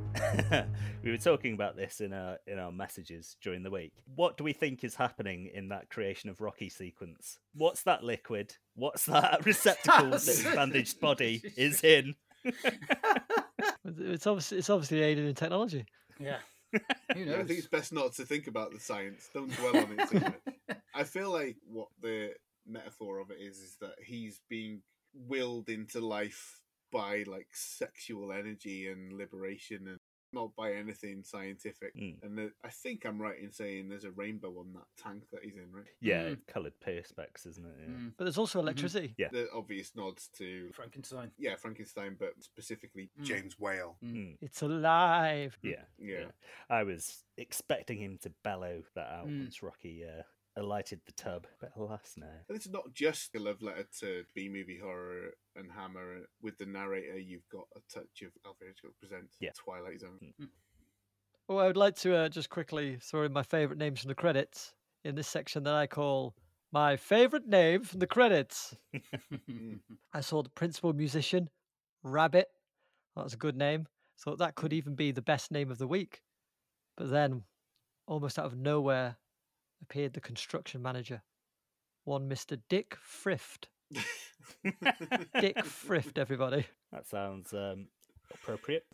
we 1.04 1.12
were 1.12 1.16
talking 1.16 1.54
about 1.54 1.76
this 1.76 2.00
in 2.00 2.12
our 2.12 2.38
in 2.48 2.58
our 2.58 2.72
messages 2.72 3.36
during 3.40 3.62
the 3.62 3.70
week. 3.70 3.92
What 4.16 4.36
do 4.36 4.42
we 4.42 4.52
think 4.52 4.82
is 4.82 4.96
happening 4.96 5.48
in 5.54 5.68
that 5.68 5.90
creation 5.90 6.28
of 6.28 6.40
Rocky 6.40 6.68
sequence? 6.68 7.38
What's 7.54 7.84
that 7.84 8.02
liquid? 8.02 8.56
What's 8.74 9.06
that 9.06 9.44
receptacle 9.46 10.10
that 10.10 10.22
his 10.22 10.42
bandaged 10.42 10.98
body 10.98 11.40
is 11.56 11.84
in? 11.84 12.16
It's 13.84 14.26
obviously 14.26 14.58
it's 14.58 14.70
obviously 14.70 15.02
aided 15.02 15.26
in 15.28 15.36
technology. 15.36 15.86
Yeah. 16.18 16.38
Who 16.72 16.80
Yeah, 17.20 17.34
I 17.34 17.44
think 17.44 17.60
it's 17.60 17.68
best 17.68 17.92
not 17.92 18.14
to 18.14 18.26
think 18.26 18.48
about 18.48 18.72
the 18.72 18.80
science. 18.80 19.30
Don't 19.32 19.54
dwell 19.54 19.76
on 19.76 19.96
it 19.96 20.10
too 20.10 20.18
much. 20.18 20.78
I 20.96 21.04
feel 21.04 21.30
like 21.30 21.58
what 21.64 21.90
the 22.02 22.32
metaphor 22.66 23.20
of 23.20 23.30
it 23.30 23.38
is 23.40 23.58
is 23.58 23.76
that 23.82 23.94
he's 24.04 24.40
being 24.48 24.82
willed 25.14 25.68
into 25.68 26.00
life 26.00 26.60
by 26.92 27.24
like 27.26 27.48
sexual 27.52 28.32
energy 28.32 28.88
and 28.88 29.12
liberation 29.12 29.88
and 29.88 29.98
not 30.30 30.54
by 30.54 30.74
anything 30.74 31.22
scientific. 31.24 31.96
Mm. 31.96 32.22
And 32.22 32.36
the, 32.36 32.52
I 32.62 32.68
think 32.68 33.06
I'm 33.06 33.18
right 33.18 33.38
in 33.42 33.50
saying 33.50 33.88
there's 33.88 34.04
a 34.04 34.10
rainbow 34.10 34.50
on 34.58 34.74
that 34.74 34.84
tank 35.02 35.22
that 35.32 35.42
he's 35.42 35.56
in, 35.56 35.72
right? 35.72 35.86
Yeah, 36.02 36.24
Mm. 36.24 36.46
coloured 36.46 36.74
perspex, 36.86 37.46
isn't 37.46 37.64
it? 37.64 37.74
Yeah. 37.80 37.86
Mm, 37.94 38.12
But 38.18 38.24
there's 38.24 38.36
also 38.36 38.60
electricity. 38.60 39.14
Yeah. 39.16 39.28
The 39.32 39.48
obvious 39.54 39.92
nods 39.96 40.28
to 40.36 40.70
Frankenstein. 40.74 41.30
yeah, 41.38 41.56
Frankenstein, 41.56 42.16
but 42.18 42.34
specifically 42.40 43.08
Mm. 43.18 43.24
James 43.24 43.58
Whale. 43.58 43.96
Mm. 44.04 44.36
It's 44.42 44.60
alive. 44.60 45.56
Yeah, 45.62 45.84
Yeah. 45.98 46.26
I 46.68 46.82
was 46.82 47.24
expecting 47.38 47.96
him 47.98 48.18
to 48.18 48.30
bellow 48.44 48.82
that 48.96 49.10
out 49.10 49.28
Mm. 49.28 49.44
once 49.44 49.62
Rocky 49.62 50.04
uh, 50.04 50.24
alighted 50.58 51.00
the 51.06 51.12
tub, 51.12 51.46
but 51.60 51.70
alas, 51.76 52.14
no. 52.16 52.26
And 52.48 52.56
it's 52.56 52.68
not 52.68 52.92
just 52.92 53.34
a 53.34 53.38
love 53.38 53.62
letter 53.62 53.86
to 54.00 54.24
B 54.34 54.48
movie 54.48 54.78
horror 54.82 55.30
and 55.56 55.70
Hammer. 55.72 56.16
Uh, 56.18 56.26
with 56.42 56.58
the 56.58 56.66
narrator, 56.66 57.18
you've 57.18 57.48
got 57.50 57.66
a 57.76 57.80
touch 57.92 58.22
of 58.22 58.32
Alfred 58.46 58.68
Hitchcock 58.68 58.92
presents 58.98 59.36
Yeah. 59.40 59.50
Twilight 59.56 60.00
Zone. 60.00 60.18
Well, 61.48 61.60
I 61.60 61.66
would 61.66 61.76
like 61.76 61.96
to 61.96 62.14
uh, 62.14 62.28
just 62.28 62.50
quickly 62.50 62.98
throw 63.00 63.22
in 63.24 63.32
my 63.32 63.42
favourite 63.42 63.78
names 63.78 64.00
from 64.00 64.08
the 64.08 64.14
credits 64.14 64.74
in 65.04 65.14
this 65.14 65.28
section 65.28 65.62
that 65.64 65.74
I 65.74 65.86
call 65.86 66.34
my 66.72 66.96
favourite 66.96 67.46
name 67.46 67.82
from 67.84 68.00
the 68.00 68.06
credits. 68.06 68.76
Hmm. 69.46 69.74
I 70.12 70.20
saw 70.20 70.42
the 70.42 70.50
principal 70.50 70.92
musician, 70.92 71.48
Rabbit. 72.02 72.48
That's 73.16 73.34
a 73.34 73.38
good 73.38 73.56
name. 73.56 73.86
Thought 74.20 74.38
that 74.38 74.54
could 74.56 74.72
even 74.72 74.94
be 74.94 75.10
the 75.12 75.22
best 75.22 75.50
name 75.50 75.70
of 75.70 75.78
the 75.78 75.86
week. 75.86 76.22
But 76.96 77.10
then, 77.10 77.42
almost 78.06 78.38
out 78.38 78.46
of 78.46 78.56
nowhere, 78.56 79.16
appeared 79.82 80.14
the 80.14 80.20
construction 80.20 80.82
manager, 80.82 81.22
one 82.04 82.28
Mr. 82.28 82.60
Dick 82.68 82.96
Frift. 82.96 83.68
Dick 85.40 85.56
Frift, 85.58 86.18
everybody. 86.18 86.66
That 86.92 87.06
sounds 87.06 87.52
um, 87.52 87.88
appropriate. 88.32 88.84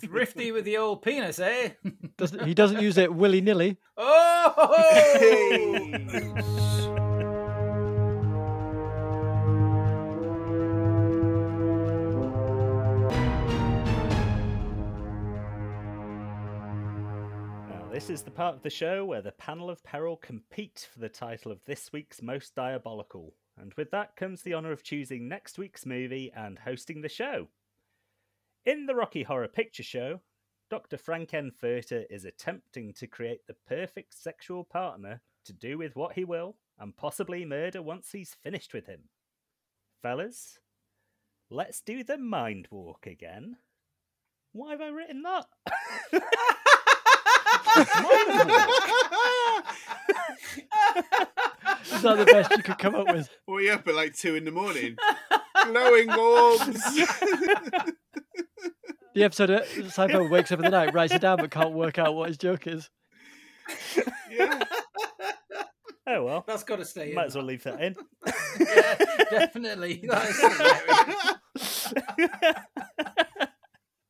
Thrifty 0.00 0.52
with 0.52 0.64
the 0.64 0.78
old 0.78 1.02
penis, 1.02 1.38
eh? 1.38 1.70
Doesn't 2.16 2.46
he 2.46 2.54
doesn't 2.54 2.80
use 2.80 2.98
it 2.98 3.14
willy 3.22 3.40
nilly. 3.40 3.76
oh! 3.96 5.36
this 18.10 18.18
is 18.18 18.24
the 18.24 18.30
part 18.32 18.56
of 18.56 18.62
the 18.62 18.70
show 18.70 19.04
where 19.04 19.22
the 19.22 19.30
panel 19.30 19.70
of 19.70 19.84
peril 19.84 20.16
compete 20.16 20.88
for 20.92 20.98
the 20.98 21.08
title 21.08 21.52
of 21.52 21.64
this 21.64 21.92
week's 21.92 22.20
most 22.20 22.56
diabolical. 22.56 23.36
And 23.56 23.72
with 23.74 23.92
that 23.92 24.16
comes 24.16 24.42
the 24.42 24.52
honour 24.52 24.72
of 24.72 24.82
choosing 24.82 25.28
next 25.28 25.58
week's 25.58 25.86
movie 25.86 26.32
and 26.34 26.58
hosting 26.58 27.02
the 27.02 27.08
show. 27.08 27.46
In 28.66 28.86
the 28.86 28.96
Rocky 28.96 29.22
Horror 29.22 29.46
Picture 29.46 29.84
Show, 29.84 30.22
Dr. 30.70 30.98
Frank 30.98 31.34
N. 31.34 31.52
Furter 31.62 32.02
is 32.10 32.24
attempting 32.24 32.94
to 32.94 33.06
create 33.06 33.46
the 33.46 33.54
perfect 33.68 34.20
sexual 34.20 34.64
partner 34.64 35.22
to 35.44 35.52
do 35.52 35.78
with 35.78 35.94
what 35.94 36.14
he 36.14 36.24
will 36.24 36.56
and 36.80 36.96
possibly 36.96 37.44
murder 37.44 37.80
once 37.80 38.10
he's 38.10 38.34
finished 38.42 38.74
with 38.74 38.86
him. 38.86 39.02
Fellas, 40.02 40.58
let's 41.48 41.80
do 41.80 42.02
the 42.02 42.18
mind 42.18 42.66
walk 42.72 43.06
again. 43.06 43.58
Why 44.50 44.72
have 44.72 44.80
I 44.80 44.88
written 44.88 45.22
that? 45.22 45.46
Is 51.92 52.02
that 52.02 52.16
the 52.18 52.24
best 52.26 52.50
you 52.52 52.62
could 52.62 52.78
come 52.78 52.94
up 52.94 53.12
with? 53.12 53.28
Were 53.46 53.60
you 53.60 53.72
up 53.72 53.86
at 53.88 53.94
like 53.94 54.14
two 54.16 54.34
in 54.36 54.44
the 54.44 54.50
morning? 54.50 54.96
Glowing 55.66 56.10
orbs. 56.12 56.80
The 59.12 59.24
episode 59.24 59.50
uh, 59.50 59.62
Seinfeld 59.64 60.30
wakes 60.30 60.52
up 60.52 60.60
in 60.60 60.66
the 60.66 60.70
night, 60.70 60.94
writes 60.94 61.12
it 61.12 61.20
down, 61.20 61.38
but 61.38 61.50
can't 61.50 61.72
work 61.72 61.98
out 61.98 62.14
what 62.14 62.28
his 62.28 62.38
joke 62.38 62.68
is. 62.68 62.88
yeah. 64.30 64.62
Oh 66.06 66.24
well, 66.24 66.44
That's 66.46 66.62
got 66.62 66.76
to 66.76 66.84
stay 66.84 67.08
in. 67.10 67.16
might 67.16 67.26
as 67.26 67.34
well 67.34 67.44
leave 67.44 67.64
that 67.64 67.80
in. 67.80 67.96
yeah, 68.60 68.94
definitely. 69.30 70.04
That 70.08 70.28
is. 70.28 71.92
I 72.06 73.48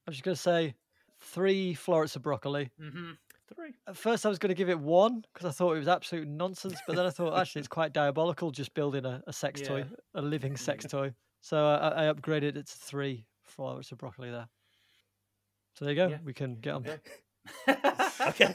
was 0.06 0.16
just 0.16 0.22
going 0.22 0.34
to 0.34 0.40
say 0.40 0.74
three 1.22 1.72
florets 1.72 2.14
of 2.16 2.22
broccoli. 2.22 2.70
hmm 2.78 3.12
Three. 3.54 3.74
At 3.88 3.96
first, 3.96 4.24
I 4.24 4.28
was 4.28 4.38
going 4.38 4.50
to 4.50 4.54
give 4.54 4.68
it 4.68 4.78
one 4.78 5.24
because 5.32 5.48
I 5.48 5.52
thought 5.52 5.74
it 5.74 5.78
was 5.78 5.88
absolute 5.88 6.28
nonsense, 6.28 6.78
but 6.86 6.96
then 6.96 7.06
I 7.06 7.10
thought 7.10 7.38
actually 7.38 7.60
it's 7.60 7.68
quite 7.80 7.92
diabolical 7.92 8.50
just 8.50 8.74
building 8.74 9.04
a, 9.04 9.22
a 9.26 9.32
sex 9.32 9.60
toy, 9.60 9.84
a 10.14 10.22
living 10.22 10.56
sex 10.68 10.84
toy. 10.86 11.12
So 11.40 11.64
uh, 11.66 11.92
I, 11.96 12.06
I 12.08 12.12
upgraded 12.12 12.56
it 12.56 12.66
to 12.66 12.76
three 12.76 13.26
florets 13.42 13.90
of 13.92 13.98
broccoli 13.98 14.30
there. 14.30 14.48
So 15.74 15.84
there 15.84 15.94
you 15.94 16.00
go. 16.00 16.08
Yeah. 16.08 16.18
We 16.24 16.34
can 16.34 16.56
get 16.56 16.74
on. 16.74 16.84
Yeah. 16.84 16.96
Okay. 18.20 18.54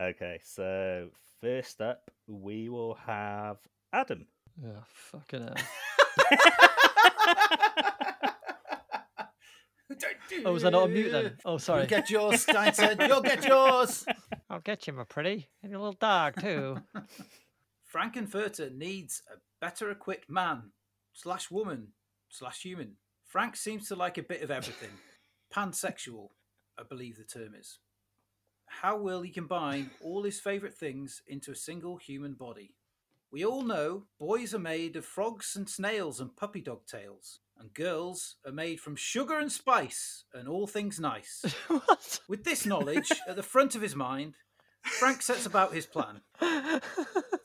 Okay, 0.00 0.40
so 0.42 1.08
first 1.40 1.80
up, 1.80 2.10
we 2.26 2.68
will 2.68 2.94
have 2.94 3.58
Adam. 3.92 4.26
Oh, 4.64 4.82
fucking 4.86 5.42
hell. 5.42 5.54
Oh, 10.44 10.52
was 10.52 10.64
I 10.64 10.70
not 10.70 10.84
on 10.84 10.92
mute 10.92 11.12
then? 11.12 11.36
Oh, 11.44 11.58
sorry. 11.58 11.80
You'll 11.82 11.88
get 11.88 12.10
yours, 12.10 12.42
Steinson. 12.46 12.96
You'll 13.06 13.20
get 13.20 13.44
yours. 13.48 14.04
I'll 14.50 14.60
get 14.60 14.86
you, 14.86 14.92
my 14.92 15.04
pretty. 15.04 15.48
And 15.62 15.70
your 15.70 15.80
little 15.80 15.94
dog, 15.94 16.40
too. 16.40 16.78
Frank 17.84 18.16
N. 18.16 18.26
Furter 18.26 18.74
needs 18.74 19.22
a 19.32 19.36
better 19.60 19.90
equipped 19.90 20.28
man 20.28 20.72
slash 21.12 21.50
woman 21.50 21.88
slash 22.28 22.62
human. 22.62 22.96
Frank 23.24 23.56
seems 23.56 23.88
to 23.88 23.96
like 23.96 24.18
a 24.18 24.22
bit 24.22 24.42
of 24.42 24.50
everything. 24.50 24.90
Pansexual, 25.54 26.28
I 26.78 26.82
believe 26.82 27.16
the 27.16 27.24
term 27.24 27.54
is. 27.58 27.78
How 28.66 28.96
will 28.96 29.22
he 29.22 29.30
combine 29.30 29.90
all 30.02 30.24
his 30.24 30.40
favourite 30.40 30.74
things 30.74 31.22
into 31.28 31.52
a 31.52 31.56
single 31.56 31.96
human 31.96 32.34
body? 32.34 32.74
We 33.30 33.44
all 33.44 33.62
know 33.62 34.04
boys 34.18 34.54
are 34.54 34.58
made 34.60 34.96
of 34.96 35.04
frogs 35.04 35.54
and 35.56 35.68
snails 35.68 36.20
and 36.20 36.34
puppy 36.36 36.60
dog 36.60 36.86
tails, 36.86 37.40
and 37.58 37.72
girls 37.72 38.36
are 38.44 38.52
made 38.52 38.80
from 38.80 38.96
sugar 38.96 39.38
and 39.38 39.50
spice 39.50 40.24
and 40.34 40.48
all 40.48 40.66
things 40.66 41.00
nice. 41.00 41.44
what? 41.68 42.20
With 42.28 42.44
this 42.44 42.66
knowledge 42.66 43.10
at 43.28 43.36
the 43.36 43.42
front 43.42 43.74
of 43.74 43.82
his 43.82 43.94
mind, 43.94 44.34
Frank 44.82 45.22
sets 45.22 45.46
about 45.46 45.74
his 45.74 45.86
plan. 45.86 46.20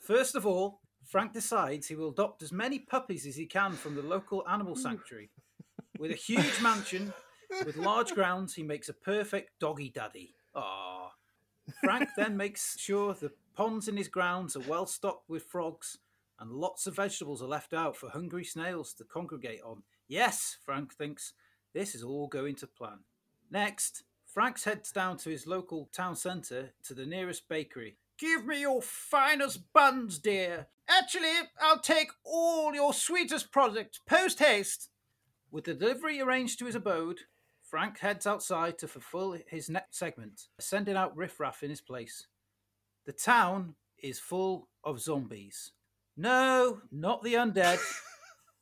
First 0.00 0.34
of 0.34 0.46
all, 0.46 0.80
Frank 1.04 1.32
decides 1.32 1.88
he 1.88 1.94
will 1.94 2.10
adopt 2.10 2.42
as 2.42 2.52
many 2.52 2.78
puppies 2.78 3.26
as 3.26 3.36
he 3.36 3.46
can 3.46 3.72
from 3.72 3.94
the 3.94 4.02
local 4.02 4.46
animal 4.48 4.76
sanctuary. 4.76 5.30
With 5.98 6.10
a 6.10 6.16
huge 6.16 6.60
mansion 6.62 7.12
with 7.64 7.76
large 7.76 8.12
grounds, 8.12 8.54
he 8.54 8.62
makes 8.62 8.88
a 8.88 8.94
perfect 8.94 9.58
doggy 9.58 9.90
daddy. 9.90 10.34
Ah. 10.54 11.12
Frank 11.82 12.08
then 12.16 12.36
makes 12.36 12.78
sure 12.78 13.14
the 13.14 13.32
ponds 13.54 13.88
in 13.88 13.96
his 13.96 14.08
grounds 14.08 14.56
are 14.56 14.68
well 14.68 14.86
stocked 14.86 15.28
with 15.28 15.44
frogs 15.44 15.98
and 16.38 16.50
lots 16.50 16.86
of 16.86 16.96
vegetables 16.96 17.42
are 17.42 17.46
left 17.46 17.74
out 17.74 17.96
for 17.96 18.08
hungry 18.08 18.44
snails 18.44 18.94
to 18.94 19.04
congregate 19.04 19.60
on. 19.62 19.82
Yes, 20.10 20.56
Frank 20.64 20.92
thinks, 20.92 21.34
this 21.72 21.94
is 21.94 22.02
all 22.02 22.26
going 22.26 22.56
to 22.56 22.66
plan. 22.66 23.04
Next, 23.48 24.02
Frank 24.26 24.60
heads 24.60 24.90
down 24.90 25.18
to 25.18 25.30
his 25.30 25.46
local 25.46 25.88
town 25.92 26.16
centre 26.16 26.70
to 26.82 26.94
the 26.94 27.06
nearest 27.06 27.48
bakery. 27.48 27.96
Give 28.18 28.44
me 28.44 28.62
your 28.62 28.82
finest 28.82 29.72
buns, 29.72 30.18
dear. 30.18 30.66
Actually, 30.88 31.30
I'll 31.62 31.78
take 31.78 32.08
all 32.24 32.74
your 32.74 32.92
sweetest 32.92 33.52
products 33.52 34.00
post 34.04 34.40
haste. 34.40 34.88
With 35.52 35.62
the 35.62 35.74
delivery 35.74 36.20
arranged 36.20 36.58
to 36.58 36.66
his 36.66 36.74
abode, 36.74 37.20
Frank 37.62 38.00
heads 38.00 38.26
outside 38.26 38.78
to 38.78 38.88
fulfill 38.88 39.36
his 39.46 39.70
next 39.70 39.96
segment, 39.96 40.48
sending 40.58 40.96
out 40.96 41.16
riffraff 41.16 41.62
in 41.62 41.70
his 41.70 41.80
place. 41.80 42.26
The 43.06 43.12
town 43.12 43.76
is 43.96 44.18
full 44.18 44.66
of 44.82 45.00
zombies. 45.00 45.70
No, 46.16 46.80
not 46.90 47.22
the 47.22 47.34
undead. 47.34 47.78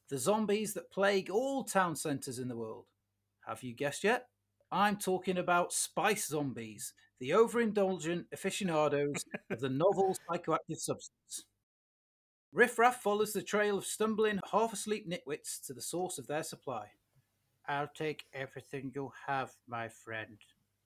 The 0.08 0.18
zombies 0.18 0.74
that 0.74 0.90
plague 0.90 1.30
all 1.30 1.64
town 1.64 1.96
centres 1.96 2.38
in 2.38 2.48
the 2.48 2.56
world. 2.56 2.86
Have 3.46 3.62
you 3.62 3.74
guessed 3.74 4.04
yet? 4.04 4.26
I'm 4.70 4.96
talking 4.96 5.38
about 5.38 5.72
spice 5.72 6.28
zombies, 6.28 6.92
the 7.20 7.30
overindulgent 7.30 8.26
aficionados 8.32 9.24
of 9.50 9.60
the 9.60 9.68
novel 9.68 10.14
psychoactive 10.28 10.78
substance. 10.78 11.44
Riff 12.52 12.78
Raff 12.78 13.02
follows 13.02 13.32
the 13.32 13.42
trail 13.42 13.76
of 13.76 13.84
stumbling, 13.84 14.40
half 14.52 14.72
asleep 14.72 15.08
nitwits 15.08 15.64
to 15.66 15.74
the 15.74 15.82
source 15.82 16.18
of 16.18 16.26
their 16.26 16.42
supply. 16.42 16.88
I'll 17.66 17.90
take 17.94 18.24
everything 18.32 18.92
you 18.94 19.12
have, 19.26 19.52
my 19.66 19.88
friend, 19.88 20.38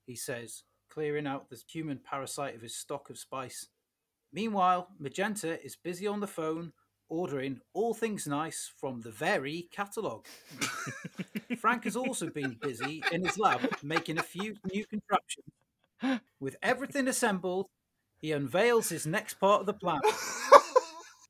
he 0.05 0.17
says, 0.17 0.65
clearing 0.89 1.27
out 1.27 1.49
the 1.49 1.63
human 1.69 1.99
parasite 1.99 2.57
of 2.57 2.63
his 2.63 2.75
stock 2.75 3.11
of 3.11 3.19
spice. 3.19 3.69
Meanwhile, 4.33 4.89
Magenta 4.99 5.65
is 5.65 5.77
busy 5.77 6.07
on 6.07 6.21
the 6.21 6.27
phone 6.27 6.73
ordering 7.13 7.61
all 7.75 7.93
things 7.93 8.27
nice 8.27 8.73
from 8.79 9.03
the 9.03 9.11
Very 9.11 9.69
catalogue. 9.71 10.25
Frank 11.59 11.85
has 11.85 11.95
also 11.95 12.31
been 12.31 12.57
busy 12.59 13.05
in 13.13 13.23
his 13.23 13.39
lab 13.39 13.61
making 13.83 14.19
a 14.19 14.23
few 14.23 14.57
new 14.73 14.87
contraptions. 14.87 15.45
With 16.41 16.57
everything 16.63 17.07
assembled, 17.07 17.67
he 18.17 18.33
unveils 18.33 18.89
his 18.89 19.07
next 19.07 19.35
part 19.35 19.61
of 19.61 19.67
the 19.67 19.75
plan. 19.75 20.01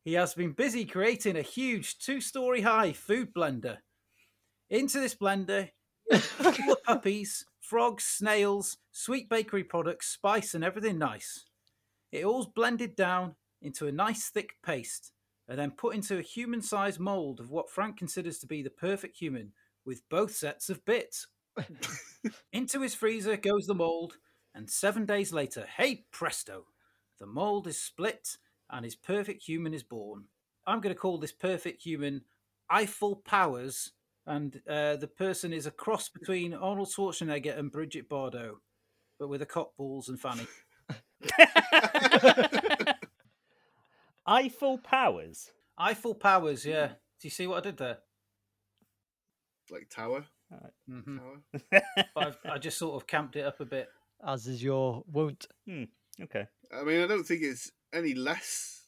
He 0.04 0.14
has 0.14 0.34
been 0.34 0.50
busy 0.50 0.84
creating 0.84 1.36
a 1.36 1.42
huge 1.42 1.96
two 1.98 2.20
story 2.20 2.62
high 2.62 2.92
food 2.92 3.32
blender. 3.32 3.76
Into 4.68 4.98
this 4.98 5.14
blender, 5.14 5.70
puppies, 6.84 7.44
frogs, 7.60 8.02
snails, 8.02 8.78
sweet 8.90 9.28
bakery 9.28 9.62
products, 9.62 10.08
spice, 10.08 10.54
and 10.54 10.64
everything 10.64 10.98
nice. 10.98 11.44
It 12.10 12.24
all's 12.24 12.48
blended 12.48 12.96
down 12.96 13.36
into 13.60 13.86
a 13.86 13.92
nice 13.92 14.28
thick 14.28 14.54
paste 14.66 15.12
and 15.49 15.59
then 15.59 15.70
put 15.70 15.95
into 15.95 16.18
a 16.18 16.22
human 16.22 16.62
sized 16.62 17.01
mould 17.01 17.40
of 17.40 17.51
what 17.51 17.70
Frank 17.70 17.97
considers 17.97 18.38
to 18.38 18.47
be 18.47 18.62
the 18.62 18.70
perfect 18.70 19.16
human 19.16 19.53
with 19.84 20.09
both 20.09 20.34
sets 20.34 20.70
of 20.70 20.84
bits. 20.84 21.26
into 22.53 22.80
his 22.80 22.95
freezer 22.95 23.36
goes 23.36 23.66
the 23.66 23.74
mould, 23.74 24.14
and 24.55 24.70
seven 24.70 25.05
days 25.05 25.32
later, 25.32 25.66
hey 25.76 26.05
presto, 26.11 26.64
the 27.18 27.26
mould 27.26 27.66
is 27.66 27.78
split 27.78 28.36
and 28.70 28.84
his 28.84 28.97
perfect 28.97 29.43
human 29.43 29.74
is 29.74 29.82
born. 29.82 30.24
I'm 30.66 30.80
going 30.80 30.95
to 30.95 31.01
call 31.01 31.18
this 31.18 31.32
perfect 31.32 31.82
human 31.82 32.22
Eiffel 32.70 33.16
Powers, 33.16 33.93
and 34.26 34.61
uh, 34.68 34.97
the 34.97 35.09
person 35.09 35.53
is 35.53 35.66
a 35.66 35.70
cross 35.70 36.09
between 36.09 36.55
Arnold 36.55 36.88
Schwarzenegger 36.88 37.59
and 37.59 37.70
Brigitte 37.70 38.09
Bardot, 38.09 38.57
but 39.18 39.28
with 39.28 39.43
a 39.43 39.47
cock 39.47 39.76
balls 39.76 40.09
and 40.09 40.18
fanny. 40.18 40.47
Eiffel 44.26 44.78
Powers. 44.78 45.50
Eiffel 45.78 46.14
Powers, 46.14 46.64
yeah. 46.64 46.88
Do 46.88 46.94
you 47.28 47.30
see 47.30 47.46
what 47.46 47.58
I 47.58 47.60
did 47.68 47.76
there? 47.78 47.98
like 49.70 49.88
tower. 49.88 50.24
hmm 50.86 51.16
tower. 51.18 51.82
I've, 52.16 52.36
I 52.44 52.58
just 52.58 52.76
sort 52.78 53.00
of 53.00 53.06
camped 53.06 53.36
it 53.36 53.44
up 53.46 53.60
a 53.60 53.64
bit. 53.64 53.88
As 54.26 54.46
is 54.46 54.62
your 54.62 55.02
wont. 55.10 55.46
okay. 56.22 56.46
I 56.76 56.82
mean, 56.84 57.00
I 57.02 57.06
don't 57.06 57.24
think 57.24 57.42
it's 57.42 57.70
any 57.92 58.14
less, 58.14 58.86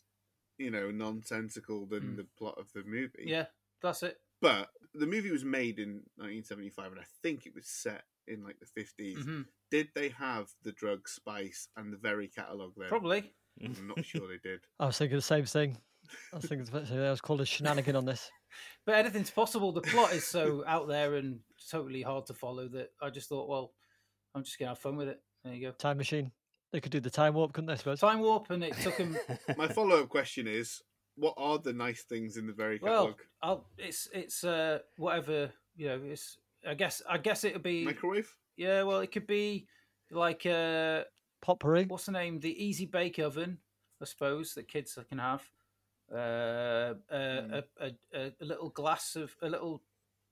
you 0.59 0.71
know, 0.71 0.91
nonsensical 0.91 1.87
than 1.87 2.03
Hmm. 2.03 2.17
the 2.17 2.27
plot 2.37 2.57
of 2.59 2.71
the 2.75 2.83
movie. 2.85 3.25
Yeah, 3.27 3.47
that's 3.83 4.03
it. 4.03 4.19
But 4.43 4.69
the 4.93 5.07
movie 5.07 5.31
was 5.31 5.45
made 5.45 5.79
in 5.79 6.03
1975, 6.17 6.93
and 6.93 7.01
I 7.01 7.05
think 7.23 7.47
it 7.47 7.55
was 7.55 7.67
set 7.67 8.03
in 8.29 8.43
like 8.45 8.57
the 8.61 8.81
50s. 8.81 9.25
hmm 9.25 9.43
Did 9.71 9.89
they 9.95 10.11
have 10.11 10.49
the 10.65 10.73
drug 10.73 11.09
Spice 11.09 11.69
and 11.77 11.93
the 11.93 11.97
very 11.99 12.29
catalogue 12.29 12.75
there? 12.77 12.89
Probably. 12.89 13.33
I'm 13.63 13.89
not 13.89 14.05
sure 14.05 14.29
they 14.29 14.39
did. 14.43 14.61
I 14.81 14.87
was 14.87 14.99
thinking 14.99 15.17
the 15.17 15.23
same 15.23 15.45
thing. 15.45 15.77
I 16.33 16.37
was 16.37 16.47
thinking 16.47 16.69
I 16.75 17.11
was 17.11 17.21
called 17.21 17.41
a 17.41 17.47
shenanigan 17.47 17.97
on 17.97 18.05
this. 18.05 18.31
But 18.87 18.95
anything's 18.95 19.33
possible. 19.33 19.73
The 19.73 19.81
plot 19.81 20.13
is 20.13 20.25
so 20.25 20.63
out 20.65 20.87
there 20.87 21.15
and 21.17 21.41
totally 21.69 22.03
hard 22.03 22.27
to 22.27 22.35
follow 22.35 22.69
that 22.69 22.91
I 23.03 23.11
just 23.11 23.29
thought, 23.29 23.49
well, 23.49 23.73
I'm 24.33 24.45
just 24.45 24.61
going 24.61 24.67
to 24.67 24.71
have 24.71 24.79
fun 24.79 24.95
with 24.95 25.09
it. 25.09 25.21
There 25.43 25.55
you 25.55 25.69
go. 25.69 25.73
Time 25.73 25.97
machine. 25.97 26.31
They 26.73 26.81
could 26.81 26.93
do 26.93 27.01
the 27.01 27.11
time 27.11 27.35
warp, 27.35 27.53
couldn't 27.53 27.67
they? 27.67 27.73
I 27.73 27.77
suppose. 27.77 27.99
Time 27.99 28.21
warp, 28.21 28.51
and 28.51 28.63
it 28.63 28.75
took 28.77 28.95
him. 28.95 29.17
My 29.57 29.69
follow 29.69 30.03
up 30.03 30.09
question 30.09 30.47
is 30.47 30.83
what 31.17 31.35
are 31.37 31.59
the 31.59 31.73
nice 31.73 32.03
things 32.03 32.37
in 32.37 32.47
the 32.47 32.53
very 32.53 32.79
well, 32.83 33.07
catalogue? 33.07 33.21
I'll, 33.43 33.67
it's 33.79 34.09
it's 34.13 34.45
uh, 34.45 34.81
whatever 34.97 35.51
you 35.77 35.89
know. 35.89 36.01
It's 36.05 36.39
I 36.67 36.75
guess 36.75 37.03
I 37.09 37.19
guess 37.19 37.45
it'll 37.45 37.61
be 37.61 37.85
Microwave? 37.85 38.35
yeah. 38.57 38.83
Well, 38.83 39.01
it 39.01 39.13
could 39.13 39.27
be 39.27 39.67
like 40.11 40.47
uh, 40.47 41.03
Potpourri. 41.45 41.85
what's 41.85 42.07
the 42.07 42.13
name? 42.13 42.41
The 42.41 42.65
easy 42.65 42.87
bake 42.87 43.19
oven, 43.19 43.59
I 44.01 44.07
suppose 44.07 44.55
that 44.55 44.67
kids 44.69 44.99
can 45.09 45.19
have. 45.19 45.43
Uh, 46.13 46.17
uh, 46.17 46.95
Mm. 47.11 47.53
a, 47.53 47.65
a, 47.81 47.91
a, 48.27 48.33
a 48.41 48.45
little 48.45 48.69
glass 48.71 49.17
of 49.17 49.35
a 49.43 49.49
little 49.49 49.83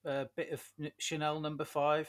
uh, 0.06 0.24
bit 0.36 0.50
of 0.52 0.62
Chanel 0.98 1.40
Number 1.40 1.64
Five. 1.64 2.08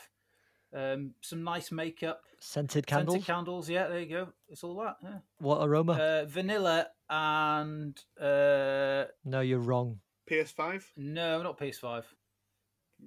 Um, 0.76 1.12
some 1.22 1.44
nice 1.44 1.72
makeup, 1.72 2.24
Scented 2.40 2.88
candles. 2.88 3.14
scented 3.14 3.28
candles. 3.28 3.70
Yeah, 3.70 3.88
there 3.90 4.00
you 4.00 4.10
go. 4.10 4.28
It's 4.50 4.64
all 4.64 4.76
that. 4.84 4.96
Yeah. 5.04 5.18
what 5.38 5.58
aroma? 5.68 5.94
Uh, 5.94 6.26
vanilla 6.26 6.88
and 7.10 7.96
uh, 8.20 9.06
no, 9.24 9.42
you're 9.42 9.60
wrong. 9.60 10.00
PS5? 10.30 10.84
no, 10.98 11.44
not 11.44 11.60
PS5. 11.60 12.04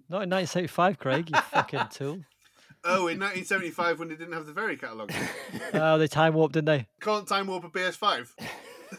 Not 0.09 0.23
in 0.25 0.31
1975, 0.31 0.99
Craig. 0.99 1.31
You 1.31 1.41
fucking 1.51 1.89
tool. 1.91 2.21
Oh, 2.85 3.09
in 3.09 3.19
1975 3.19 3.99
when 3.99 4.09
they 4.09 4.17
didn't 4.17 4.35
have 4.35 4.47
the 4.47 4.53
very 4.53 4.77
catalogue. 4.77 5.13
Oh, 5.75 5.99
they 5.99 6.07
time 6.07 6.35
warped, 6.35 6.55
didn't 6.55 6.67
they? 6.67 6.87
Can't 7.01 7.27
time 7.27 7.47
warp 7.49 7.65
a 7.65 7.69
PS5. 7.69 8.29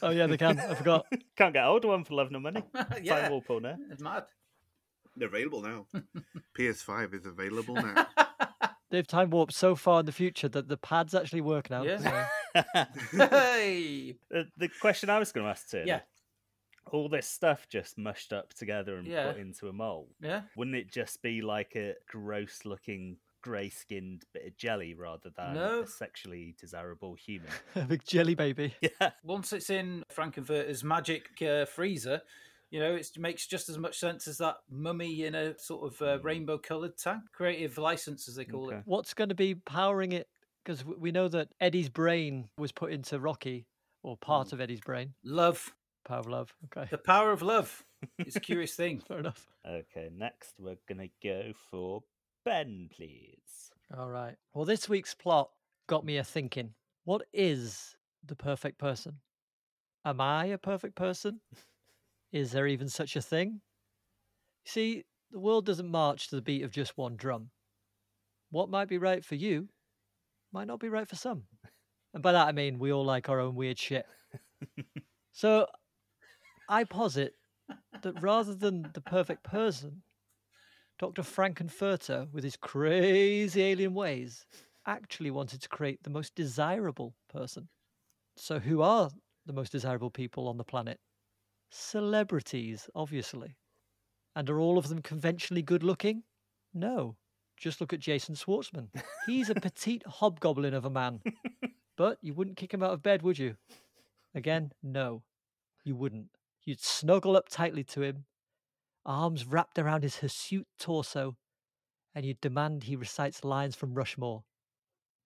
Oh 0.01 0.09
yeah, 0.09 0.27
they 0.27 0.35
can. 0.37 0.59
I 0.59 0.75
forgot. 0.75 1.05
Can't 1.37 1.53
get 1.53 1.63
hold 1.63 1.85
of 1.85 1.89
one 1.89 2.03
for 2.03 2.15
love 2.15 2.29
nor 2.29 2.41
money. 2.41 2.61
yeah, 3.01 3.21
Time 3.21 3.31
warp 3.31 3.49
on 3.49 3.63
there. 3.63 3.77
it's 3.89 4.01
mad. 4.01 4.25
They're 5.15 5.29
available 5.29 5.61
now. 5.61 5.85
PS5 6.59 7.13
is 7.13 7.25
available 7.25 7.75
now. 7.75 8.05
They've 8.91 9.07
time 9.07 9.29
warped 9.29 9.53
so 9.53 9.75
far 9.75 10.01
in 10.01 10.05
the 10.05 10.11
future 10.11 10.49
that 10.49 10.67
the 10.67 10.75
pads 10.75 11.15
actually 11.15 11.39
work 11.39 11.69
now. 11.69 11.83
Yeah. 11.83 12.27
hey, 13.13 14.15
the, 14.29 14.47
the 14.57 14.69
question 14.81 15.09
I 15.09 15.19
was 15.19 15.31
going 15.31 15.45
to 15.45 15.51
ask 15.51 15.69
Tim. 15.69 15.87
Yeah. 15.87 16.01
All 16.91 17.09
this 17.09 17.27
stuff 17.27 17.67
just 17.69 17.97
mushed 17.97 18.33
up 18.33 18.53
together 18.53 18.97
and 18.97 19.07
Yeah. 19.07 19.31
put 19.31 19.41
into 19.41 19.67
a 19.69 19.73
mold. 19.73 20.09
yeah. 20.21 20.41
Wouldn't 20.55 20.75
it 20.75 20.91
just 20.91 21.21
be 21.21 21.41
like 21.41 21.75
a 21.75 21.95
gross 22.09 22.59
looking 22.65 23.17
grey 23.41 23.69
skinned 23.69 24.23
bit 24.33 24.45
of 24.47 24.57
jelly 24.57 24.93
rather 24.93 25.29
than 25.35 25.53
No. 25.53 25.81
a 25.81 25.87
sexually 25.87 26.55
desirable 26.59 27.15
human. 27.15 27.49
A 27.75 27.81
big 27.81 28.03
jelly 28.05 28.35
baby. 28.35 28.73
Yeah. 28.81 29.11
Once 29.23 29.53
it's 29.53 29.69
in 29.69 30.03
Frank 30.11 30.37
N. 30.37 30.43
Furter's 30.43 30.83
magic 30.83 31.41
uh, 31.41 31.65
freezer, 31.65 32.21
you 32.71 32.79
know, 32.79 32.95
it 32.95 33.09
makes 33.17 33.47
just 33.47 33.69
as 33.69 33.77
much 33.77 33.97
sense 33.97 34.27
as 34.27 34.37
that 34.39 34.57
mummy 34.69 35.23
in 35.23 35.35
a 35.35 35.57
sort 35.57 35.91
of 35.93 36.01
uh, 36.01 36.19
rainbow 36.21 36.57
coloured 36.57 36.97
tank. 36.97 37.21
Creative 37.31 37.77
license, 37.77 38.27
as 38.27 38.35
they 38.35 38.43
call 38.45 38.67
Okay. 38.67 38.77
it. 38.77 38.83
What's 38.85 39.13
going 39.13 39.29
to 39.29 39.35
be 39.35 39.55
powering 39.55 40.11
it? 40.11 40.27
Because 40.65 40.83
we 40.83 41.11
know 41.13 41.29
that 41.29 41.47
Eddie's 41.61 41.87
brain 41.89 42.49
was 42.57 42.73
put 42.73 42.91
into 42.91 43.19
Rocky, 43.19 43.67
or 44.03 44.17
part 44.17 44.51
of 44.51 44.59
Eddie's 44.59 44.81
brain. 44.81 45.13
Love. 45.23 45.73
Power 46.05 46.19
of 46.19 46.27
love. 46.27 46.53
Okay, 46.65 46.87
The 46.91 46.97
power 46.97 47.31
of 47.31 47.41
love. 47.41 47.85
It's 48.19 48.35
a 48.35 48.39
curious 48.41 48.75
thing. 48.75 48.99
fair 48.99 49.19
enough. 49.19 49.47
Okay, 49.65 50.09
next 50.13 50.53
we're 50.59 50.77
gonna 50.87 51.07
go 51.23 51.53
for 51.71 52.03
Ben, 52.47 52.87
please. 52.95 53.73
All 53.97 54.09
right. 54.09 54.37
Well, 54.53 54.63
this 54.63 54.87
week's 54.87 55.13
plot 55.13 55.49
got 55.89 56.05
me 56.05 56.15
a 56.15 56.23
thinking. 56.23 56.69
What 57.03 57.23
is 57.33 57.97
the 58.25 58.37
perfect 58.37 58.77
person? 58.77 59.17
Am 60.05 60.21
I 60.21 60.45
a 60.45 60.57
perfect 60.57 60.95
person? 60.95 61.41
Is 62.31 62.53
there 62.53 62.65
even 62.65 62.87
such 62.87 63.17
a 63.17 63.21
thing? 63.21 63.59
See, 64.65 65.03
the 65.29 65.39
world 65.39 65.65
doesn't 65.65 65.91
march 65.91 66.29
to 66.29 66.37
the 66.37 66.41
beat 66.41 66.63
of 66.63 66.71
just 66.71 66.97
one 66.97 67.17
drum. 67.17 67.49
What 68.49 68.69
might 68.69 68.87
be 68.87 68.97
right 68.97 69.25
for 69.25 69.35
you 69.35 69.67
might 70.53 70.67
not 70.67 70.79
be 70.79 70.87
right 70.87 71.09
for 71.09 71.17
some. 71.17 71.43
And 72.13 72.23
by 72.23 72.31
that 72.31 72.47
I 72.47 72.53
mean 72.53 72.79
we 72.79 72.93
all 72.93 73.03
like 73.03 73.27
our 73.27 73.41
own 73.41 73.55
weird 73.55 73.77
shit. 73.77 74.05
so 75.33 75.67
I 76.69 76.85
posit 76.85 77.33
that 78.03 78.21
rather 78.21 78.55
than 78.55 78.89
the 78.93 79.01
perfect 79.01 79.43
person, 79.43 80.01
Dr. 80.99 81.21
Frank 81.23 81.61
N. 81.61 81.69
Furter, 81.69 82.31
with 82.31 82.43
his 82.43 82.57
crazy 82.57 83.61
alien 83.61 83.93
ways, 83.93 84.45
actually 84.85 85.29
wanted 85.29 85.61
to 85.61 85.69
create 85.69 86.01
the 86.03 86.09
most 86.09 86.33
desirable 86.33 87.13
person. 87.31 87.67
So, 88.35 88.59
who 88.59 88.81
are 88.81 89.09
the 89.45 89.53
most 89.53 89.71
desirable 89.71 90.09
people 90.09 90.47
on 90.47 90.57
the 90.57 90.63
planet? 90.63 90.99
Celebrities, 91.69 92.89
obviously. 92.95 93.57
And 94.35 94.49
are 94.49 94.59
all 94.59 94.77
of 94.77 94.87
them 94.87 95.01
conventionally 95.01 95.61
good 95.61 95.83
looking? 95.83 96.23
No. 96.73 97.15
Just 97.57 97.81
look 97.81 97.93
at 97.93 97.99
Jason 97.99 98.35
Schwartzman. 98.35 98.89
He's 99.25 99.49
a 99.49 99.55
petite 99.61 100.03
hobgoblin 100.05 100.73
of 100.73 100.85
a 100.85 100.89
man. 100.89 101.21
But 101.95 102.19
you 102.21 102.33
wouldn't 102.33 102.57
kick 102.57 102.73
him 102.73 102.83
out 102.83 102.93
of 102.93 103.01
bed, 103.01 103.23
would 103.23 103.39
you? 103.39 103.55
Again, 104.35 104.71
no. 104.83 105.23
You 105.83 105.95
wouldn't. 105.95 106.29
You'd 106.63 106.81
snuggle 106.81 107.35
up 107.35 107.49
tightly 107.49 107.83
to 107.85 108.03
him, 108.03 108.25
arms 109.07 109.47
wrapped 109.47 109.79
around 109.79 110.03
his 110.03 110.17
hirsute 110.17 110.67
torso, 110.77 111.37
and 112.13 112.25
you'd 112.25 112.41
demand 112.41 112.83
he 112.83 112.95
recites 112.95 113.43
lines 113.43 113.75
from 113.75 113.93
Rushmore. 113.93 114.43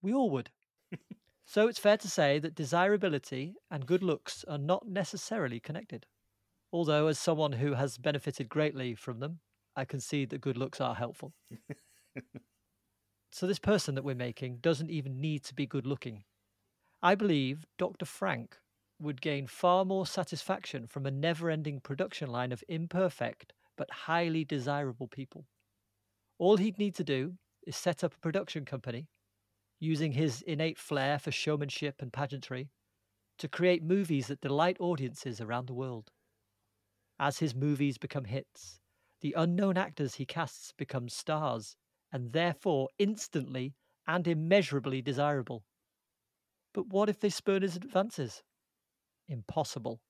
We 0.01 0.13
all 0.13 0.29
would. 0.29 0.51
so 1.45 1.67
it's 1.67 1.79
fair 1.79 1.97
to 1.97 2.07
say 2.07 2.39
that 2.39 2.55
desirability 2.55 3.55
and 3.69 3.85
good 3.85 4.03
looks 4.03 4.45
are 4.47 4.57
not 4.57 4.87
necessarily 4.87 5.59
connected. 5.59 6.05
Although, 6.71 7.07
as 7.07 7.19
someone 7.19 7.53
who 7.53 7.73
has 7.73 7.97
benefited 7.97 8.47
greatly 8.47 8.95
from 8.95 9.19
them, 9.19 9.39
I 9.75 9.83
concede 9.85 10.29
that 10.29 10.41
good 10.41 10.57
looks 10.57 10.79
are 10.79 10.95
helpful. 10.95 11.33
so, 13.31 13.47
this 13.47 13.59
person 13.59 13.95
that 13.95 14.05
we're 14.05 14.15
making 14.15 14.57
doesn't 14.57 14.89
even 14.89 15.19
need 15.19 15.43
to 15.45 15.53
be 15.53 15.65
good 15.65 15.85
looking. 15.85 16.23
I 17.01 17.15
believe 17.15 17.65
Dr. 17.77 18.05
Frank 18.05 18.57
would 18.99 19.21
gain 19.21 19.47
far 19.47 19.83
more 19.83 20.05
satisfaction 20.05 20.87
from 20.87 21.05
a 21.05 21.11
never 21.11 21.49
ending 21.49 21.79
production 21.79 22.29
line 22.29 22.51
of 22.51 22.63
imperfect 22.69 23.53
but 23.81 23.89
highly 23.89 24.45
desirable 24.45 25.07
people. 25.07 25.47
All 26.37 26.57
he'd 26.57 26.77
need 26.77 26.93
to 26.97 27.03
do 27.03 27.33
is 27.65 27.75
set 27.75 28.03
up 28.03 28.13
a 28.13 28.19
production 28.19 28.63
company 28.63 29.07
using 29.79 30.11
his 30.11 30.43
innate 30.43 30.77
flair 30.77 31.17
for 31.17 31.31
showmanship 31.31 31.95
and 31.99 32.13
pageantry 32.13 32.69
to 33.39 33.47
create 33.47 33.81
movies 33.83 34.27
that 34.27 34.39
delight 34.39 34.77
audiences 34.79 35.41
around 35.41 35.65
the 35.65 35.73
world. 35.73 36.11
As 37.19 37.39
his 37.39 37.55
movies 37.55 37.97
become 37.97 38.25
hits, 38.25 38.79
the 39.21 39.33
unknown 39.35 39.77
actors 39.77 40.13
he 40.13 40.27
casts 40.27 40.73
become 40.77 41.09
stars 41.09 41.75
and 42.13 42.33
therefore 42.33 42.87
instantly 42.99 43.73
and 44.05 44.27
immeasurably 44.27 45.01
desirable. 45.01 45.63
But 46.71 46.89
what 46.89 47.09
if 47.09 47.19
they 47.19 47.29
spurn 47.29 47.63
his 47.63 47.77
advances? 47.77 48.43
Impossible. 49.27 50.01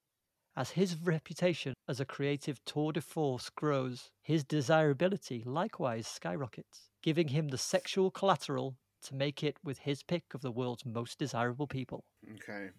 As 0.56 0.72
his 0.72 0.98
reputation 0.98 1.74
as 1.88 2.02
a 2.02 2.06
creative 2.06 2.64
tour 2.66 2.92
de 2.92 3.02
force 3.02 3.50
grows, 3.50 4.12
his 4.22 4.44
desirability 4.44 5.44
likewise 5.46 6.08
skyrockets, 6.08 6.90
giving 7.02 7.30
him 7.30 7.48
the 7.48 7.58
sexual 7.58 8.12
collateral 8.12 8.76
to 9.04 9.16
make 9.16 9.44
it 9.44 9.58
with 9.64 9.80
his 9.80 10.04
pick 10.04 10.34
of 10.34 10.42
the 10.42 10.52
world's 10.52 10.86
most 10.86 11.18
desirable 11.18 11.68
people. 11.68 12.04
Okay. 12.36 12.70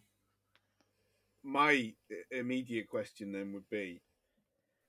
My 1.42 1.94
immediate 2.30 2.88
question 2.88 3.32
then 3.32 3.52
would 3.54 3.68
be, 3.70 4.02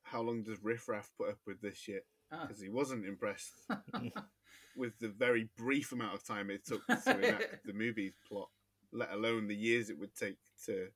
how 0.03 0.21
long 0.21 0.43
does 0.43 0.61
Riff 0.61 0.89
Raff 0.89 1.09
put 1.17 1.29
up 1.29 1.39
with 1.47 1.61
this 1.61 1.77
shit? 1.77 2.05
Ah. 2.31 2.45
Because 2.45 2.61
he 2.61 2.69
wasn't 2.69 3.05
impressed 3.05 3.53
with 4.75 4.99
the 4.99 5.07
very 5.07 5.49
brief 5.57 5.93
amount 5.93 6.15
of 6.15 6.25
time 6.25 6.49
it 6.49 6.65
took 6.65 6.85
to 6.85 7.17
enact 7.17 7.59
the 7.65 7.73
movie's 7.73 8.17
plot, 8.27 8.49
let 8.91 9.11
alone 9.11 9.47
the 9.47 9.55
years 9.55 9.89
it 9.89 9.97
would 9.97 10.13
take 10.15 10.37
to 10.65 10.89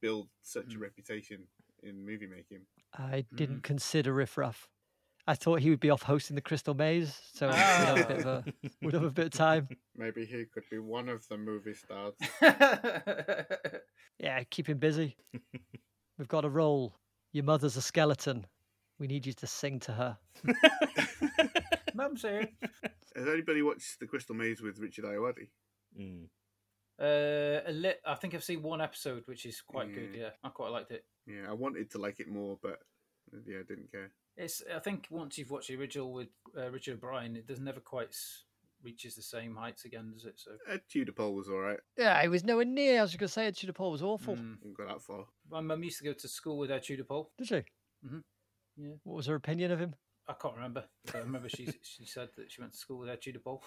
build 0.00 0.28
such 0.42 0.74
a 0.74 0.78
Mm. 0.78 0.80
reputation 0.82 1.46
in 1.82 2.04
movie 2.04 2.26
making. 2.26 2.66
I 2.94 3.24
didn't 3.34 3.62
consider 3.62 4.12
Riff 4.14 4.36
Raff. 4.38 4.68
I 5.28 5.34
thought 5.34 5.60
he 5.60 5.70
would 5.70 5.80
be 5.80 5.90
off 5.90 6.02
hosting 6.02 6.36
the 6.36 6.40
Crystal 6.40 6.72
Maze, 6.74 7.20
so 7.34 7.48
we'd 7.48 7.56
have 7.56 7.98
a 7.98 8.04
bit 8.06 8.18
of 8.18 8.26
a 8.26 8.44
would 8.82 8.94
have 8.94 9.02
a 9.02 9.10
bit 9.10 9.26
of 9.26 9.32
time. 9.32 9.68
Maybe 9.96 10.24
he 10.24 10.44
could 10.44 10.62
be 10.70 10.78
one 10.78 11.08
of 11.08 11.26
the 11.28 11.36
movie 11.36 11.74
stars. 11.74 12.14
Yeah, 14.18 14.42
keep 14.44 14.66
him 14.68 14.78
busy. 14.78 15.14
We've 16.18 16.28
got 16.28 16.44
a 16.46 16.48
role. 16.48 16.94
Your 17.32 17.44
mother's 17.44 17.76
a 17.76 17.82
skeleton. 17.82 18.46
We 18.98 19.06
need 19.06 19.26
you 19.26 19.34
to 19.34 19.46
sing 19.46 19.78
to 19.80 19.92
her. 19.92 20.18
Mum's 21.94 22.22
here. 22.22 22.48
Has 23.14 23.28
anybody 23.28 23.60
watched 23.60 24.00
The 24.00 24.06
Crystal 24.06 24.34
Maze 24.34 24.62
with 24.62 24.78
Richard 24.78 25.04
Ayoade? 25.04 25.48
Mm. 26.00 26.28
Uh, 26.98 27.60
a 27.66 27.72
lit, 27.72 28.00
I 28.06 28.14
think 28.14 28.34
I've 28.34 28.44
seen 28.44 28.62
one 28.62 28.80
episode, 28.80 29.22
which 29.26 29.44
is 29.46 29.60
quite 29.60 29.92
good. 29.92 30.12
Mm. 30.14 30.18
Yeah, 30.18 30.30
I 30.42 30.48
quite 30.48 30.70
liked 30.70 30.90
it. 30.92 31.04
Yeah, 31.26 31.48
I 31.48 31.52
wanted 31.52 31.90
to 31.90 31.98
like 31.98 32.20
it 32.20 32.28
more, 32.28 32.58
but 32.62 32.78
uh, 33.34 33.38
yeah, 33.46 33.58
I 33.58 33.62
didn't 33.68 33.90
care. 33.92 34.12
It's. 34.36 34.62
I 34.74 34.78
think 34.78 35.06
once 35.10 35.36
you've 35.38 35.50
watched 35.50 35.68
the 35.68 35.76
original 35.76 36.12
with 36.12 36.28
uh, 36.56 36.70
Richard 36.70 36.94
O'Brien, 36.94 37.36
it 37.36 37.46
does 37.46 37.60
never 37.60 37.80
quite 37.80 38.14
reaches 38.82 39.14
the 39.16 39.22
same 39.22 39.56
heights 39.56 39.84
again, 39.84 40.12
does 40.14 40.24
it? 40.26 40.34
So 40.36 40.52
Ed 40.70 40.82
Tudor 40.90 41.12
Pole 41.12 41.34
was 41.34 41.48
all 41.48 41.58
right. 41.58 41.78
Yeah, 41.98 42.20
he 42.22 42.28
was 42.28 42.44
nowhere 42.44 42.64
near. 42.66 42.98
I 42.98 43.02
was 43.02 43.14
going 43.16 43.26
to 43.28 43.32
say 43.32 43.46
Ed 43.46 43.56
Tudor 43.56 43.72
Pole 43.72 43.90
was 43.92 44.02
awful. 44.02 44.36
mm. 44.36 44.60
Didn't 44.62 44.76
go 44.76 44.86
that 44.86 45.02
far. 45.02 45.24
my 45.50 45.60
mum 45.60 45.82
used 45.82 45.98
to 45.98 46.04
go 46.04 46.12
to 46.12 46.28
school 46.28 46.58
with 46.58 46.70
Ed 46.70 46.82
Tudor 46.82 47.04
Pole. 47.04 47.30
Did 47.38 47.46
she? 47.48 47.64
Mhm. 48.06 48.22
Yeah. 48.76 48.92
What 49.04 49.16
was 49.16 49.26
her 49.26 49.34
opinion 49.34 49.70
of 49.72 49.80
him? 49.80 49.94
I 50.28 50.32
can't 50.32 50.54
remember. 50.56 50.84
But 51.04 51.14
I 51.16 51.18
remember 51.20 51.48
she 51.48 51.66
she 51.82 52.04
said 52.04 52.30
that 52.36 52.50
she 52.50 52.60
went 52.60 52.72
to 52.72 52.78
school 52.78 52.98
with 52.98 53.08
Ed 53.08 53.22
Tudor 53.22 53.38
Pole. 53.40 53.62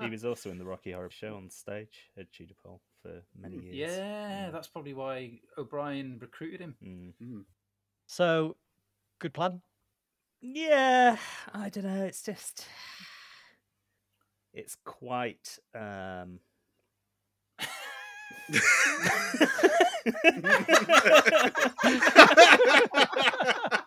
He 0.00 0.08
was 0.10 0.24
also 0.24 0.50
in 0.50 0.58
the 0.58 0.64
Rocky 0.64 0.90
Horror 0.92 1.10
Show 1.10 1.36
on 1.36 1.48
stage, 1.50 2.10
Ed 2.18 2.26
Tudor 2.32 2.54
Pole, 2.62 2.80
for 3.02 3.22
many 3.38 3.56
years. 3.58 3.76
yeah, 3.96 4.48
Mm. 4.48 4.52
that's 4.52 4.66
probably 4.68 4.94
why 4.94 5.38
O'Brien 5.56 6.18
recruited 6.20 6.60
him. 6.60 6.74
Mm. 6.82 7.12
Mm. 7.22 7.44
So, 8.06 8.56
good 9.20 9.32
plan. 9.32 9.62
Yeah, 10.40 11.16
I 11.52 11.68
don't 11.68 11.84
know. 11.84 12.04
It's 12.04 12.22
just, 12.22 12.66
it's 14.52 14.76
quite. 14.84 15.58
um 15.74 16.40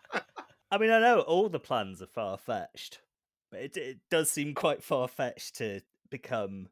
I 0.72 0.78
mean, 0.78 0.90
I 0.92 1.00
know 1.00 1.22
all 1.22 1.50
the 1.50 1.60
plans 1.60 2.02
are 2.02 2.08
far 2.08 2.38
fetched, 2.38 3.02
but 3.52 3.62
it, 3.62 3.78
it 3.78 4.00
does 4.10 4.30
seem 4.30 4.54
quite 4.54 4.84
far 4.84 5.08
fetched 5.08 5.56
to 5.58 5.82
become 6.10 6.68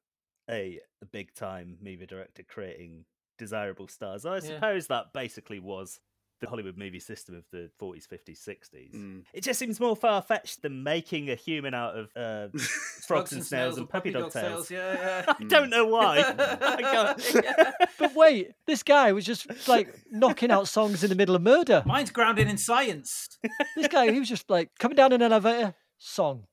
a, 0.49 0.79
a 1.01 1.05
big 1.05 1.33
time 1.33 1.77
movie 1.81 2.05
director 2.05 2.43
creating 2.43 3.05
desirable 3.37 3.87
stars. 3.87 4.25
I 4.25 4.35
Yeah. 4.35 4.41
suppose 4.41 4.87
that 4.87 5.13
basically 5.13 5.59
was 5.59 5.99
the 6.41 6.49
Hollywood 6.49 6.77
movie 6.77 6.99
system 6.99 7.35
of 7.35 7.45
the 7.51 7.69
40s, 7.81 8.07
50s, 8.07 8.47
60s. 8.47 8.93
Mm. 8.93 9.23
It 9.33 9.43
just 9.43 9.59
seems 9.59 9.79
more 9.79 9.95
far 9.95 10.21
fetched 10.21 10.61
than 10.61 10.83
making 10.83 11.29
a 11.29 11.35
human 11.35 11.73
out 11.73 11.95
of 11.95 12.09
uh, 12.15 12.47
frogs 13.07 13.31
and 13.31 13.43
snails 13.43 13.77
and 13.77 13.85
or 13.85 13.87
puppy 13.87 14.11
dog 14.11 14.31
tails. 14.31 14.69
Yeah, 14.69 15.23
yeah. 15.27 15.33
I 15.39 15.43
don't 15.45 15.69
know 15.69 15.85
why. 15.85 16.15
Yeah. 17.35 17.71
But 17.97 18.15
wait, 18.15 18.51
this 18.67 18.83
guy 18.83 19.11
was 19.11 19.25
just 19.25 19.67
like 19.67 19.93
knocking 20.11 20.51
out 20.51 20.67
songs 20.67 21.03
in 21.03 21.09
the 21.09 21.15
middle 21.15 21.35
of 21.35 21.41
murder. 21.41 21.83
Mine's 21.85 22.11
grounded 22.11 22.47
in 22.47 22.57
science. 22.57 23.27
This 23.75 23.87
guy, 23.87 24.11
he 24.11 24.19
was 24.19 24.29
just 24.29 24.49
like 24.49 24.69
coming 24.79 24.95
down 24.95 25.11
an 25.11 25.21
elevator, 25.21 25.73
song. 25.97 26.45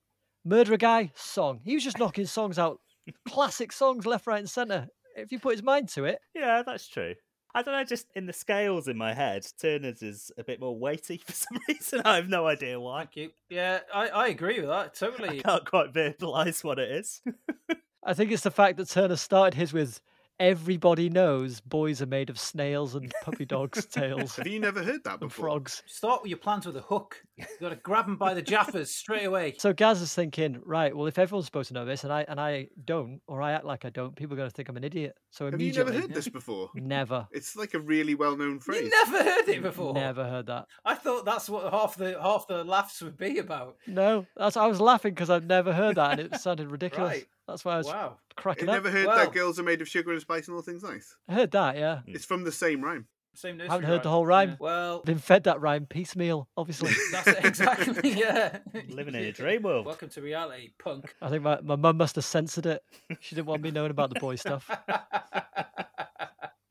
Murder 0.45 0.75
a 0.75 0.79
guy, 0.79 1.13
song. 1.15 1.61
He 1.65 1.75
was 1.75 1.85
just 1.85 1.99
knocking 1.99 2.27
songs 2.27 2.59
out, 2.59 2.81
classic 3.29 3.73
songs 3.73 4.07
left, 4.07 4.27
right, 4.27 4.41
and 4.41 4.51
centre. 4.51 4.89
If 5.17 5.31
you 5.31 5.39
put 5.39 5.53
his 5.53 5.63
mind 5.63 5.89
to 5.91 6.05
it, 6.05 6.19
yeah, 6.35 6.63
that's 6.65 6.89
true. 6.89 7.15
I 7.55 7.63
don't 7.63 7.75
know, 7.75 7.85
just 7.85 8.07
in 8.15 8.27
the 8.27 8.33
scales 8.33 8.89
in 8.89 8.97
my 8.97 9.13
head, 9.13 9.47
Turner's 9.61 10.03
is 10.03 10.33
a 10.39 10.45
bit 10.45 10.61
more 10.61 10.77
weighty 10.77 11.19
for 11.25 11.33
some 11.33 11.59
reason. 11.69 12.03
I 12.05 12.17
have 12.17 12.29
no 12.29 12.47
idea 12.47 12.81
why. 12.81 13.01
Thank 13.01 13.17
you. 13.17 13.31
Yeah, 13.51 13.81
I, 13.93 14.09
I 14.09 14.29
agree 14.29 14.61
with 14.61 14.69
that 14.69 14.95
totally. 14.95 15.29
I 15.29 15.33
totally. 15.39 15.43
can't 15.43 15.65
quite 15.67 15.93
verbalize 15.93 16.65
what 16.65 16.79
it 16.79 16.91
is. 16.91 17.21
I 18.05 18.15
think 18.15 18.33
it's 18.33 18.43
the 18.43 18.51
fact 18.51 18.79
that 18.79 18.89
Turner 18.89 19.17
started 19.17 19.55
his 19.55 19.73
with 19.73 20.01
everybody 20.43 21.09
knows 21.09 21.61
boys 21.61 22.03
are 22.03 22.07
made 22.07 22.29
of 22.29 22.37
snails 22.37 22.97
and 22.97 23.13
puppy 23.23 23.45
dogs' 23.45 23.87
tails 23.91 24.35
Have 24.37 24.47
you 24.49 24.59
never 24.59 24.83
heard 24.83 25.05
that 25.05 25.13
and 25.13 25.21
before? 25.21 25.45
frogs. 25.45 25.85
Start 25.87 26.21
with 26.23 26.31
your 26.31 26.39
plans 26.39 26.67
with 26.67 26.77
a 26.77 26.81
hook. 26.81 27.23
You've 27.37 27.47
got 27.61 27.69
to 27.69 27.77
grab 27.77 28.07
them 28.07 28.17
by 28.17 28.35
the 28.35 28.43
jaffers 28.43 28.91
straight 28.93 29.25
away. 29.25 29.55
So 29.59 29.73
Gaz 29.73 30.03
is 30.03 30.13
thinking, 30.13 30.61
right, 30.65 30.95
well, 30.97 31.07
if 31.07 31.17
everyone's 31.17 31.47
supposed 31.47 31.69
to 31.69 31.75
know 31.75 31.85
this 31.85 32.03
and 32.03 32.13
I 32.13 32.25
and 32.29 32.41
I 32.41 32.69
don't, 32.85 33.21
or 33.29 33.41
I 33.41 33.53
act 33.53 33.65
like 33.65 33.85
I 33.85 33.91
don't, 33.91 34.17
people 34.17 34.35
are 34.35 34.39
going 34.39 34.51
to 34.51 34.55
think 34.55 34.69
I'm 34.69 34.77
an 34.77 34.83
idiot. 34.85 35.15
So 35.31 35.45
Have 35.49 35.61
you 35.61 35.73
never 35.73 35.83
immediately, 35.83 36.01
heard 36.09 36.15
this 36.15 36.29
before? 36.29 36.71
never, 36.75 37.29
It's 37.33 37.55
like 37.55 37.75
a 37.75 37.81
really 37.81 38.17
well-known 38.17 38.59
phrase. 38.59 38.83
You 38.83 38.91
never 38.91 39.23
heard 39.23 39.49
it 39.49 39.63
before. 39.63 39.95
never 39.95 40.25
heard 40.29 40.47
that. 40.47 40.67
I 40.85 40.97
thought 40.97 41.25
that's 41.25 41.49
what 41.49 41.73
half 41.73 41.95
the 41.97 42.21
half 42.21 42.49
the 42.49 42.65
laughs 42.65 43.01
would 43.01 43.17
be 43.17 43.39
about. 43.39 43.77
No, 43.87 44.27
that's 44.37 44.57
I 44.57 44.67
was 44.67 44.81
laughing 44.81 45.15
because 45.15 45.31
I've 45.31 45.47
never 45.47 45.73
heard 45.73 45.95
that 45.97 46.19
and 46.19 46.33
it 46.33 46.41
sounded 46.41 46.71
ridiculous. 46.73 47.13
Right. 47.13 47.27
That's 47.53 47.65
why 47.67 47.75
I 47.75 47.79
was 47.79 47.87
Wow. 47.87 48.19
cracking 48.35 48.63
You've 48.63 48.71
up. 48.71 48.83
never 48.85 48.91
heard 48.91 49.07
Wow. 49.07 49.17
that 49.17 49.33
girls 49.33 49.59
are 49.61 49.63
made 49.63 49.83
of 49.83 49.89
sugar 49.89 50.11
and 50.13 50.21
spice 50.21 50.49
and 50.49 50.57
all 50.57 50.63
things 50.63 50.83
nice? 50.83 51.15
I 51.29 51.35
heard 51.35 51.51
that, 51.51 51.77
yeah. 51.77 52.01
Hmm. 52.01 52.15
It's 52.15 52.25
from 52.25 52.45
the 52.45 52.53
same 52.53 52.83
rhyme. 52.83 53.09
Same 53.35 53.57
nursery 53.57 53.71
Haven't 53.71 53.87
heard 53.87 54.03
the 54.03 54.11
whole 54.11 54.25
rhyme. 54.27 54.51
Yeah. 54.51 54.57
Well, 54.61 55.03
Been 55.03 55.19
fed 55.19 55.45
that 55.45 55.61
rhyme 55.61 55.87
piecemeal, 55.87 56.49
obviously. 56.57 56.93
that's 57.13 57.27
it, 57.29 57.45
exactly. 57.45 58.11
Yeah. 58.13 58.59
Living 58.89 59.15
in 59.15 59.23
a 59.25 59.33
dream 59.33 59.63
world. 59.63 59.85
Welcome 59.87 60.09
to 60.11 60.23
reality, 60.23 60.71
punk. 60.79 61.15
I 61.21 61.29
think 61.31 61.43
my, 61.43 61.61
my 61.63 61.77
mum 61.77 61.97
must 61.99 62.17
have 62.17 62.25
censored 62.25 62.67
it. 62.67 62.83
She 63.21 63.35
didn't 63.35 63.47
want 63.49 63.63
me 63.63 63.71
knowing 63.71 63.91
about 63.91 64.13
the 64.15 64.21
boy 64.21 64.37
stuff. 64.37 64.71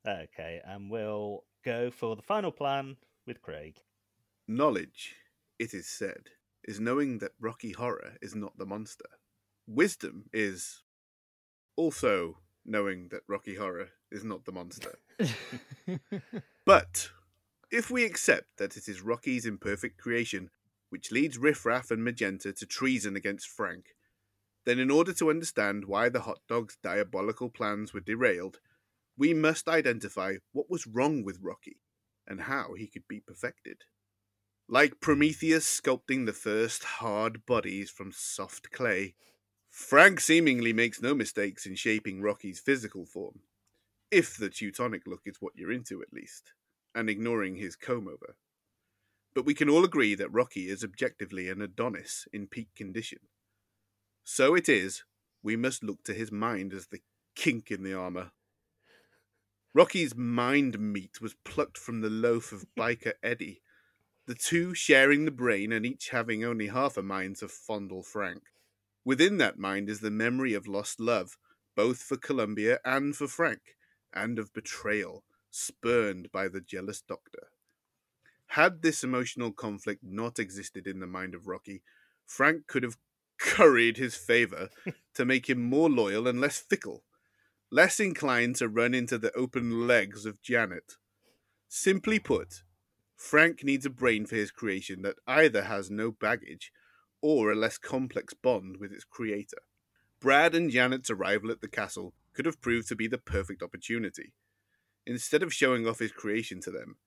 Okay, 0.08 0.60
and 0.66 0.90
we'll 0.90 1.44
go 1.64 1.92
for 1.92 2.16
the 2.16 2.24
final 2.24 2.52
plan 2.52 2.98
with 3.28 3.42
Craig. 3.42 3.78
Knowledge, 4.48 5.16
it 5.60 5.74
is 5.76 5.88
said, 5.88 6.30
is 6.68 6.80
knowing 6.80 7.20
that 7.20 7.32
Rocky 7.40 7.72
Horror 7.72 8.14
is 8.22 8.34
not 8.36 8.58
the 8.58 8.66
monster. 8.66 9.06
Wisdom 9.76 10.26
is 10.34 10.84
also 11.76 12.38
knowing 12.66 13.10
that 13.10 13.24
Rocky 13.28 13.56
Horror 13.56 13.90
is 14.12 14.24
not 14.24 14.46
the 14.46 14.52
monster. 14.52 14.98
But 16.66 17.10
if 17.72 17.90
we 17.90 18.06
accept 18.06 18.58
that 18.58 18.78
it 18.78 18.88
is 18.88 19.02
Rocky's 19.02 19.46
imperfect 19.46 19.98
creation 20.00 20.52
which 20.90 21.12
leads 21.12 21.38
Riff 21.38 21.66
Raff 21.66 21.90
and 21.90 22.04
Magenta 22.04 22.54
to 22.54 22.66
treason 22.66 23.16
against 23.16 23.48
Frank, 23.48 23.96
then 24.66 24.78
in 24.78 24.92
order 24.92 25.14
to 25.14 25.30
understand 25.30 25.86
why 25.86 26.10
the 26.10 26.22
hot 26.22 26.40
dog's 26.48 26.78
diabolical 26.84 27.50
plans 27.50 27.94
were 27.94 28.02
derailed, 28.02 28.60
we 29.18 29.34
must 29.34 29.68
identify 29.68 30.36
what 30.52 30.70
was 30.70 30.86
wrong 30.86 31.24
with 31.24 31.40
Rocky 31.42 31.78
and 32.28 32.42
how 32.42 32.74
he 32.74 32.88
could 32.88 33.08
be 33.08 33.22
perfected. 33.22 33.84
Like 34.68 35.02
Prometheus 35.02 35.66
sculpting 35.66 36.26
the 36.26 36.34
first 36.34 36.84
hard 36.84 37.46
bodies 37.46 37.90
from 37.90 38.12
soft 38.12 38.72
clay, 38.72 39.16
Frank 39.72 40.20
seemingly 40.20 40.74
makes 40.74 41.02
no 41.02 41.16
mistakes 41.16 41.66
in 41.66 41.76
shaping 41.76 42.22
Rocky's 42.22 42.60
physical 42.60 43.06
form, 43.06 43.40
if 44.12 44.36
the 44.36 44.50
Teutonic 44.50 45.08
look 45.08 45.22
is 45.26 45.38
what 45.40 45.54
you're 45.56 45.72
into 45.72 46.02
at 46.02 46.12
least, 46.12 46.52
and 46.94 47.10
ignoring 47.10 47.56
his 47.56 47.78
comb 47.78 48.06
over. 48.10 48.36
But 49.34 49.46
we 49.46 49.54
can 49.54 49.70
all 49.70 49.86
agree 49.86 50.14
that 50.16 50.32
Rocky 50.32 50.68
is 50.70 50.84
objectively 50.84 51.50
an 51.50 51.62
Adonis 51.62 52.28
in 52.34 52.48
peak 52.48 52.76
condition. 52.76 53.20
So 54.26 54.56
it 54.56 54.68
is, 54.68 55.04
we 55.42 55.56
must 55.56 55.86
look 55.86 56.04
to 56.04 56.14
his 56.14 56.34
mind 56.34 56.74
as 56.74 56.88
the 56.88 57.00
kink 57.34 57.72
in 57.72 57.82
the 57.82 57.94
armour. 57.94 58.32
Rocky's 59.74 60.14
mind 60.14 60.80
meat 60.80 61.22
was 61.22 61.36
plucked 61.46 61.78
from 61.78 62.02
the 62.02 62.10
loaf 62.10 62.52
of 62.52 62.66
biker 62.78 63.14
Eddie, 63.24 63.62
the 64.28 64.36
two 64.36 64.74
sharing 64.74 65.24
the 65.24 65.32
brain 65.32 65.72
and 65.72 65.86
each 65.86 66.10
having 66.10 66.44
only 66.44 66.68
half 66.68 66.98
a 66.98 67.02
mind 67.02 67.38
to 67.38 67.48
fondle 67.48 68.04
Frank. 68.04 68.51
Within 69.04 69.38
that 69.38 69.58
mind 69.58 69.90
is 69.90 70.00
the 70.02 70.12
memory 70.12 70.54
of 70.54 70.68
lost 70.68 71.00
love, 71.00 71.38
both 71.76 72.00
for 72.04 72.18
Columbia 72.18 72.80
and 72.86 73.16
for 73.16 73.28
Frank, 73.28 73.78
and 74.14 74.38
of 74.38 74.54
betrayal, 74.54 75.24
spurned 75.50 76.32
by 76.32 76.48
the 76.48 76.62
jealous 76.62 77.02
doctor. 77.02 77.48
Had 78.48 78.82
this 78.82 79.04
emotional 79.04 79.52
conflict 79.52 80.04
not 80.04 80.38
existed 80.38 80.86
in 80.86 81.00
the 81.00 81.08
mind 81.08 81.34
of 81.34 81.48
Rocky, 81.48 81.82
Frank 82.26 82.68
could 82.68 82.84
have 82.84 82.98
curried 83.40 83.98
his 83.98 84.16
favor 84.16 84.70
to 85.16 85.26
make 85.26 85.50
him 85.50 85.64
more 85.64 85.90
loyal 85.90 86.28
and 86.28 86.40
less 86.40 86.60
fickle, 86.60 87.04
less 87.72 88.00
inclined 88.00 88.58
to 88.58 88.68
run 88.68 88.94
into 88.94 89.18
the 89.18 89.34
open 89.34 89.88
legs 89.88 90.26
of 90.26 90.42
Janet. 90.42 90.98
Simply 91.68 92.20
put, 92.20 92.64
Frank 93.16 93.64
needs 93.64 93.86
a 93.86 93.90
brain 93.90 94.26
for 94.26 94.36
his 94.36 94.52
creation 94.52 95.02
that 95.04 95.18
either 95.26 95.64
has 95.64 95.90
no 95.90 96.12
baggage 96.12 96.72
or 97.22 97.52
a 97.52 97.56
less 97.56 97.78
complex 97.78 98.34
bond 98.34 98.78
with 98.80 98.92
its 98.92 99.04
creator. 99.04 99.62
Brad 100.20 100.54
and 100.54 100.70
Janet's 100.70 101.10
arrival 101.10 101.52
at 101.52 101.62
the 101.62 101.68
castle 101.68 102.14
could 102.34 102.46
have 102.46 102.62
proved 102.62 102.88
to 102.90 102.96
be 102.96 103.08
the 103.08 103.18
perfect 103.18 103.64
opportunity. 103.64 104.34
Instead 105.06 105.44
of 105.44 105.54
showing 105.54 105.88
off 105.88 106.00
his 106.00 106.12
creation 106.12 106.62
to 106.62 106.72
them, 106.72 106.98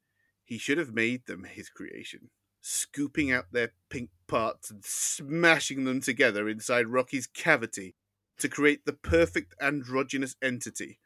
he 0.45 0.59
should 0.59 0.79
have 0.79 0.93
made 0.93 1.27
them 1.27 1.45
his 1.45 1.69
creation, 1.69 2.31
scooping 2.61 3.31
out 3.31 3.47
their 3.53 3.73
pink 3.89 4.11
parts 4.27 4.71
and 4.71 4.85
smashing 4.85 5.85
them 5.85 6.01
together 6.01 6.49
inside 6.49 6.89
Rocky's 6.89 7.27
cavity 7.27 7.95
to 8.39 8.49
create 8.49 8.85
the 8.85 8.93
perfect 8.93 9.55
androgynous 9.61 10.37
entity. 10.43 10.99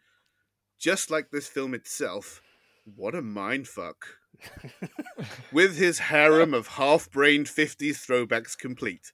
Just 0.78 1.10
like 1.10 1.30
this 1.30 1.46
film 1.46 1.74
itself, 1.74 2.40
what 2.84 3.14
a 3.14 3.22
mindfuck. 3.22 4.16
With 5.52 5.76
his 5.76 5.98
harem 5.98 6.54
of 6.54 6.68
half 6.68 7.10
brained 7.10 7.46
50s 7.46 7.96
throwbacks 7.96 8.56
complete, 8.56 9.12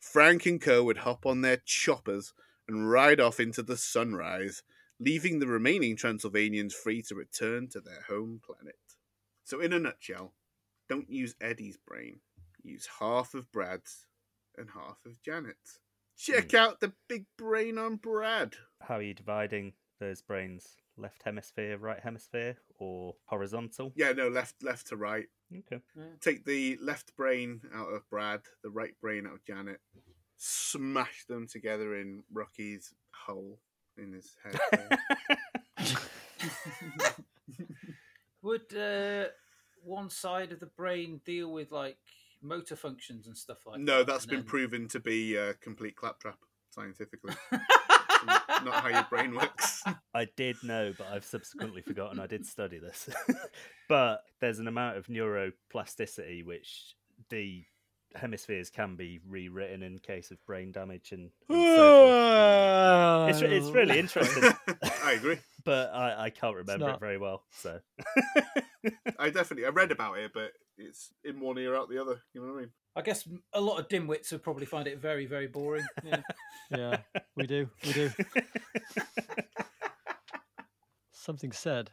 Frank 0.00 0.46
and 0.46 0.60
Co. 0.60 0.84
would 0.84 0.98
hop 0.98 1.26
on 1.26 1.40
their 1.40 1.58
choppers 1.64 2.32
and 2.68 2.90
ride 2.90 3.20
off 3.20 3.38
into 3.40 3.62
the 3.62 3.76
sunrise, 3.76 4.62
leaving 4.98 5.38
the 5.38 5.46
remaining 5.46 5.96
Transylvanians 5.96 6.74
free 6.74 7.02
to 7.02 7.14
return 7.14 7.68
to 7.68 7.80
their 7.80 8.02
home 8.08 8.40
planet. 8.44 8.76
So, 9.44 9.60
in 9.60 9.72
a 9.72 9.78
nutshell, 9.78 10.34
don't 10.88 11.10
use 11.10 11.34
Eddie's 11.40 11.76
brain, 11.76 12.20
use 12.62 12.88
half 13.00 13.34
of 13.34 13.50
Brad's 13.52 14.06
and 14.56 14.70
half 14.70 14.98
of 15.06 15.22
Janet's. 15.22 15.80
Check 16.16 16.52
hmm. 16.52 16.56
out 16.56 16.80
the 16.80 16.92
big 17.08 17.26
brain 17.36 17.78
on 17.78 17.96
Brad. 17.96 18.54
How 18.80 18.96
are 18.96 19.02
you 19.02 19.14
dividing 19.14 19.72
those 20.02 20.20
brains? 20.22 20.76
Left 20.98 21.22
hemisphere, 21.24 21.78
right 21.78 22.00
hemisphere, 22.00 22.58
or 22.78 23.14
horizontal? 23.24 23.92
Yeah, 23.96 24.12
no, 24.12 24.28
left 24.28 24.62
left 24.62 24.88
to 24.88 24.96
right. 24.96 25.26
Okay. 25.56 25.82
Take 26.20 26.44
the 26.44 26.76
left 26.82 27.16
brain 27.16 27.62
out 27.74 27.88
of 27.88 28.08
Brad, 28.10 28.42
the 28.62 28.70
right 28.70 28.92
brain 29.00 29.26
out 29.26 29.34
of 29.34 29.44
Janet, 29.44 29.80
smash 30.36 31.24
them 31.26 31.46
together 31.46 31.96
in 31.96 32.24
Rocky's 32.32 32.92
hole 33.14 33.58
in 33.96 34.12
his 34.12 34.36
head. 34.44 34.98
Would 38.42 38.76
uh, 38.76 39.28
one 39.82 40.10
side 40.10 40.52
of 40.52 40.60
the 40.60 40.66
brain 40.66 41.20
deal 41.24 41.52
with 41.52 41.70
like 41.70 41.96
motor 42.42 42.76
functions 42.76 43.26
and 43.26 43.36
stuff 43.36 43.58
like 43.66 43.76
that? 43.78 43.82
no, 43.82 44.02
that's 44.02 44.26
been 44.26 44.40
then- 44.40 44.46
proven 44.46 44.88
to 44.88 45.00
be 45.00 45.36
a 45.36 45.54
complete 45.54 45.96
claptrap 45.96 46.38
scientifically. 46.70 47.34
Not 48.26 48.74
how 48.74 48.88
your 48.88 49.06
brain 49.10 49.34
works. 49.34 49.82
I 50.14 50.26
did 50.36 50.56
know, 50.62 50.92
but 50.96 51.08
I've 51.12 51.24
subsequently 51.24 51.82
forgotten 51.82 52.20
I 52.20 52.26
did 52.26 52.46
study 52.46 52.78
this. 52.78 53.08
but 53.88 54.22
there's 54.40 54.58
an 54.58 54.68
amount 54.68 54.96
of 54.98 55.06
neuroplasticity 55.06 56.44
which 56.44 56.94
the 57.30 57.64
hemispheres 58.14 58.70
can 58.70 58.94
be 58.96 59.20
rewritten 59.26 59.82
in 59.82 59.98
case 59.98 60.30
of 60.30 60.44
brain 60.44 60.70
damage 60.70 61.12
and, 61.12 61.30
and 61.48 61.76
so 61.76 63.28
forth. 63.28 63.42
It's, 63.42 63.66
it's 63.66 63.74
really 63.74 63.98
interesting, 63.98 64.52
I 65.04 65.12
agree. 65.12 65.38
but 65.64 65.92
I, 65.94 66.24
I 66.24 66.30
can't 66.30 66.56
remember 66.56 66.90
it 66.90 67.00
very 67.00 67.18
well. 67.18 67.44
So 67.52 67.80
I 69.18 69.30
definitely 69.30 69.66
I 69.66 69.70
read 69.70 69.92
about 69.92 70.18
it, 70.18 70.32
but 70.34 70.52
it's 70.76 71.10
in 71.24 71.40
one 71.40 71.58
ear 71.58 71.74
out 71.74 71.88
the 71.88 72.00
other. 72.00 72.20
You 72.34 72.42
know 72.42 72.48
what 72.48 72.56
I 72.56 72.60
mean? 72.60 72.70
I 72.94 73.00
guess 73.00 73.26
a 73.54 73.60
lot 73.60 73.78
of 73.78 73.88
dimwits 73.88 74.30
would 74.32 74.42
probably 74.42 74.66
find 74.66 74.86
it 74.86 74.98
very, 74.98 75.24
very 75.26 75.46
boring. 75.46 75.86
Yeah. 76.04 76.20
Yeah, 76.70 76.98
we 77.36 77.46
do. 77.46 77.68
We 77.84 77.92
do. 77.92 78.10
Something 81.10 81.52
said, 81.52 81.90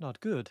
not 0.00 0.20
good. 0.20 0.50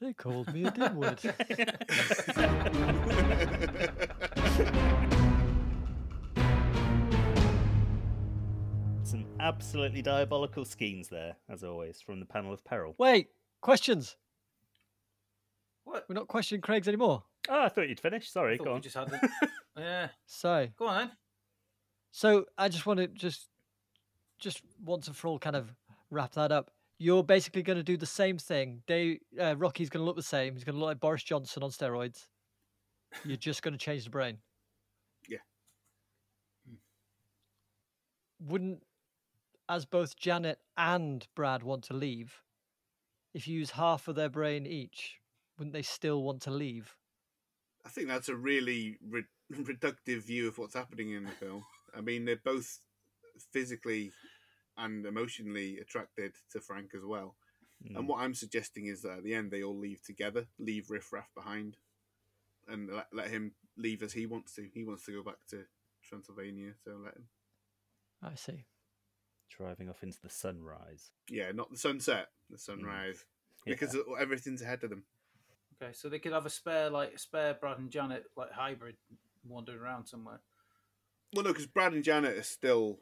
They 0.00 0.12
called 0.12 0.52
me 0.52 0.64
a 0.64 0.72
dimwit. 0.72 1.20
some 9.04 9.26
absolutely 9.38 10.02
diabolical 10.02 10.64
schemes 10.64 11.06
there, 11.08 11.36
as 11.48 11.62
always, 11.62 12.00
from 12.00 12.18
the 12.18 12.26
panel 12.26 12.52
of 12.52 12.64
peril. 12.64 12.96
Wait, 12.98 13.28
questions. 13.60 14.16
What? 15.84 16.04
We're 16.08 16.16
not 16.16 16.26
questioning 16.26 16.62
Craig's 16.62 16.88
anymore. 16.88 17.22
Oh, 17.48 17.62
I 17.62 17.68
thought 17.68 17.88
you'd 17.88 18.00
finished. 18.00 18.32
Sorry, 18.32 18.54
I 18.54 18.56
go 18.56 18.72
on. 18.74 18.82
just 18.82 18.96
had 18.96 19.08
them. 19.08 19.20
yeah. 19.78 20.08
So, 20.26 20.68
Go 20.76 20.86
on 20.86 20.96
then. 20.98 21.10
so 22.10 22.44
I 22.58 22.68
just 22.68 22.86
want 22.86 22.98
to 23.00 23.06
just, 23.08 23.48
just 24.38 24.62
once 24.84 25.06
and 25.06 25.16
for 25.16 25.28
all, 25.28 25.38
kind 25.38 25.56
of 25.56 25.72
wrap 26.10 26.32
that 26.32 26.52
up. 26.52 26.70
you're 26.98 27.22
basically 27.24 27.62
going 27.62 27.76
to 27.78 27.82
do 27.82 27.96
the 27.96 28.06
same 28.06 28.38
thing. 28.38 28.82
Dave, 28.86 29.18
uh, 29.40 29.54
Rocky's 29.56 29.90
going 29.90 30.00
to 30.02 30.06
look 30.06 30.16
the 30.16 30.22
same. 30.22 30.54
He's 30.54 30.64
going 30.64 30.74
to 30.74 30.80
look 30.80 30.88
like 30.88 31.00
Boris 31.00 31.22
Johnson 31.22 31.62
on 31.62 31.70
steroids. 31.70 32.26
You're 33.24 33.36
just 33.36 33.62
going 33.62 33.72
to 33.74 33.78
change 33.78 34.04
the 34.04 34.10
brain. 34.10 34.38
Yeah. 35.28 35.38
Wouldn't, 38.40 38.82
as 39.68 39.84
both 39.86 40.16
Janet 40.16 40.58
and 40.76 41.26
Brad 41.34 41.62
want 41.62 41.84
to 41.84 41.94
leave, 41.94 42.42
if 43.34 43.48
you 43.48 43.58
use 43.58 43.70
half 43.70 44.08
of 44.08 44.14
their 44.14 44.28
brain 44.28 44.66
each, 44.66 45.16
wouldn't 45.58 45.72
they 45.72 45.82
still 45.82 46.22
want 46.22 46.42
to 46.42 46.50
leave? 46.50 46.94
I 47.86 47.88
think 47.88 48.08
that's 48.08 48.28
a 48.28 48.34
really 48.34 48.98
re- 49.08 49.24
reductive 49.52 50.22
view 50.26 50.48
of 50.48 50.58
what's 50.58 50.74
happening 50.74 51.12
in 51.12 51.24
the 51.24 51.30
film. 51.30 51.64
I 51.96 52.00
mean, 52.00 52.24
they're 52.24 52.36
both 52.36 52.80
physically 53.52 54.10
and 54.76 55.06
emotionally 55.06 55.78
attracted 55.78 56.32
to 56.52 56.60
Frank 56.60 56.90
as 56.96 57.04
well. 57.04 57.36
Mm. 57.86 57.96
And 57.96 58.08
what 58.08 58.20
I'm 58.20 58.34
suggesting 58.34 58.86
is 58.86 59.02
that 59.02 59.18
at 59.18 59.24
the 59.24 59.34
end 59.34 59.50
they 59.50 59.62
all 59.62 59.78
leave 59.78 60.02
together, 60.02 60.46
leave 60.58 60.90
Riff 60.90 61.12
Raff 61.12 61.30
behind, 61.34 61.76
and 62.68 62.90
let, 62.92 63.06
let 63.12 63.28
him 63.28 63.52
leave 63.76 64.02
as 64.02 64.12
he 64.12 64.26
wants 64.26 64.54
to. 64.56 64.66
He 64.74 64.82
wants 64.84 65.04
to 65.06 65.12
go 65.12 65.22
back 65.22 65.38
to 65.50 65.64
Transylvania, 66.08 66.72
so 66.84 66.92
let 67.02 67.14
him. 67.14 67.28
I 68.22 68.34
see. 68.34 68.64
Driving 69.48 69.88
off 69.88 70.02
into 70.02 70.18
the 70.20 70.28
sunrise. 70.30 71.12
Yeah, 71.30 71.52
not 71.52 71.70
the 71.70 71.78
sunset, 71.78 72.28
the 72.50 72.58
sunrise, 72.58 73.24
Yeah. 73.64 73.74
because 73.74 73.96
everything's 74.18 74.62
ahead 74.62 74.82
of 74.82 74.90
them. 74.90 75.04
Okay, 75.82 75.92
so 75.92 76.08
they 76.08 76.18
could 76.18 76.32
have 76.32 76.46
a 76.46 76.50
spare, 76.50 76.88
like 76.90 77.14
a 77.14 77.18
spare 77.18 77.54
Brad 77.54 77.78
and 77.78 77.90
Janet, 77.90 78.24
like 78.36 78.52
hybrid, 78.52 78.96
wandering 79.46 79.78
around 79.78 80.06
somewhere. 80.06 80.40
Well, 81.34 81.44
no, 81.44 81.50
because 81.50 81.66
Brad 81.66 81.92
and 81.92 82.04
Janet 82.04 82.38
are 82.38 82.42
still 82.42 82.98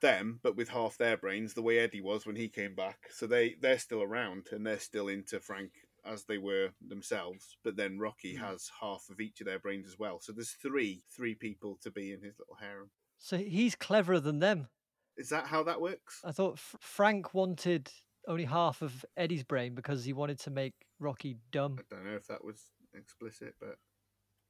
them, 0.00 0.40
but 0.42 0.56
with 0.56 0.68
half 0.68 0.96
their 0.98 1.16
brains, 1.16 1.54
the 1.54 1.62
way 1.62 1.78
Eddie 1.78 2.00
was 2.00 2.24
when 2.26 2.36
he 2.36 2.48
came 2.48 2.74
back. 2.74 2.98
So 3.10 3.26
they 3.26 3.56
they're 3.60 3.78
still 3.78 4.02
around 4.02 4.46
and 4.52 4.64
they're 4.66 4.78
still 4.78 5.08
into 5.08 5.40
Frank 5.40 5.72
as 6.04 6.24
they 6.24 6.38
were 6.38 6.70
themselves. 6.86 7.56
But 7.64 7.76
then 7.76 7.98
Rocky 7.98 8.36
Hmm. 8.36 8.42
has 8.44 8.70
half 8.80 9.08
of 9.10 9.20
each 9.20 9.40
of 9.40 9.46
their 9.46 9.58
brains 9.58 9.86
as 9.88 9.98
well. 9.98 10.20
So 10.20 10.32
there's 10.32 10.52
three 10.52 11.02
three 11.14 11.34
people 11.34 11.78
to 11.82 11.90
be 11.90 12.12
in 12.12 12.22
his 12.22 12.38
little 12.38 12.56
harem. 12.60 12.90
So 13.18 13.36
he's 13.38 13.74
cleverer 13.74 14.20
than 14.20 14.38
them. 14.38 14.68
Is 15.16 15.30
that 15.30 15.46
how 15.46 15.62
that 15.64 15.80
works? 15.80 16.20
I 16.24 16.30
thought 16.32 16.54
F- 16.54 16.76
Frank 16.80 17.34
wanted 17.34 17.90
only 18.28 18.44
half 18.44 18.82
of 18.82 19.04
Eddie's 19.16 19.44
brain 19.44 19.74
because 19.74 20.04
he 20.04 20.12
wanted 20.12 20.38
to 20.40 20.50
make 20.50 20.74
Rocky 20.98 21.36
dumb. 21.52 21.78
I 21.78 21.94
don't 21.94 22.04
know 22.06 22.16
if 22.16 22.26
that 22.28 22.44
was 22.44 22.62
explicit, 22.94 23.54
but 23.60 23.78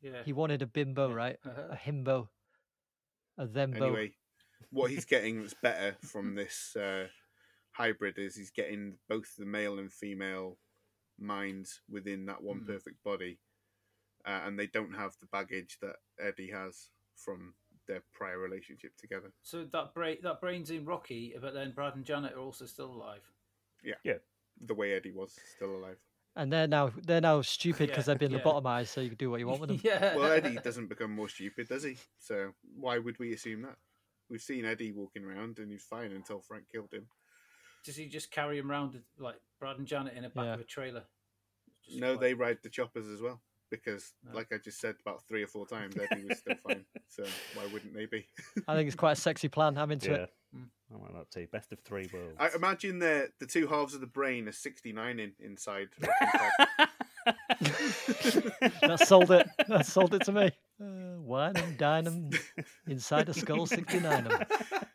Yeah. 0.02 0.22
He 0.24 0.32
wanted 0.32 0.62
a 0.62 0.66
bimbo, 0.66 1.12
right? 1.12 1.38
Uh-huh. 1.44 1.68
A 1.70 1.76
himbo. 1.76 2.28
A 3.38 3.46
thembo. 3.46 3.76
anyway, 3.76 4.12
what 4.70 4.90
he's 4.90 5.04
getting 5.04 5.40
that's 5.42 5.54
better 5.54 5.96
from 6.02 6.34
this 6.34 6.74
uh, 6.76 7.08
hybrid 7.72 8.18
is 8.18 8.36
he's 8.36 8.50
getting 8.50 8.98
both 9.08 9.34
the 9.36 9.44
male 9.46 9.78
and 9.78 9.92
female 9.92 10.58
minds 11.18 11.80
within 11.88 12.26
that 12.26 12.42
one 12.42 12.60
Mm. 12.60 12.66
perfect 12.66 13.02
body, 13.02 13.38
uh, 14.24 14.42
and 14.44 14.58
they 14.58 14.66
don't 14.66 14.94
have 14.94 15.16
the 15.20 15.26
baggage 15.26 15.78
that 15.80 15.96
Eddie 16.18 16.50
has 16.50 16.90
from 17.16 17.54
their 17.88 18.02
prior 18.12 18.38
relationship 18.38 18.96
together. 18.96 19.32
So 19.42 19.64
that 19.72 19.94
brain, 19.94 20.18
that 20.22 20.40
brain's 20.40 20.70
in 20.70 20.84
Rocky, 20.84 21.34
but 21.40 21.54
then 21.54 21.72
Brad 21.72 21.94
and 21.96 22.04
Janet 22.04 22.32
are 22.34 22.40
also 22.40 22.66
still 22.66 22.90
alive. 22.92 23.22
Yeah, 23.82 23.94
yeah. 24.04 24.18
The 24.60 24.74
way 24.74 24.92
Eddie 24.94 25.12
was 25.12 25.36
still 25.56 25.76
alive. 25.76 25.98
And 26.38 26.52
they're 26.52 26.68
now 26.68 26.92
they're 27.06 27.20
now 27.20 27.40
stupid 27.56 27.88
because 27.88 28.06
Yeah, 28.06 28.14
they've 28.14 28.28
been 28.30 28.32
yeah. 28.38 28.40
lobotomized, 28.44 28.88
so 28.88 29.00
you 29.00 29.08
can 29.08 29.16
do 29.18 29.30
what 29.30 29.40
you 29.40 29.46
want 29.48 29.60
with 29.60 29.70
them. 29.70 29.80
yeah. 29.82 30.14
Well, 30.16 30.30
Eddie 30.30 30.58
doesn't 30.64 30.88
become 30.88 31.10
more 31.10 31.28
stupid, 31.28 31.68
does 31.68 31.82
he? 31.82 31.96
So 32.18 32.52
why 32.78 32.98
would 32.98 33.18
we 33.18 33.32
assume 33.32 33.62
that? 33.62 33.76
We've 34.28 34.40
seen 34.42 34.64
Eddie 34.64 34.92
walking 34.92 35.24
around 35.24 35.58
and 35.58 35.70
he's 35.70 35.84
fine 35.84 36.12
until 36.12 36.40
Frank 36.40 36.64
killed 36.70 36.92
him. 36.92 37.06
Does 37.84 37.96
he 37.96 38.06
just 38.06 38.30
carry 38.30 38.58
him 38.58 38.70
around 38.70 39.00
like 39.18 39.36
Brad 39.60 39.78
and 39.78 39.86
Janet 39.86 40.14
in 40.14 40.24
the 40.24 40.28
back 40.28 40.44
Yeah. 40.44 40.54
of 40.54 40.60
a 40.60 40.64
trailer? 40.64 41.04
Just 41.84 41.98
No, 42.00 42.12
like- 42.12 42.20
they 42.20 42.34
ride 42.34 42.58
the 42.62 42.68
choppers 42.68 43.06
as 43.06 43.22
well 43.22 43.40
because, 43.70 44.12
No. 44.24 44.32
like 44.34 44.52
I 44.52 44.58
just 44.58 44.80
said 44.80 44.96
about 45.00 45.22
three 45.26 45.42
or 45.42 45.46
four 45.46 45.66
times, 45.66 45.96
Eddie 45.96 46.24
was 46.24 46.38
still 46.38 46.56
fine. 46.66 46.84
So 47.08 47.24
why 47.54 47.64
wouldn't 47.72 47.94
they 47.94 48.06
be? 48.06 48.26
I 48.68 48.74
think 48.74 48.88
it's 48.88 48.96
quite 48.96 49.12
a 49.12 49.20
sexy 49.20 49.48
plan. 49.48 49.78
I'm 49.78 49.90
into 49.92 50.10
Yeah. 50.10 50.16
it. 50.24 50.30
Mm. 50.54 50.68
I 50.92 50.98
like 51.02 51.12
that 51.14 51.30
too. 51.30 51.46
Best 51.52 51.72
of 51.72 51.78
three 51.80 52.08
worlds. 52.12 52.36
I 52.38 52.50
imagine 52.54 52.98
the 52.98 53.30
the 53.38 53.46
two 53.46 53.66
halves 53.68 53.94
of 53.94 54.00
the 54.00 54.06
brain 54.06 54.48
are 54.48 54.52
sixty 54.52 54.92
nine 54.92 55.18
in 55.20 55.32
inside. 55.40 55.88
That 58.82 59.02
sold 59.06 59.30
it. 59.32 59.48
That 59.68 59.86
sold 59.86 60.14
it 60.14 60.22
to 60.24 60.32
me. 60.32 60.50
Uh, 60.80 61.20
wine 61.20 61.56
and 61.56 61.76
dine 61.78 62.06
'em 62.06 62.30
inside 62.86 63.28
a 63.28 63.34
skull 63.34 63.66
69 63.66 64.30
'em. 64.30 64.40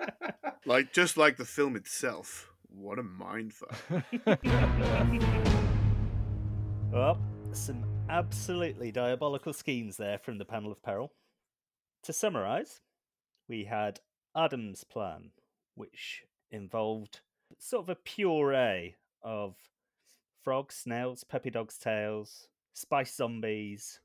like 0.66 0.94
just 0.94 1.18
like 1.18 1.36
the 1.38 1.46
film 1.46 1.76
itself. 1.76 2.50
What 2.70 3.00
a 3.00 3.04
mindfuck! 3.04 3.76
Well, 6.92 7.18
some 7.52 7.84
absolutely 8.12 8.92
diabolical 8.92 9.54
schemes 9.54 9.96
there 9.96 10.18
from 10.18 10.38
the 10.38 10.44
panel 10.44 10.70
of 10.70 10.84
peril. 10.84 11.14
To 12.04 12.12
summarise, 12.12 12.82
we 13.48 13.64
had 13.64 14.02
Adam's 14.36 14.84
plan, 14.84 15.32
which 15.76 16.24
involved 16.52 17.22
sort 17.58 17.84
of 17.84 17.90
a 17.90 17.96
puree 17.96 18.96
of 19.24 19.56
frogs, 20.44 20.76
snails, 20.76 21.24
puppy 21.24 21.50
dogs' 21.50 21.78
tails, 21.78 22.50
spice 22.74 23.16
zombies, 23.16 24.02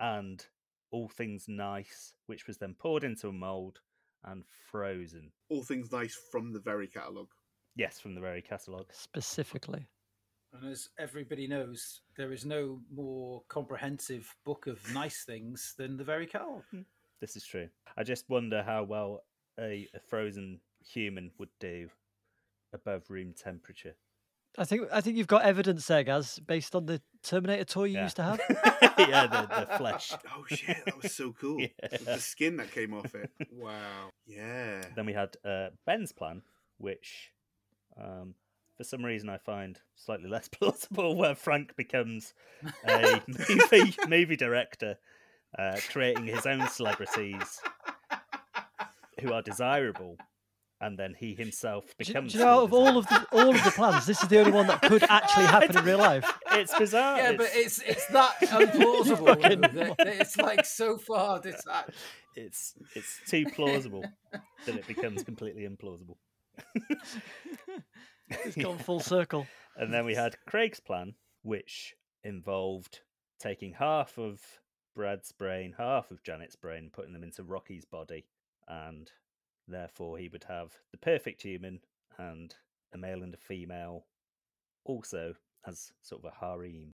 and 0.00 0.44
all 0.90 1.08
things 1.08 1.44
nice, 1.46 2.14
which 2.26 2.48
was 2.48 2.58
then 2.58 2.74
poured 2.76 3.04
into 3.04 3.28
a 3.28 3.32
mould 3.32 3.78
and 4.24 4.42
frozen. 4.72 5.30
All 5.50 5.62
things 5.62 5.92
nice 5.92 6.18
from 6.32 6.52
the 6.52 6.60
very 6.60 6.88
catalogue. 6.88 7.30
Yes, 7.76 8.00
from 8.00 8.16
the 8.16 8.20
very 8.20 8.42
catalogue. 8.42 8.88
Specifically. 8.90 9.86
And 10.52 10.70
as 10.70 10.88
everybody 10.98 11.46
knows, 11.46 12.00
there 12.16 12.32
is 12.32 12.44
no 12.46 12.80
more 12.94 13.42
comprehensive 13.48 14.34
book 14.44 14.66
of 14.66 14.78
nice 14.94 15.24
things 15.24 15.74
than 15.76 15.96
the 15.96 16.04
very 16.04 16.26
catalogue. 16.26 16.64
This 17.20 17.36
is 17.36 17.44
true. 17.44 17.68
I 17.96 18.02
just 18.04 18.28
wonder 18.28 18.62
how 18.62 18.84
well 18.84 19.24
a, 19.58 19.88
a 19.94 20.00
frozen 20.08 20.60
human 20.86 21.30
would 21.38 21.50
do 21.60 21.88
above 22.72 23.04
room 23.10 23.34
temperature. 23.36 23.96
I 24.58 24.64
think 24.64 24.88
I 24.90 25.02
think 25.02 25.18
you've 25.18 25.26
got 25.26 25.42
evidence 25.42 25.86
there, 25.86 26.02
Gaz, 26.02 26.38
based 26.38 26.74
on 26.74 26.86
the 26.86 27.02
Terminator 27.22 27.64
toy 27.64 27.84
you 27.84 27.94
Yeah. 27.96 28.02
used 28.04 28.16
to 28.16 28.22
have. 28.22 28.40
yeah, 28.98 29.26
the, 29.26 29.66
the 29.66 29.66
flesh. 29.78 30.12
Oh 30.34 30.44
shit, 30.48 30.82
that 30.86 31.02
was 31.02 31.12
so 31.14 31.32
cool. 31.38 31.60
Yeah. 31.82 31.98
The 32.04 32.18
skin 32.18 32.56
that 32.56 32.70
came 32.72 32.94
off 32.94 33.14
it. 33.14 33.30
Wow. 33.52 34.08
Yeah. 34.26 34.82
Then 34.94 35.04
we 35.04 35.12
had 35.12 35.36
uh, 35.44 35.68
Ben's 35.84 36.12
plan, 36.12 36.40
which 36.78 37.32
um, 38.02 38.34
for 38.76 38.84
some 38.84 39.04
reason 39.04 39.28
I 39.28 39.38
find 39.38 39.78
slightly 39.94 40.28
less 40.30 40.48
plausible, 40.48 41.14
where 41.16 41.34
Frank 41.34 41.76
becomes 41.76 42.34
a 42.88 43.20
movie 43.48 43.96
movie 44.08 44.36
director, 44.36 44.98
uh, 45.58 45.78
creating 45.90 46.26
his 46.26 46.46
own 46.46 46.66
celebrities 46.68 47.60
who 49.20 49.32
are 49.32 49.42
desirable, 49.42 50.16
and 50.80 50.98
then 50.98 51.14
he 51.18 51.34
himself 51.34 51.96
becomes. 51.96 52.32
do 52.32 52.38
you 52.38 52.44
know, 52.44 52.50
out 52.58 52.62
of 52.64 52.72
all 52.74 52.98
of 52.98 53.06
the 53.08 53.26
all 53.32 53.48
of 53.54 53.64
the 53.64 53.70
plans, 53.70 54.06
this 54.06 54.22
is 54.22 54.28
the 54.28 54.38
only 54.38 54.52
one 54.52 54.66
that 54.66 54.82
could 54.82 55.02
actually 55.04 55.46
happen 55.46 55.76
in 55.76 55.84
real 55.84 55.98
life. 55.98 56.30
it's 56.52 56.76
bizarre. 56.78 57.16
Yeah, 57.18 57.32
but 57.32 57.48
it's 57.52 57.80
it's 57.80 58.06
that 58.08 58.34
implausible. 58.42 59.26
Fucking 59.40 59.60
that- 59.62 59.96
that 59.98 60.06
it's 60.08 60.36
like 60.36 60.64
so 60.66 60.98
far 60.98 61.40
this 61.40 61.62
that 61.64 61.90
it's 62.34 62.74
it's 62.94 63.20
too 63.26 63.46
plausible 63.46 64.04
that 64.66 64.74
it 64.76 64.86
becomes 64.86 65.22
completely 65.22 65.66
implausible. 65.66 66.16
It's 68.28 68.56
gone 68.62 68.78
full 68.78 69.00
circle. 69.00 69.46
And 69.76 69.92
then 69.92 70.04
we 70.04 70.14
had 70.14 70.36
Craig's 70.46 70.80
plan, 70.80 71.14
which 71.42 71.94
involved 72.24 73.00
taking 73.38 73.74
half 73.74 74.18
of 74.18 74.40
Brad's 74.94 75.32
brain, 75.32 75.74
half 75.76 76.10
of 76.10 76.22
Janet's 76.22 76.56
brain, 76.56 76.90
putting 76.92 77.12
them 77.12 77.22
into 77.22 77.42
Rocky's 77.42 77.84
body, 77.84 78.26
and 78.66 79.10
therefore 79.68 80.18
he 80.18 80.28
would 80.28 80.44
have 80.44 80.72
the 80.90 80.98
perfect 80.98 81.42
human 81.42 81.80
and 82.18 82.54
a 82.94 82.98
male 82.98 83.22
and 83.22 83.34
a 83.34 83.38
female, 83.38 84.06
also 84.84 85.34
as 85.66 85.92
sort 86.02 86.24
of 86.24 86.32
a 86.32 86.46
harem. 86.46 86.92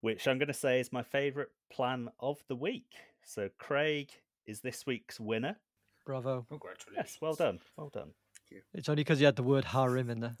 Which 0.00 0.28
I'm 0.28 0.38
going 0.38 0.46
to 0.46 0.54
say 0.54 0.78
is 0.78 0.92
my 0.92 1.02
favourite 1.02 1.48
plan 1.72 2.08
of 2.20 2.38
the 2.48 2.54
week. 2.54 2.92
So 3.24 3.48
Craig 3.58 4.10
is 4.46 4.60
this 4.60 4.86
week's 4.86 5.18
winner. 5.18 5.56
Bravo. 6.06 6.46
congratulations. 6.48 6.96
Yes, 6.96 7.18
well 7.20 7.34
done, 7.34 7.58
well 7.76 7.90
done. 7.90 8.12
It's 8.74 8.88
only 8.88 9.02
because 9.02 9.20
you 9.20 9.26
had 9.26 9.36
the 9.36 9.42
word 9.42 9.64
harem 9.64 10.10
in 10.10 10.20
there. 10.20 10.36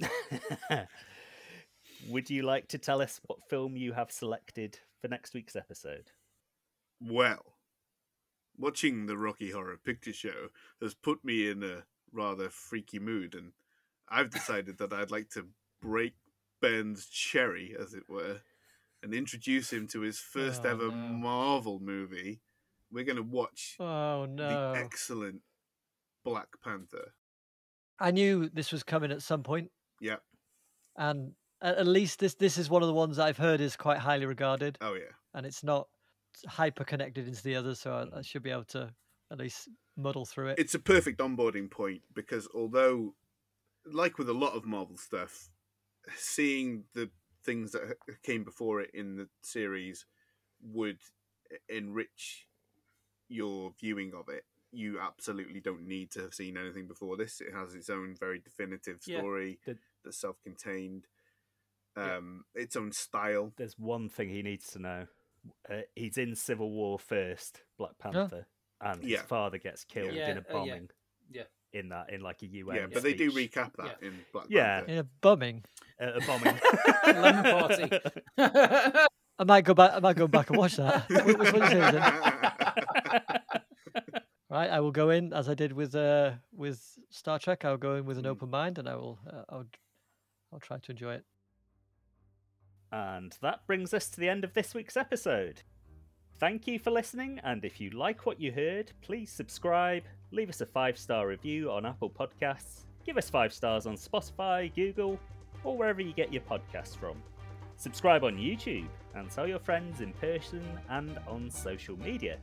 Would 2.08 2.30
you 2.30 2.42
like 2.42 2.68
to 2.68 2.78
tell 2.78 3.02
us 3.02 3.20
what 3.26 3.38
film 3.50 3.76
you 3.76 3.92
have 3.92 4.10
selected 4.12 4.78
for 5.00 5.08
next 5.08 5.34
week's 5.34 5.56
episode? 5.56 6.10
Well, 7.00 7.54
watching 8.56 9.06
the 9.06 9.16
Rocky 9.16 9.50
Horror 9.50 9.78
Picture 9.84 10.12
Show 10.12 10.48
has 10.80 10.94
put 10.94 11.24
me 11.24 11.48
in 11.50 11.62
a 11.62 11.84
rather 12.12 12.48
freaky 12.50 12.98
mood, 12.98 13.34
and 13.34 13.52
I've 14.08 14.30
decided 14.30 14.78
that 14.78 14.92
I'd 14.92 15.10
like 15.10 15.28
to 15.30 15.46
break 15.82 16.14
Ben's 16.62 17.06
cherry, 17.06 17.76
as 17.78 17.94
it 17.94 18.08
were, 18.08 18.40
and 19.02 19.12
introduce 19.12 19.72
him 19.72 19.86
to 19.88 20.00
his 20.00 20.18
first 20.18 20.62
Oh, 20.64 20.70
ever 20.70 20.86
no. 20.88 20.92
Marvel 20.92 21.78
movie. 21.80 22.40
We're 22.90 23.04
going 23.04 23.16
to 23.16 23.22
watch 23.22 23.76
Oh 23.78 24.24
no. 24.24 24.72
the 24.72 24.78
excellent 24.80 25.42
Black 26.24 26.48
Panther. 26.64 27.12
I 28.00 28.10
knew 28.10 28.48
this 28.48 28.72
was 28.72 28.82
coming 28.82 29.10
at 29.12 29.22
some 29.22 29.42
point. 29.42 29.70
Yeah. 30.00 30.16
and 30.96 31.32
at 31.60 31.86
least 31.86 32.20
this 32.20 32.34
this 32.34 32.56
is 32.56 32.70
one 32.70 32.82
of 32.82 32.88
the 32.88 32.94
ones 32.94 33.18
I've 33.18 33.36
heard 33.36 33.60
is 33.60 33.74
quite 33.76 33.98
highly 33.98 34.26
regarded, 34.26 34.78
Oh 34.80 34.94
yeah. 34.94 35.12
and 35.34 35.44
it's 35.44 35.64
not 35.64 35.88
hyper 36.46 36.84
connected 36.84 37.26
into 37.26 37.42
the 37.42 37.56
others, 37.56 37.80
so 37.80 37.92
I, 38.14 38.18
I 38.18 38.22
should 38.22 38.42
be 38.44 38.50
able 38.50 38.64
to 38.66 38.92
at 39.32 39.38
least 39.38 39.68
muddle 39.96 40.24
through 40.24 40.48
it. 40.48 40.58
It's 40.58 40.74
a 40.74 40.78
perfect 40.78 41.18
onboarding 41.20 41.70
point 41.70 42.02
because 42.14 42.48
although, 42.54 43.14
like 43.84 44.18
with 44.18 44.28
a 44.28 44.34
lot 44.34 44.54
of 44.54 44.64
Marvel 44.64 44.96
stuff, 44.96 45.50
seeing 46.16 46.84
the 46.94 47.10
things 47.44 47.72
that 47.72 47.96
came 48.22 48.44
before 48.44 48.80
it 48.80 48.90
in 48.94 49.16
the 49.16 49.28
series 49.42 50.06
would 50.62 50.98
enrich 51.68 52.46
your 53.28 53.72
viewing 53.80 54.12
of 54.14 54.28
it. 54.28 54.44
You 54.70 55.00
absolutely 55.00 55.60
don't 55.60 55.86
need 55.86 56.10
to 56.12 56.20
have 56.22 56.34
seen 56.34 56.56
anything 56.56 56.86
before 56.86 57.16
this. 57.16 57.40
It 57.40 57.54
has 57.54 57.74
its 57.74 57.88
own 57.88 58.14
very 58.18 58.38
definitive 58.38 58.98
Yeah, 59.06 59.18
story 59.18 59.58
the- 59.64 59.78
that's 60.04 60.18
self-contained. 60.20 61.06
Yeah. 61.96 62.16
Um, 62.16 62.44
its 62.54 62.76
own 62.76 62.92
style. 62.92 63.52
There's 63.56 63.78
one 63.78 64.08
thing 64.08 64.28
he 64.28 64.42
needs 64.42 64.68
to 64.72 64.78
know. 64.78 65.06
Uh, 65.68 65.80
he's 65.94 66.18
in 66.18 66.34
Civil 66.36 66.70
War 66.70 66.98
first, 66.98 67.62
Black 67.78 67.96
Panther, 67.98 68.46
and 68.80 69.00
his 69.02 69.10
Yeah. 69.12 69.22
father 69.22 69.58
gets 69.58 69.84
killed 69.84 70.12
Yeah, 70.12 70.30
in 70.30 70.36
a 70.36 70.40
uh, 70.40 70.44
yeah. 70.46 70.52
bombing. 70.52 70.90
Yeah. 71.30 71.42
In 71.72 71.88
that, 71.90 72.10
in 72.10 72.20
like 72.20 72.42
a 72.42 72.46
UN. 72.46 72.76
yeah, 72.76 72.86
but 72.92 73.02
they 73.02 73.14
do 73.14 73.30
recap 73.32 73.74
that 73.76 74.02
in 74.02 74.24
Black 74.32 74.48
Panther. 74.48 74.54
Yeah. 74.54 74.76
Panther. 74.80 74.92
In 74.92 74.98
a 74.98 75.04
bombing. 75.04 75.64
Uh, 76.00 76.12
a 76.14 76.20
bombing. 76.26 76.58
Lemon 77.06 77.44
party. 77.44 77.90
I 79.40 79.44
might 79.44 79.64
go 79.64 79.74
back. 79.74 79.92
I 79.94 80.00
might 80.00 80.16
go 80.16 80.26
back 80.28 80.50
and 80.50 80.58
watch 80.58 80.76
that. 80.76 81.08
Which 81.08 81.52
one 81.52 81.62
is 81.62 81.94
it? 81.94 83.57
Right, 84.50 84.70
I 84.70 84.80
will 84.80 84.92
go 84.92 85.10
in 85.10 85.32
as 85.34 85.48
I 85.48 85.54
did 85.54 85.72
with 85.72 85.94
uh 85.94 86.32
with 86.52 86.98
Star 87.10 87.38
Trek. 87.38 87.64
I'll 87.64 87.76
go 87.76 87.96
in 87.96 88.06
with 88.06 88.16
an 88.18 88.24
Mm. 88.24 88.28
open 88.30 88.50
mind, 88.50 88.78
and 88.78 88.88
I 88.88 88.96
will 88.96 89.18
uh, 89.30 89.44
I'll 89.48 89.66
I'll 90.52 90.60
try 90.60 90.78
to 90.78 90.90
enjoy 90.90 91.14
it. 91.14 91.24
And 92.90 93.36
that 93.42 93.66
brings 93.66 93.92
us 93.92 94.08
to 94.10 94.20
the 94.20 94.28
end 94.28 94.44
of 94.44 94.54
this 94.54 94.74
week's 94.74 94.96
episode. 94.96 95.62
Thank 96.38 96.66
you 96.66 96.78
for 96.78 96.90
listening, 96.90 97.40
and 97.44 97.64
if 97.64 97.80
you 97.80 97.90
like 97.90 98.24
what 98.24 98.40
you 98.40 98.52
heard, 98.52 98.92
please 99.02 99.30
subscribe, 99.30 100.04
leave 100.30 100.48
us 100.48 100.60
a 100.60 100.66
five 100.66 100.96
star 100.96 101.26
review 101.26 101.70
on 101.70 101.84
Apple 101.84 102.08
Podcasts, 102.10 102.84
give 103.04 103.18
us 103.18 103.28
five 103.28 103.52
stars 103.52 103.86
on 103.86 103.96
Spotify, 103.96 104.74
Google, 104.74 105.18
or 105.64 105.76
wherever 105.76 106.00
you 106.00 106.12
get 106.14 106.32
your 106.32 106.42
podcasts 106.42 106.96
from. 106.96 107.20
Subscribe 107.76 108.24
on 108.24 108.36
YouTube 108.36 108.88
and 109.14 109.30
tell 109.30 109.46
your 109.46 109.58
friends 109.58 110.00
in 110.00 110.12
person 110.14 110.62
and 110.88 111.18
on 111.26 111.50
social 111.50 111.98
media. 111.98 112.38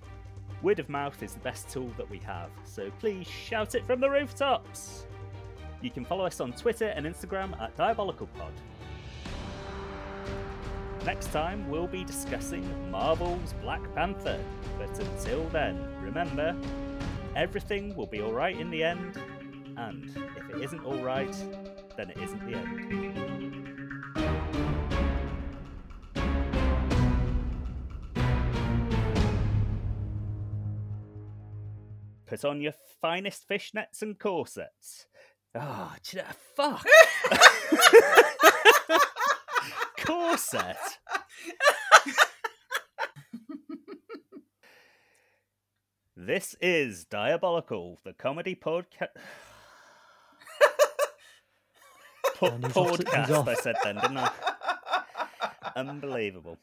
Word 0.65 0.79
of 0.79 0.89
mouth 0.89 1.21
is 1.21 1.33
the 1.33 1.39
best 1.41 1.69
tool 1.69 1.91
that 1.95 2.09
we 2.09 2.17
have, 2.25 2.49
so 2.63 2.89
please 2.99 3.27
shout 3.27 3.75
it 3.75 3.85
from 3.85 3.99
the 3.99 4.09
rooftops! 4.09 5.05
You 5.79 5.91
can 5.91 6.03
follow 6.03 6.25
us 6.25 6.41
on 6.41 6.53
Twitter 6.53 6.87
and 6.87 7.05
Instagram 7.05 7.55
at 7.61 7.77
DiabolicalPod. 7.77 8.49
Next 11.05 11.31
time, 11.31 11.69
we'll 11.69 11.85
be 11.85 12.03
discussing 12.03 12.65
Marvel's 12.89 13.53
Black 13.61 13.79
Panther. 13.93 14.39
But 14.79 14.89
until 14.97 15.47
then, 15.49 15.79
remember 16.01 16.55
everything 17.35 17.95
will 17.95 18.07
be 18.07 18.23
alright 18.23 18.59
in 18.59 18.71
the 18.71 18.83
end, 18.83 19.21
and 19.77 20.09
if 20.35 20.49
it 20.49 20.63
isn't 20.63 20.83
alright, 20.83 21.35
then 21.95 22.09
it 22.09 22.17
isn't 22.17 22.43
the 22.43 22.57
end. 22.57 23.74
Put 32.25 32.43
on 32.45 32.61
your 32.61 32.73
finest 33.01 33.47
fishnets 33.47 34.01
and 34.01 34.17
corsets. 34.17 35.05
Ah, 35.55 35.93
oh, 35.93 35.97
ch- 36.01 36.17
fuck! 36.55 36.85
Corset. 40.05 40.75
this 46.17 46.55
is 46.61 47.05
Diabolical, 47.05 47.99
the 48.03 48.13
comedy 48.13 48.55
podcast. 48.55 49.09
And 52.41 52.65
he's 52.65 52.75
off 52.75 52.97
to- 52.97 53.05
he's 53.05 53.29
podcast, 53.29 53.47
I 53.47 53.53
said 53.53 53.75
then, 53.83 53.95
didn't 53.95 54.17
I? 54.17 54.29
Unbelievable. 55.77 56.57